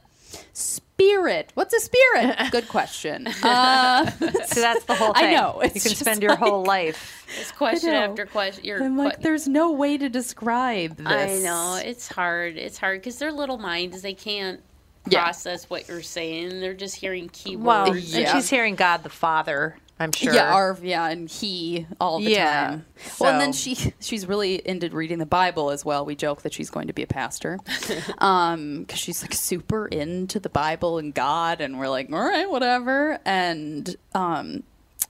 spirit. 0.94 1.50
What's 1.54 1.74
a 1.74 1.80
spirit?" 1.80 2.36
Good 2.50 2.68
question. 2.68 3.28
Uh, 3.42 4.10
See, 4.10 4.60
that's 4.60 4.84
the 4.84 4.94
whole 4.94 5.12
I 5.14 5.20
thing. 5.20 5.34
know, 5.36 5.60
You 5.62 5.70
can 5.70 5.94
spend 5.94 6.22
your 6.22 6.36
whole 6.36 6.64
life. 6.64 7.26
It's 7.40 7.50
question 7.52 7.90
after 7.90 8.26
question. 8.26 8.64
You're 8.64 8.82
I'm 8.82 8.96
like, 8.96 9.14
que- 9.16 9.22
"There's 9.22 9.48
no 9.48 9.72
way 9.72 9.98
to 9.98 10.08
describe 10.08 10.96
this." 10.96 11.06
I 11.06 11.38
know 11.44 11.80
it's 11.82 12.08
hard. 12.08 12.56
It's 12.56 12.78
hard 12.78 13.00
because 13.00 13.18
their 13.18 13.32
little 13.32 13.58
minds 13.58 14.02
they 14.02 14.14
can't 14.14 14.60
Yeah. 15.08 15.22
process 15.24 15.68
what 15.68 15.88
you're 15.88 16.02
saying. 16.02 16.60
They're 16.60 16.74
just 16.74 16.96
hearing 16.96 17.28
keywords. 17.28 17.58
Well, 17.62 17.92
and 17.92 18.02
she's 18.28 18.48
hearing 18.48 18.74
God 18.74 19.02
the 19.02 19.10
Father, 19.10 19.76
I'm 19.98 20.10
sure. 20.12 20.34
Yeah, 20.34 20.52
our 20.52 20.76
yeah, 20.82 21.08
and 21.08 21.28
he 21.28 21.86
all 22.00 22.18
the 22.18 22.30
Yeah, 22.30 22.66
time. 22.68 22.86
Well, 23.20 23.30
and 23.32 23.40
then 23.40 23.52
she 23.52 23.76
she's 24.00 24.26
really 24.26 24.56
into 24.66 24.88
reading 24.90 25.18
the 25.18 25.26
Bible 25.26 25.70
as 25.70 25.84
well. 25.84 26.04
We 26.04 26.16
joke 26.16 26.42
that 26.42 26.52
she's 26.52 26.68
going 26.68 26.88
to 26.88 26.92
be 26.92 27.02
a 27.02 27.06
pastor, 27.06 27.58
um, 28.18 28.80
because 28.80 28.98
she's 28.98 29.22
like 29.22 29.34
super 29.34 29.86
into 29.86 30.40
the 30.40 30.48
Bible 30.48 30.98
and 30.98 31.14
God, 31.14 31.60
and 31.60 31.78
we're 31.78 31.88
like, 31.88 32.12
all 32.12 32.18
right, 32.24 32.50
whatever. 32.50 33.20
And 33.24 33.94
um, 34.14 34.64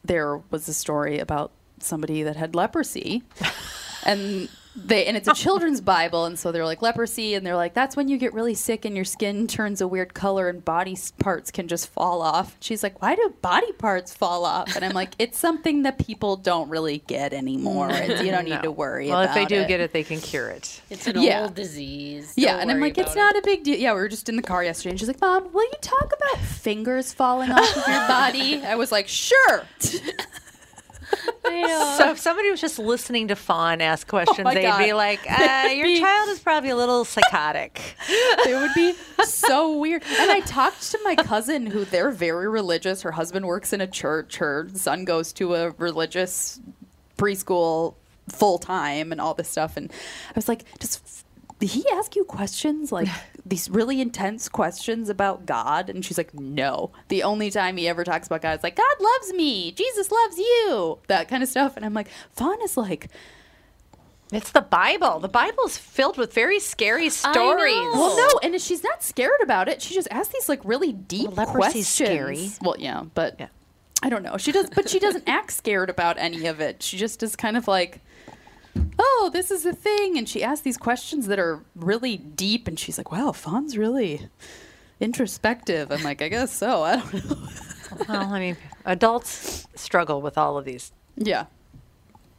there 0.04 0.36
was 0.50 0.68
a 0.68 0.74
story 0.74 1.18
about 1.18 1.50
somebody 1.80 2.22
that 2.22 2.36
had 2.36 2.54
leprosy, 2.54 3.22
and 4.04 4.50
they 4.76 5.06
and 5.06 5.16
it's 5.16 5.28
a 5.28 5.34
children's 5.34 5.80
Bible, 5.80 6.24
and 6.24 6.38
so 6.38 6.50
they're 6.52 6.64
like 6.64 6.82
leprosy, 6.82 7.34
and 7.34 7.46
they're 7.46 7.56
like 7.56 7.74
that's 7.74 7.96
when 7.96 8.08
you 8.08 8.18
get 8.18 8.32
really 8.34 8.54
sick 8.54 8.84
and 8.84 8.96
your 8.96 9.04
skin 9.04 9.46
turns 9.46 9.80
a 9.80 9.88
weird 9.88 10.14
color 10.14 10.48
and 10.48 10.64
body 10.64 10.96
parts 11.18 11.50
can 11.50 11.68
just 11.68 11.88
fall 11.88 12.22
off. 12.22 12.56
She's 12.60 12.82
like, 12.82 13.00
why 13.02 13.14
do 13.14 13.34
body 13.42 13.72
parts 13.72 14.12
fall 14.14 14.44
off? 14.44 14.74
And 14.76 14.84
I'm 14.84 14.92
like, 14.92 15.10
it's 15.18 15.38
something 15.38 15.82
that 15.82 15.98
people 15.98 16.36
don't 16.36 16.68
really 16.68 16.98
get 17.06 17.32
anymore. 17.32 17.88
It's, 17.90 18.22
you 18.22 18.30
don't 18.30 18.44
need 18.44 18.50
No. 18.56 18.62
to 18.62 18.70
worry. 18.72 19.08
Well, 19.10 19.20
if 19.22 19.34
they 19.34 19.44
do 19.46 19.56
it. 19.60 19.68
get 19.68 19.80
it, 19.80 19.92
they 19.92 20.02
can 20.04 20.20
cure 20.20 20.48
it. 20.50 20.80
It's 20.90 21.06
an 21.06 21.20
Yeah. 21.20 21.42
old 21.42 21.54
disease. 21.54 22.32
Yeah, 22.36 22.52
Don't 22.52 22.62
and 22.62 22.70
I'm 22.72 22.80
like, 22.80 22.98
it's 22.98 23.12
about 23.12 23.34
not 23.34 23.36
a 23.36 23.42
big 23.44 23.62
deal. 23.64 23.78
Yeah, 23.78 23.92
we 23.94 24.00
were 24.00 24.08
just 24.08 24.28
in 24.28 24.36
the 24.36 24.42
car 24.42 24.62
yesterday, 24.64 24.90
and 24.90 24.98
she's 24.98 25.08
like, 25.08 25.20
Mom, 25.20 25.52
will 25.52 25.62
you 25.64 25.72
talk 25.80 26.12
about 26.12 26.38
fingers 26.44 27.12
falling 27.12 27.50
off 27.50 27.76
of 27.76 27.86
your 27.88 28.06
body? 28.08 28.62
I 28.64 28.74
was 28.74 28.90
like, 28.92 29.08
sure. 29.08 29.64
So 31.98 32.10
if 32.10 32.18
somebody 32.18 32.50
was 32.50 32.60
just 32.60 32.78
listening 32.78 33.28
to 33.28 33.36
Fawn 33.36 33.80
ask 33.80 34.08
questions, 34.08 34.40
Oh 34.44 34.52
they'd 34.52 34.62
God. 34.62 34.78
be 34.78 34.92
like, 34.92 35.20
uh, 35.30 35.68
"Your 35.72 35.86
Be- 35.86 36.00
child 36.00 36.28
is 36.30 36.40
probably 36.40 36.70
a 36.70 36.76
little 36.76 37.04
psychotic." 37.04 37.80
it 38.08 38.60
would 38.60 38.74
be 38.74 38.94
so 39.24 39.78
weird. 39.78 40.02
And 40.02 40.30
I 40.30 40.40
talked 40.40 40.82
to 40.90 40.98
my 41.04 41.14
cousin, 41.14 41.66
who 41.66 41.84
they're 41.84 42.10
very 42.10 42.48
religious. 42.48 43.02
Her 43.02 43.12
husband 43.12 43.46
works 43.46 43.72
in 43.72 43.80
a 43.80 43.86
church. 43.86 44.38
Her 44.38 44.68
son 44.74 45.04
goes 45.04 45.32
to 45.34 45.54
a 45.54 45.70
religious 45.72 46.60
preschool 47.16 47.94
full 48.28 48.58
time 48.58 49.12
and 49.12 49.20
all 49.20 49.34
this 49.34 49.48
stuff. 49.48 49.76
And 49.76 49.92
I 49.92 50.32
was 50.34 50.48
like, 50.48 50.64
does 50.80 51.00
did 51.60 51.70
he 51.70 51.84
ask 51.92 52.16
you 52.16 52.24
questions 52.24 52.90
like 52.90 53.08
these 53.46 53.68
really 53.68 54.00
intense 54.00 54.48
questions 54.48 55.08
about 55.08 55.46
God? 55.46 55.90
And 55.90 56.04
she's 56.04 56.16
like, 56.18 56.32
no. 56.34 56.92
The 57.08 57.22
only 57.22 57.50
time 57.50 57.76
he 57.76 57.86
ever 57.88 58.04
talks 58.04 58.26
about 58.26 58.42
God 58.42 58.58
is 58.58 58.62
like, 58.62 58.76
God 58.76 58.96
loves 59.00 59.32
me, 59.34 59.72
Jesus 59.72 60.10
loves 60.10 60.38
you, 60.38 60.98
that 61.08 61.28
kind 61.28 61.42
of 61.42 61.48
stuff. 61.48 61.76
And 61.76 61.84
I'm 61.84 61.94
like, 61.94 62.08
Fawn 62.32 62.60
is 62.62 62.76
like, 62.76 63.08
It's 64.32 64.50
the 64.50 64.62
Bible. 64.62 65.20
The 65.20 65.28
Bible's 65.28 65.76
filled 65.76 66.16
with 66.18 66.32
very 66.32 66.58
scary 66.58 67.10
stories. 67.10 67.74
Well, 67.92 68.16
no, 68.16 68.40
and 68.42 68.60
she's 68.60 68.82
not 68.82 69.02
scared 69.02 69.40
about 69.42 69.68
it. 69.68 69.82
She 69.82 69.94
just 69.94 70.08
asks 70.10 70.32
these 70.32 70.48
like 70.48 70.60
really 70.64 70.92
deep 70.92 71.30
Well, 71.32 71.46
questions. 71.46 71.86
scary. 71.88 72.50
Well, 72.62 72.76
yeah, 72.78 73.04
but 73.14 73.36
Yeah. 73.38 73.48
I 74.02 74.10
don't 74.10 74.22
know. 74.22 74.36
She 74.36 74.52
does, 74.52 74.68
but 74.68 74.88
she 74.90 74.98
doesn't 74.98 75.24
act 75.28 75.50
scared 75.52 75.88
about 75.88 76.18
any 76.18 76.46
of 76.46 76.60
it. 76.60 76.82
She 76.82 76.98
just 76.98 77.22
is 77.22 77.36
kind 77.36 77.56
of 77.56 77.66
like, 77.68 78.00
"Oh, 78.98 79.30
this 79.32 79.50
is 79.50 79.62
the 79.62 79.72
thing," 79.74 80.16
and 80.18 80.28
she 80.28 80.42
asks 80.42 80.62
these 80.62 80.76
questions 80.76 81.26
that 81.26 81.38
are 81.38 81.64
really 81.74 82.16
deep. 82.16 82.68
And 82.68 82.78
she's 82.78 82.98
like, 82.98 83.10
"Wow, 83.12 83.32
Fawn's 83.32 83.76
really 83.76 84.28
introspective." 85.00 85.90
I'm 85.90 86.02
like, 86.02 86.22
"I 86.22 86.28
guess 86.28 86.52
so." 86.52 86.82
I 86.82 86.96
don't 86.96 87.14
know. 87.30 87.48
Well, 88.08 88.32
I 88.32 88.40
mean, 88.40 88.56
adults 88.84 89.66
struggle 89.76 90.20
with 90.20 90.36
all 90.36 90.58
of 90.58 90.64
these 90.64 90.92
Yeah, 91.16 91.46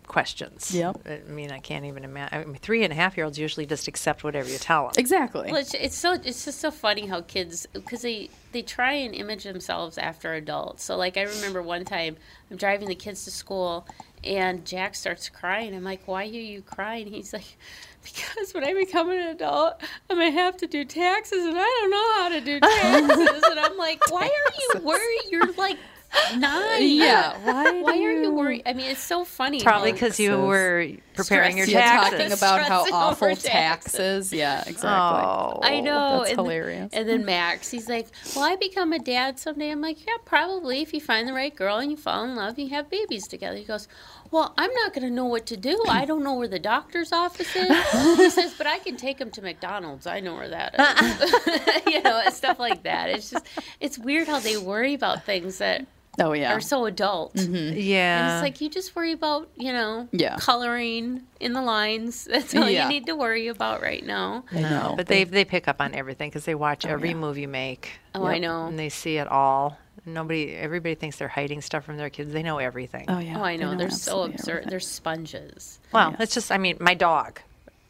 questions. 0.08 0.74
Yep. 0.74 1.08
I 1.08 1.30
mean, 1.30 1.52
I 1.52 1.60
can't 1.60 1.86
even 1.86 2.04
imagine. 2.04 2.40
I 2.40 2.44
mean, 2.46 2.56
three 2.56 2.84
and 2.84 2.92
a 2.92 2.96
half 2.96 3.18
year 3.18 3.26
olds 3.26 3.38
usually 3.38 3.66
just 3.66 3.88
accept 3.88 4.24
whatever 4.24 4.50
you 4.50 4.58
tell 4.58 4.84
them. 4.84 4.94
exactly. 4.98 5.52
Well, 5.52 5.62
it's, 5.62 5.74
it's 5.74 5.98
so 5.98 6.14
it's 6.14 6.46
just 6.46 6.60
so 6.60 6.72
funny 6.72 7.08
how 7.08 7.22
kids 7.22 7.68
because 7.74 8.02
they 8.02 8.30
they 8.52 8.62
try 8.62 8.94
and 8.94 9.14
image 9.14 9.44
themselves 9.44 9.98
after 9.98 10.34
adults. 10.34 10.84
So 10.84 10.96
like 10.96 11.18
I 11.18 11.24
remember 11.24 11.62
one 11.62 11.86
time 11.86 12.18
I'm 12.50 12.58
driving 12.58 12.88
the 12.88 12.96
kids 12.96 13.26
to 13.26 13.32
school 13.32 13.88
and 14.24 14.66
Jack 14.66 14.96
starts 14.96 15.30
crying. 15.30 15.76
I'm 15.76 15.84
like, 15.84 16.08
why 16.08 16.24
are 16.24 16.26
you 16.26 16.62
crying? 16.62 17.08
He's 17.08 17.34
like, 17.34 17.58
because 18.04 18.54
when 18.54 18.64
I 18.64 18.74
become 18.74 19.10
an 19.10 19.28
adult, 19.28 19.82
I'm 20.10 20.18
gonna 20.18 20.32
have 20.32 20.58
to 20.58 20.68
do 20.68 20.86
taxes 20.86 21.44
and 21.46 21.56
I 21.58 21.80
don't 21.82 21.92
know 21.92 22.14
how 22.14 22.30
to 22.30 22.42
do 22.42 22.60
taxes. 22.62 23.44
and 23.52 23.60
I'm 23.60 23.78
like, 23.78 24.00
why 24.12 24.24
are 24.26 24.54
you 24.80 24.86
worried? 24.86 25.32
You're 25.32 25.52
like 25.54 25.78
nine. 26.38 26.82
Yeah, 26.82 27.34
why 27.44 27.82
Why 27.82 27.98
do 27.98 28.04
are 28.04 28.12
you 28.12 28.22
you- 28.24 28.32
worried? 28.34 28.64
I 28.66 28.74
mean, 28.74 28.90
it's 28.92 29.04
so 29.04 29.24
funny. 29.26 29.62
Probably 29.62 29.92
because 29.92 30.20
you 30.20 30.38
were 30.38 30.88
preparing 31.16 31.58
your 31.58 31.66
Stressing. 31.68 31.88
yeah, 31.88 32.10
taxes. 32.10 32.12
talking 32.20 32.32
about 32.34 32.60
how 32.68 32.80
Stressing 32.86 32.94
over 32.96 33.06
awful 33.06 33.28
taxes. 33.30 33.44
taxes. 33.94 34.34
Yeah, 34.34 34.60
exactly. 34.68 34.90
Oh, 34.90 35.60
I 35.64 35.80
know. 35.82 36.20
That's 36.20 36.32
and, 36.32 36.40
hilarious. 36.40 36.90
And 36.94 37.08
then 37.08 37.26
Max, 37.26 37.70
he's 37.72 37.88
like, 37.90 38.08
"Will 38.36 38.44
I 38.44 38.56
become 38.56 38.94
a 38.94 39.00
dad 39.00 39.40
someday?" 39.40 39.72
I'm 39.72 39.82
like, 39.82 40.06
"Yeah, 40.06 40.14
probably. 40.26 40.82
If 40.82 40.94
you 40.94 41.02
find 41.02 41.28
the 41.28 41.34
right 41.34 41.56
girl 41.56 41.78
and 41.78 41.92
you 41.92 41.98
fall 41.98 42.24
in 42.24 42.36
love, 42.36 42.58
you 42.60 42.70
have 42.70 42.90
babies 42.90 43.28
together." 43.28 43.58
He 43.58 43.64
goes, 43.64 43.88
"Well, 44.32 44.54
I'm 44.58 44.74
not 44.74 44.94
going 44.94 45.08
to 45.08 45.14
know 45.14 45.26
what 45.26 45.46
to 45.48 45.58
do. 45.58 45.82
I 45.88 46.06
don't 46.06 46.24
know 46.24 46.34
where 46.36 46.48
the 46.48 46.60
doctor's 46.60 47.12
office 47.12 47.56
is." 47.56 48.18
he 48.18 48.30
says, 48.30 48.54
"But 48.58 48.68
I 48.68 48.80
can 48.80 48.98
take 48.98 49.20
him 49.20 49.32
to 49.32 49.42
McDonald's. 49.42 50.06
I 50.08 50.20
know 50.20 50.36
where 50.36 50.50
that 50.50 50.76
is." 51.02 51.86
you 51.94 52.02
know, 52.02 52.22
stuff 52.30 52.60
like 52.60 52.84
that. 52.84 53.10
It's 53.10 53.30
just, 53.30 53.46
it's 53.80 53.98
weird 53.98 54.28
how 54.28 54.40
they 54.40 54.58
worry 54.58 54.94
about 54.94 55.24
things 55.26 55.60
that 55.60 55.86
Oh 56.20 56.34
yeah. 56.34 56.54
are 56.54 56.62
so 56.62 56.86
adult. 56.86 57.36
Yeah. 57.36 58.28
And 58.28 58.34
it's 58.34 58.44
like 58.44 58.62
you 58.62 58.70
just 58.70 58.96
worry 58.96 59.12
about, 59.12 59.50
you 59.56 59.74
know, 59.74 60.08
Yeah. 60.12 60.38
coloring 60.40 61.24
in 61.40 61.54
the 61.54 61.62
lines. 61.62 62.26
That's 62.32 62.56
all 62.56 62.70
Yeah. 62.70 62.84
you 62.84 62.90
need 62.90 63.06
to 63.08 63.16
worry 63.16 63.48
about 63.48 63.82
right 63.82 64.06
now. 64.06 64.46
I 64.52 64.62
know. 64.62 64.94
But 64.96 65.08
they 65.08 65.24
they 65.26 65.46
pick 65.46 65.68
up 65.68 65.82
on 65.82 65.94
everything 65.94 66.30
because 66.30 66.46
they 66.46 66.56
watch 66.56 66.86
oh, 66.86 66.90
every 66.90 67.10
yeah. 67.10 67.16
move 67.16 67.38
you 67.38 67.48
make. 67.48 67.92
Oh, 68.14 68.26
I 68.26 68.38
know. 68.38 68.68
And 68.68 68.80
they 68.80 68.90
see 68.90 69.18
it 69.18 69.28
all. 69.28 69.78
Nobody, 70.08 70.54
everybody 70.54 70.94
thinks 70.94 71.18
they're 71.18 71.28
hiding 71.28 71.62
stuff 71.62 71.84
from 71.84 71.98
their 71.98 72.12
kids. 72.12 72.32
They 72.32 72.44
know 72.44 72.60
everything. 72.60 73.06
Oh 73.08 73.18
yeah. 73.20 73.40
Oh, 73.40 73.44
I 73.44 73.58
They 73.58 73.64
know. 73.64 73.76
They're 73.76 73.90
so 73.90 74.24
absurd. 74.24 74.50
everything. 74.52 74.70
They're 74.70 74.80
sponges. 74.80 75.80
Well, 75.92 76.12
Yeah. 76.12 76.18
it's 76.24 76.34
just, 76.34 76.52
I 76.52 76.58
mean, 76.60 76.78
my 76.80 76.94
dog. 76.94 77.40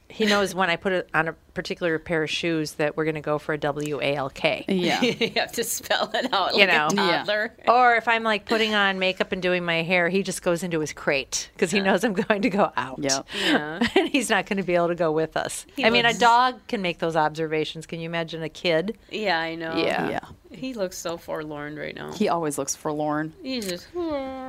He 0.08 0.26
knows 0.26 0.56
when 0.56 0.70
I 0.70 0.78
put 0.78 0.94
it 0.94 1.10
on 1.14 1.28
a 1.30 1.36
particular 1.56 1.98
pair 1.98 2.24
of 2.24 2.30
shoes 2.30 2.74
that 2.74 2.96
we're 2.96 3.06
going 3.06 3.16
to 3.16 3.22
go 3.22 3.40
for 3.40 3.54
a 3.54 3.58
W 3.58 4.00
A 4.02 4.16
L 4.16 4.30
K. 4.30 4.66
Yeah. 4.68 5.02
you 5.02 5.32
have 5.38 5.54
to 5.54 5.64
spell 5.64 6.12
it 6.14 6.32
out 6.32 6.54
You 6.54 6.68
like 6.68 6.94
know. 6.94 7.02
a 7.02 7.26
Yeah. 7.26 7.48
Or 7.68 7.96
if 7.96 8.08
I'm 8.08 8.24
like 8.24 8.46
putting 8.46 8.76
on 8.76 9.00
makeup 9.00 9.32
and 9.32 9.42
doing 9.42 9.66
my 9.66 9.82
hair, 9.82 10.10
he 10.10 10.22
just 10.22 10.44
goes 10.44 10.62
into 10.62 10.80
his 10.80 10.94
crate 10.94 11.50
because 11.54 11.72
he 11.72 11.80
knows 11.82 12.04
I'm 12.04 12.14
going 12.14 12.44
to 12.44 12.50
go 12.50 12.72
out. 12.78 13.00
Yep. 13.00 13.28
Yeah. 13.40 13.88
and 13.96 14.10
he's 14.10 14.30
not 14.30 14.46
going 14.46 14.58
to 14.58 14.64
be 14.64 14.76
able 14.76 14.90
to 14.90 14.96
go 14.96 15.12
with 15.12 15.36
us. 15.36 15.66
He 15.76 15.84
I 15.86 15.90
mean, 15.90 16.06
a 16.06 16.14
dog 16.14 16.60
can 16.68 16.82
make 16.82 17.00
those 17.00 17.16
observations. 17.16 17.86
Can 17.88 18.00
you 18.00 18.06
imagine 18.06 18.44
a 18.44 18.50
kid? 18.50 18.98
Yeah, 19.10 19.40
I 19.40 19.56
know. 19.56 19.76
Yeah. 19.78 20.10
Yeah. 20.10 20.20
He 20.52 20.74
looks 20.74 20.98
so 20.98 21.18
forlorn 21.18 21.76
right 21.76 21.96
now. 21.96 22.14
He 22.14 22.30
always 22.30 22.58
looks 22.58 22.76
forlorn. 22.76 23.34
He's 23.42 23.68
just. 23.68 23.88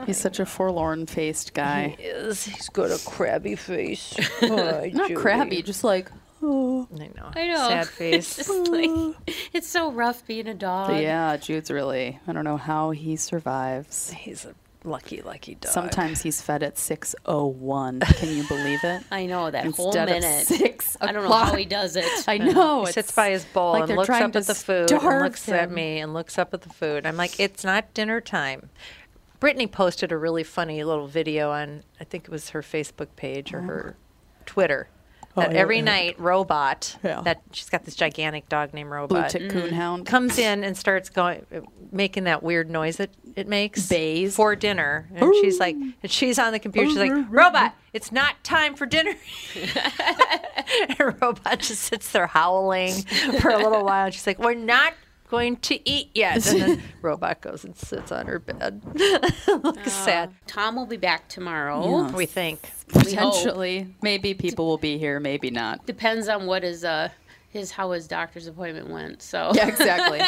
He's 0.06 0.18
such 0.18 0.38
a 0.38 0.46
forlorn 0.46 1.06
faced 1.06 1.52
guy. 1.54 1.96
He 1.98 2.04
Is 2.04 2.44
he's 2.44 2.68
got 2.68 2.90
a 2.90 3.00
crabby 3.04 3.56
face? 3.56 4.14
Not 4.42 5.14
crabby, 5.14 5.62
just 5.62 5.82
like 5.84 6.10
oh. 6.42 6.88
I 6.94 7.08
know. 7.14 7.30
I 7.34 7.46
know. 7.48 7.68
Sad 7.68 7.88
It's 8.00 8.34
face. 8.34 8.36
just 8.36 8.68
like 8.70 9.16
it's 9.52 9.68
so 9.68 9.90
rough 9.92 10.26
being 10.26 10.48
a 10.48 10.54
dog. 10.54 11.00
Yeah, 11.00 11.36
Jude's 11.36 11.70
really. 11.70 12.18
I 12.26 12.32
don't 12.32 12.44
know 12.44 12.56
how 12.56 12.90
he 12.90 13.16
survives. 13.16 14.10
he's 14.10 14.44
a 14.44 14.54
lucky, 14.84 15.20
lucky 15.22 15.56
dog. 15.56 15.72
Sometimes 15.72 16.22
he's 16.22 16.40
fed 16.40 16.62
at 16.62 16.78
six 16.78 17.14
oh 17.26 17.46
one. 17.46 18.00
Can 18.00 18.36
you 18.36 18.46
believe 18.46 18.82
it? 18.84 19.02
I 19.10 19.26
know 19.26 19.50
that 19.50 19.66
whole 19.74 19.86
Instead 19.86 20.08
of 20.08 20.20
minute. 20.20 20.46
six 20.46 20.96
I 21.00 21.12
don't 21.12 21.24
know 21.24 21.32
how 21.32 21.54
he 21.54 21.64
does 21.64 21.96
it. 21.96 22.06
I 22.28 22.38
know. 22.38 22.84
he 22.84 22.92
sits 22.92 23.12
by 23.12 23.30
his 23.30 23.44
bowl 23.44 23.72
like 23.72 23.88
and 23.88 23.96
looks 23.96 24.10
up 24.10 24.36
at 24.36 24.46
the 24.46 24.54
food 24.54 24.90
and 24.90 25.00
starve 25.00 25.22
looks 25.22 25.48
at 25.48 25.70
me 25.70 25.98
and 25.98 26.14
looks 26.14 26.38
up 26.38 26.54
at 26.54 26.62
the 26.62 26.70
food. 26.70 27.06
I'm 27.06 27.16
like, 27.16 27.38
it's 27.40 27.64
not 27.64 27.92
dinner 27.94 28.20
time. 28.20 28.70
Brittany 29.38 29.66
posted 29.66 30.12
a 30.12 30.16
really 30.16 30.44
funny 30.44 30.82
little 30.82 31.06
video 31.06 31.50
on, 31.50 31.82
I 32.00 32.04
think 32.04 32.24
it 32.24 32.30
was 32.30 32.50
her 32.50 32.62
Facebook 32.62 33.08
page 33.16 33.52
or 33.52 33.60
her 33.62 33.96
oh. 33.98 34.42
Twitter. 34.46 34.88
Oh, 35.36 35.40
that 35.42 35.50
Oh, 35.50 35.52
yeah, 35.54 35.58
every 35.60 35.76
yeah. 35.78 35.82
night, 35.84 36.20
Robot, 36.20 36.96
Yeah. 37.04 37.20
that 37.22 37.42
she's 37.52 37.68
got 37.68 37.84
this 37.84 37.94
gigantic 37.94 38.48
dog 38.48 38.72
named 38.72 38.88
blue 38.88 38.96
Robot, 38.96 39.30
tick 39.30 39.42
coonhound. 39.50 39.98
Mm-hmm. 39.98 40.02
comes 40.04 40.38
in 40.38 40.64
and 40.64 40.76
starts 40.76 41.08
going, 41.10 41.44
making 41.92 42.24
that 42.24 42.42
weird 42.42 42.70
noise 42.70 42.96
that 42.96 43.10
it 43.34 43.46
makes 43.46 43.86
Bays. 43.88 44.34
for 44.36 44.56
dinner. 44.56 45.08
And 45.14 45.34
she's 45.36 45.58
like, 45.60 45.76
and 45.76 46.10
she's 46.10 46.38
on 46.38 46.52
the 46.52 46.58
computer. 46.58 46.88
She's 46.88 46.96
like, 46.98 47.12
Robot, 47.30 47.74
it's 47.92 48.10
not 48.10 48.42
time 48.44 48.74
for 48.74 48.86
dinner. 48.86 49.14
and 50.88 51.20
Robot 51.20 51.58
just 51.60 51.82
sits 51.82 52.10
there 52.12 52.26
howling 52.26 52.92
for 53.40 53.50
a 53.50 53.58
little 53.58 53.84
while. 53.84 54.06
And 54.06 54.14
she's 54.14 54.26
like, 54.26 54.38
We're 54.38 54.54
not 54.54 54.94
going 55.28 55.56
to 55.56 55.88
eat 55.88 56.10
yet. 56.14 56.46
And 56.46 56.60
then 56.60 56.82
Robot 57.02 57.40
goes 57.40 57.64
and 57.64 57.76
sits 57.76 58.12
on 58.12 58.26
her 58.26 58.38
bed. 58.38 58.82
Looks 59.48 59.92
sad. 59.92 60.32
Tom 60.46 60.76
will 60.76 60.86
be 60.86 60.96
back 60.96 61.28
tomorrow. 61.28 62.04
Yes. 62.06 62.12
We 62.14 62.26
think. 62.26 62.70
We 62.94 63.86
maybe 64.02 64.34
people 64.34 64.66
will 64.66 64.78
be 64.78 64.98
here, 64.98 65.18
maybe 65.20 65.50
not. 65.50 65.84
Depends 65.86 66.28
on 66.28 66.46
what 66.46 66.62
is 66.64 66.76
his 66.76 66.84
uh 66.84 67.08
his 67.48 67.70
how 67.70 67.90
his 67.92 68.06
doctor's 68.06 68.46
appointment 68.46 68.88
went. 68.90 69.22
So 69.22 69.52
Yeah, 69.54 69.66
exactly. 69.68 70.20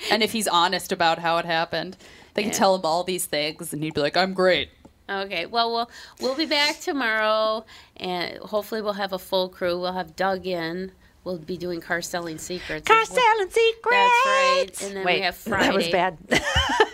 and 0.10 0.22
if 0.22 0.32
he's 0.32 0.48
honest 0.48 0.92
about 0.92 1.18
how 1.18 1.38
it 1.38 1.44
happened, 1.44 1.96
they 2.34 2.42
can 2.42 2.50
Yeah. 2.52 2.58
tell 2.58 2.74
him 2.74 2.82
all 2.84 3.04
these 3.04 3.26
things, 3.26 3.72
and 3.72 3.82
he'd 3.82 3.94
be 3.94 4.00
like, 4.00 4.16
"I'm 4.16 4.32
great." 4.34 4.70
Okay. 5.08 5.46
Well, 5.46 5.72
we'll 5.72 5.90
we'll 6.20 6.36
be 6.36 6.46
back 6.46 6.80
tomorrow, 6.80 7.64
and 7.96 8.38
hopefully 8.38 8.80
we'll 8.82 8.94
have 8.94 9.12
a 9.12 9.18
full 9.18 9.48
crew. 9.48 9.78
We'll 9.78 9.92
have 9.92 10.16
Doug 10.16 10.46
in. 10.46 10.92
We'll 11.24 11.38
be 11.38 11.56
doing 11.58 11.80
car 11.82 12.00
selling 12.00 12.38
secrets. 12.38 12.86
Car 12.88 12.96
as 13.00 13.10
well. 13.10 13.20
selling 13.20 13.50
secrets. 13.50 13.82
That's 13.90 14.26
right. 14.26 14.82
And 14.84 14.96
then 14.96 15.04
Wait, 15.04 15.16
we 15.16 15.20
have 15.22 15.36
Friday. 15.36 15.64
that 15.66 15.74
was 15.74 15.88
bad. 15.88 16.18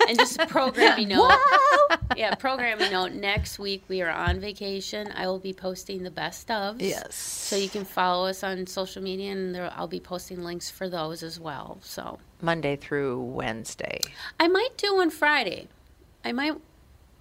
And 0.09 0.17
just 0.17 0.39
a 0.39 0.47
programming 0.47 1.09
note. 1.09 1.29
Whoa. 1.33 1.97
yeah, 2.17 2.37
programming 2.37 2.93
note. 2.93 3.11
Next 3.13 3.59
week 3.59 3.83
we 3.89 4.03
are 4.03 4.09
on 4.11 4.39
vacation. 4.39 5.11
I 5.17 5.27
will 5.27 5.41
be 5.41 5.53
posting 5.53 6.05
the 6.05 6.13
best 6.13 6.49
of. 6.49 6.81
yes. 6.81 7.17
So 7.17 7.57
you 7.57 7.69
can 7.69 7.85
follow 7.85 8.29
us 8.29 8.45
on 8.45 8.69
social 8.69 9.03
media, 9.03 9.33
and 9.33 9.53
there, 9.53 9.69
I'll 9.75 9.89
be 9.89 9.99
posting 9.99 10.45
links 10.45 10.71
for 10.71 10.89
those 10.89 11.25
as 11.25 11.41
well. 11.41 11.79
So 11.83 12.21
Monday 12.41 12.77
through 12.77 13.21
Wednesday. 13.21 14.01
I 14.39 14.47
might 14.47 14.77
do 14.77 14.95
on 15.01 15.11
Friday. 15.11 15.67
I 16.25 16.31
might 16.31 16.55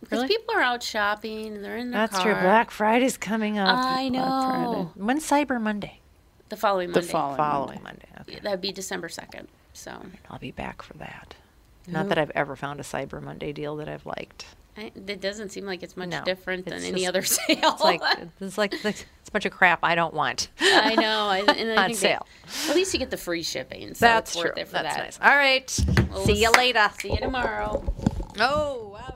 Because 0.02 0.26
people 0.26 0.54
are 0.54 0.62
out 0.62 0.84
shopping 0.84 1.56
and 1.56 1.66
they're 1.66 1.78
in 1.78 1.90
their 1.90 2.02
That's 2.02 2.18
car. 2.18 2.34
true. 2.34 2.42
Black 2.44 2.70
Friday's 2.70 3.18
coming 3.18 3.58
up. 3.58 3.76
I 3.84 4.10
know. 4.10 4.92
When's 4.96 5.28
Cyber 5.28 5.60
Monday? 5.60 6.02
The 6.50 6.56
following 6.58 6.90
The 6.92 7.00
Monday. 7.00 7.12
following. 7.12 7.38
Following 7.38 7.84
Monday. 7.84 8.08
Okay. 8.22 8.40
That'd 8.42 8.62
be 8.62 8.72
December 8.72 9.08
2nd. 9.08 9.48
So 9.74 9.92
I'll 10.30 10.40
be 10.40 10.52
back 10.52 10.82
for 10.82 10.94
that. 10.98 11.36
Not 11.88 12.10
that 12.10 12.18
I've 12.18 12.32
ever 12.32 12.56
found 12.56 12.80
a 12.80 12.84
Cyber 12.84 13.22
Monday 13.22 13.52
deal 13.52 13.76
that 13.78 13.88
I've 13.90 14.06
liked. 14.06 14.46
I, 14.78 14.92
it 15.08 15.22
doesn't 15.22 15.50
seem 15.50 15.66
like 15.66 15.84
it's 15.84 15.96
much 15.96 16.10
No, 16.10 16.24
different 16.24 16.66
than 16.66 16.76
it's 16.76 16.86
any 16.86 17.02
just- 17.02 17.10
other 17.10 17.22
sale. 17.24 17.58
It's 17.74 17.82
like 17.84 18.02
it's 18.42 18.58
like 18.58 18.74
it's 18.86 19.30
a 19.30 19.32
bunch 19.32 19.46
of 19.46 19.52
crap 19.54 19.80
I 19.84 19.96
don't 19.96 20.14
want. 20.14 20.50
I 20.60 20.96
know. 20.96 21.28
I, 21.28 21.40
and 21.40 21.72
I 21.80 21.84
On 21.84 21.88
think 21.90 22.00
they- 22.00 22.08
sale. 22.08 22.28
at 22.70 22.76
least 22.76 22.94
you 22.94 23.00
get 23.00 23.10
the 23.10 23.18
free 23.18 23.44
shipping. 23.44 23.94
So 23.94 24.06
That's 24.06 24.32
it's 24.32 24.40
true. 24.42 24.50
worth 24.52 24.58
it 24.58 24.68
for 24.68 24.74
That's 24.74 24.96
that. 24.96 25.04
nice. 25.04 25.20
All 25.22 25.36
right. 25.36 25.80
We'll 26.12 26.26
See 26.26 26.42
you 26.42 26.52
later. 26.52 26.90
See 27.00 27.12
you 27.12 27.18
tomorrow. 27.20 27.84
Oh 28.40 28.90
wow. 28.94 29.16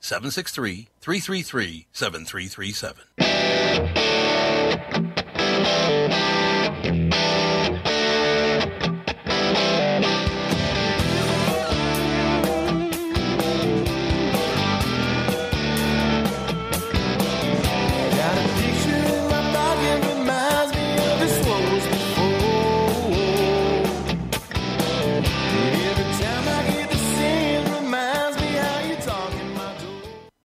763 0.00 0.88
333 1.00 1.86
7337. 1.92 3.99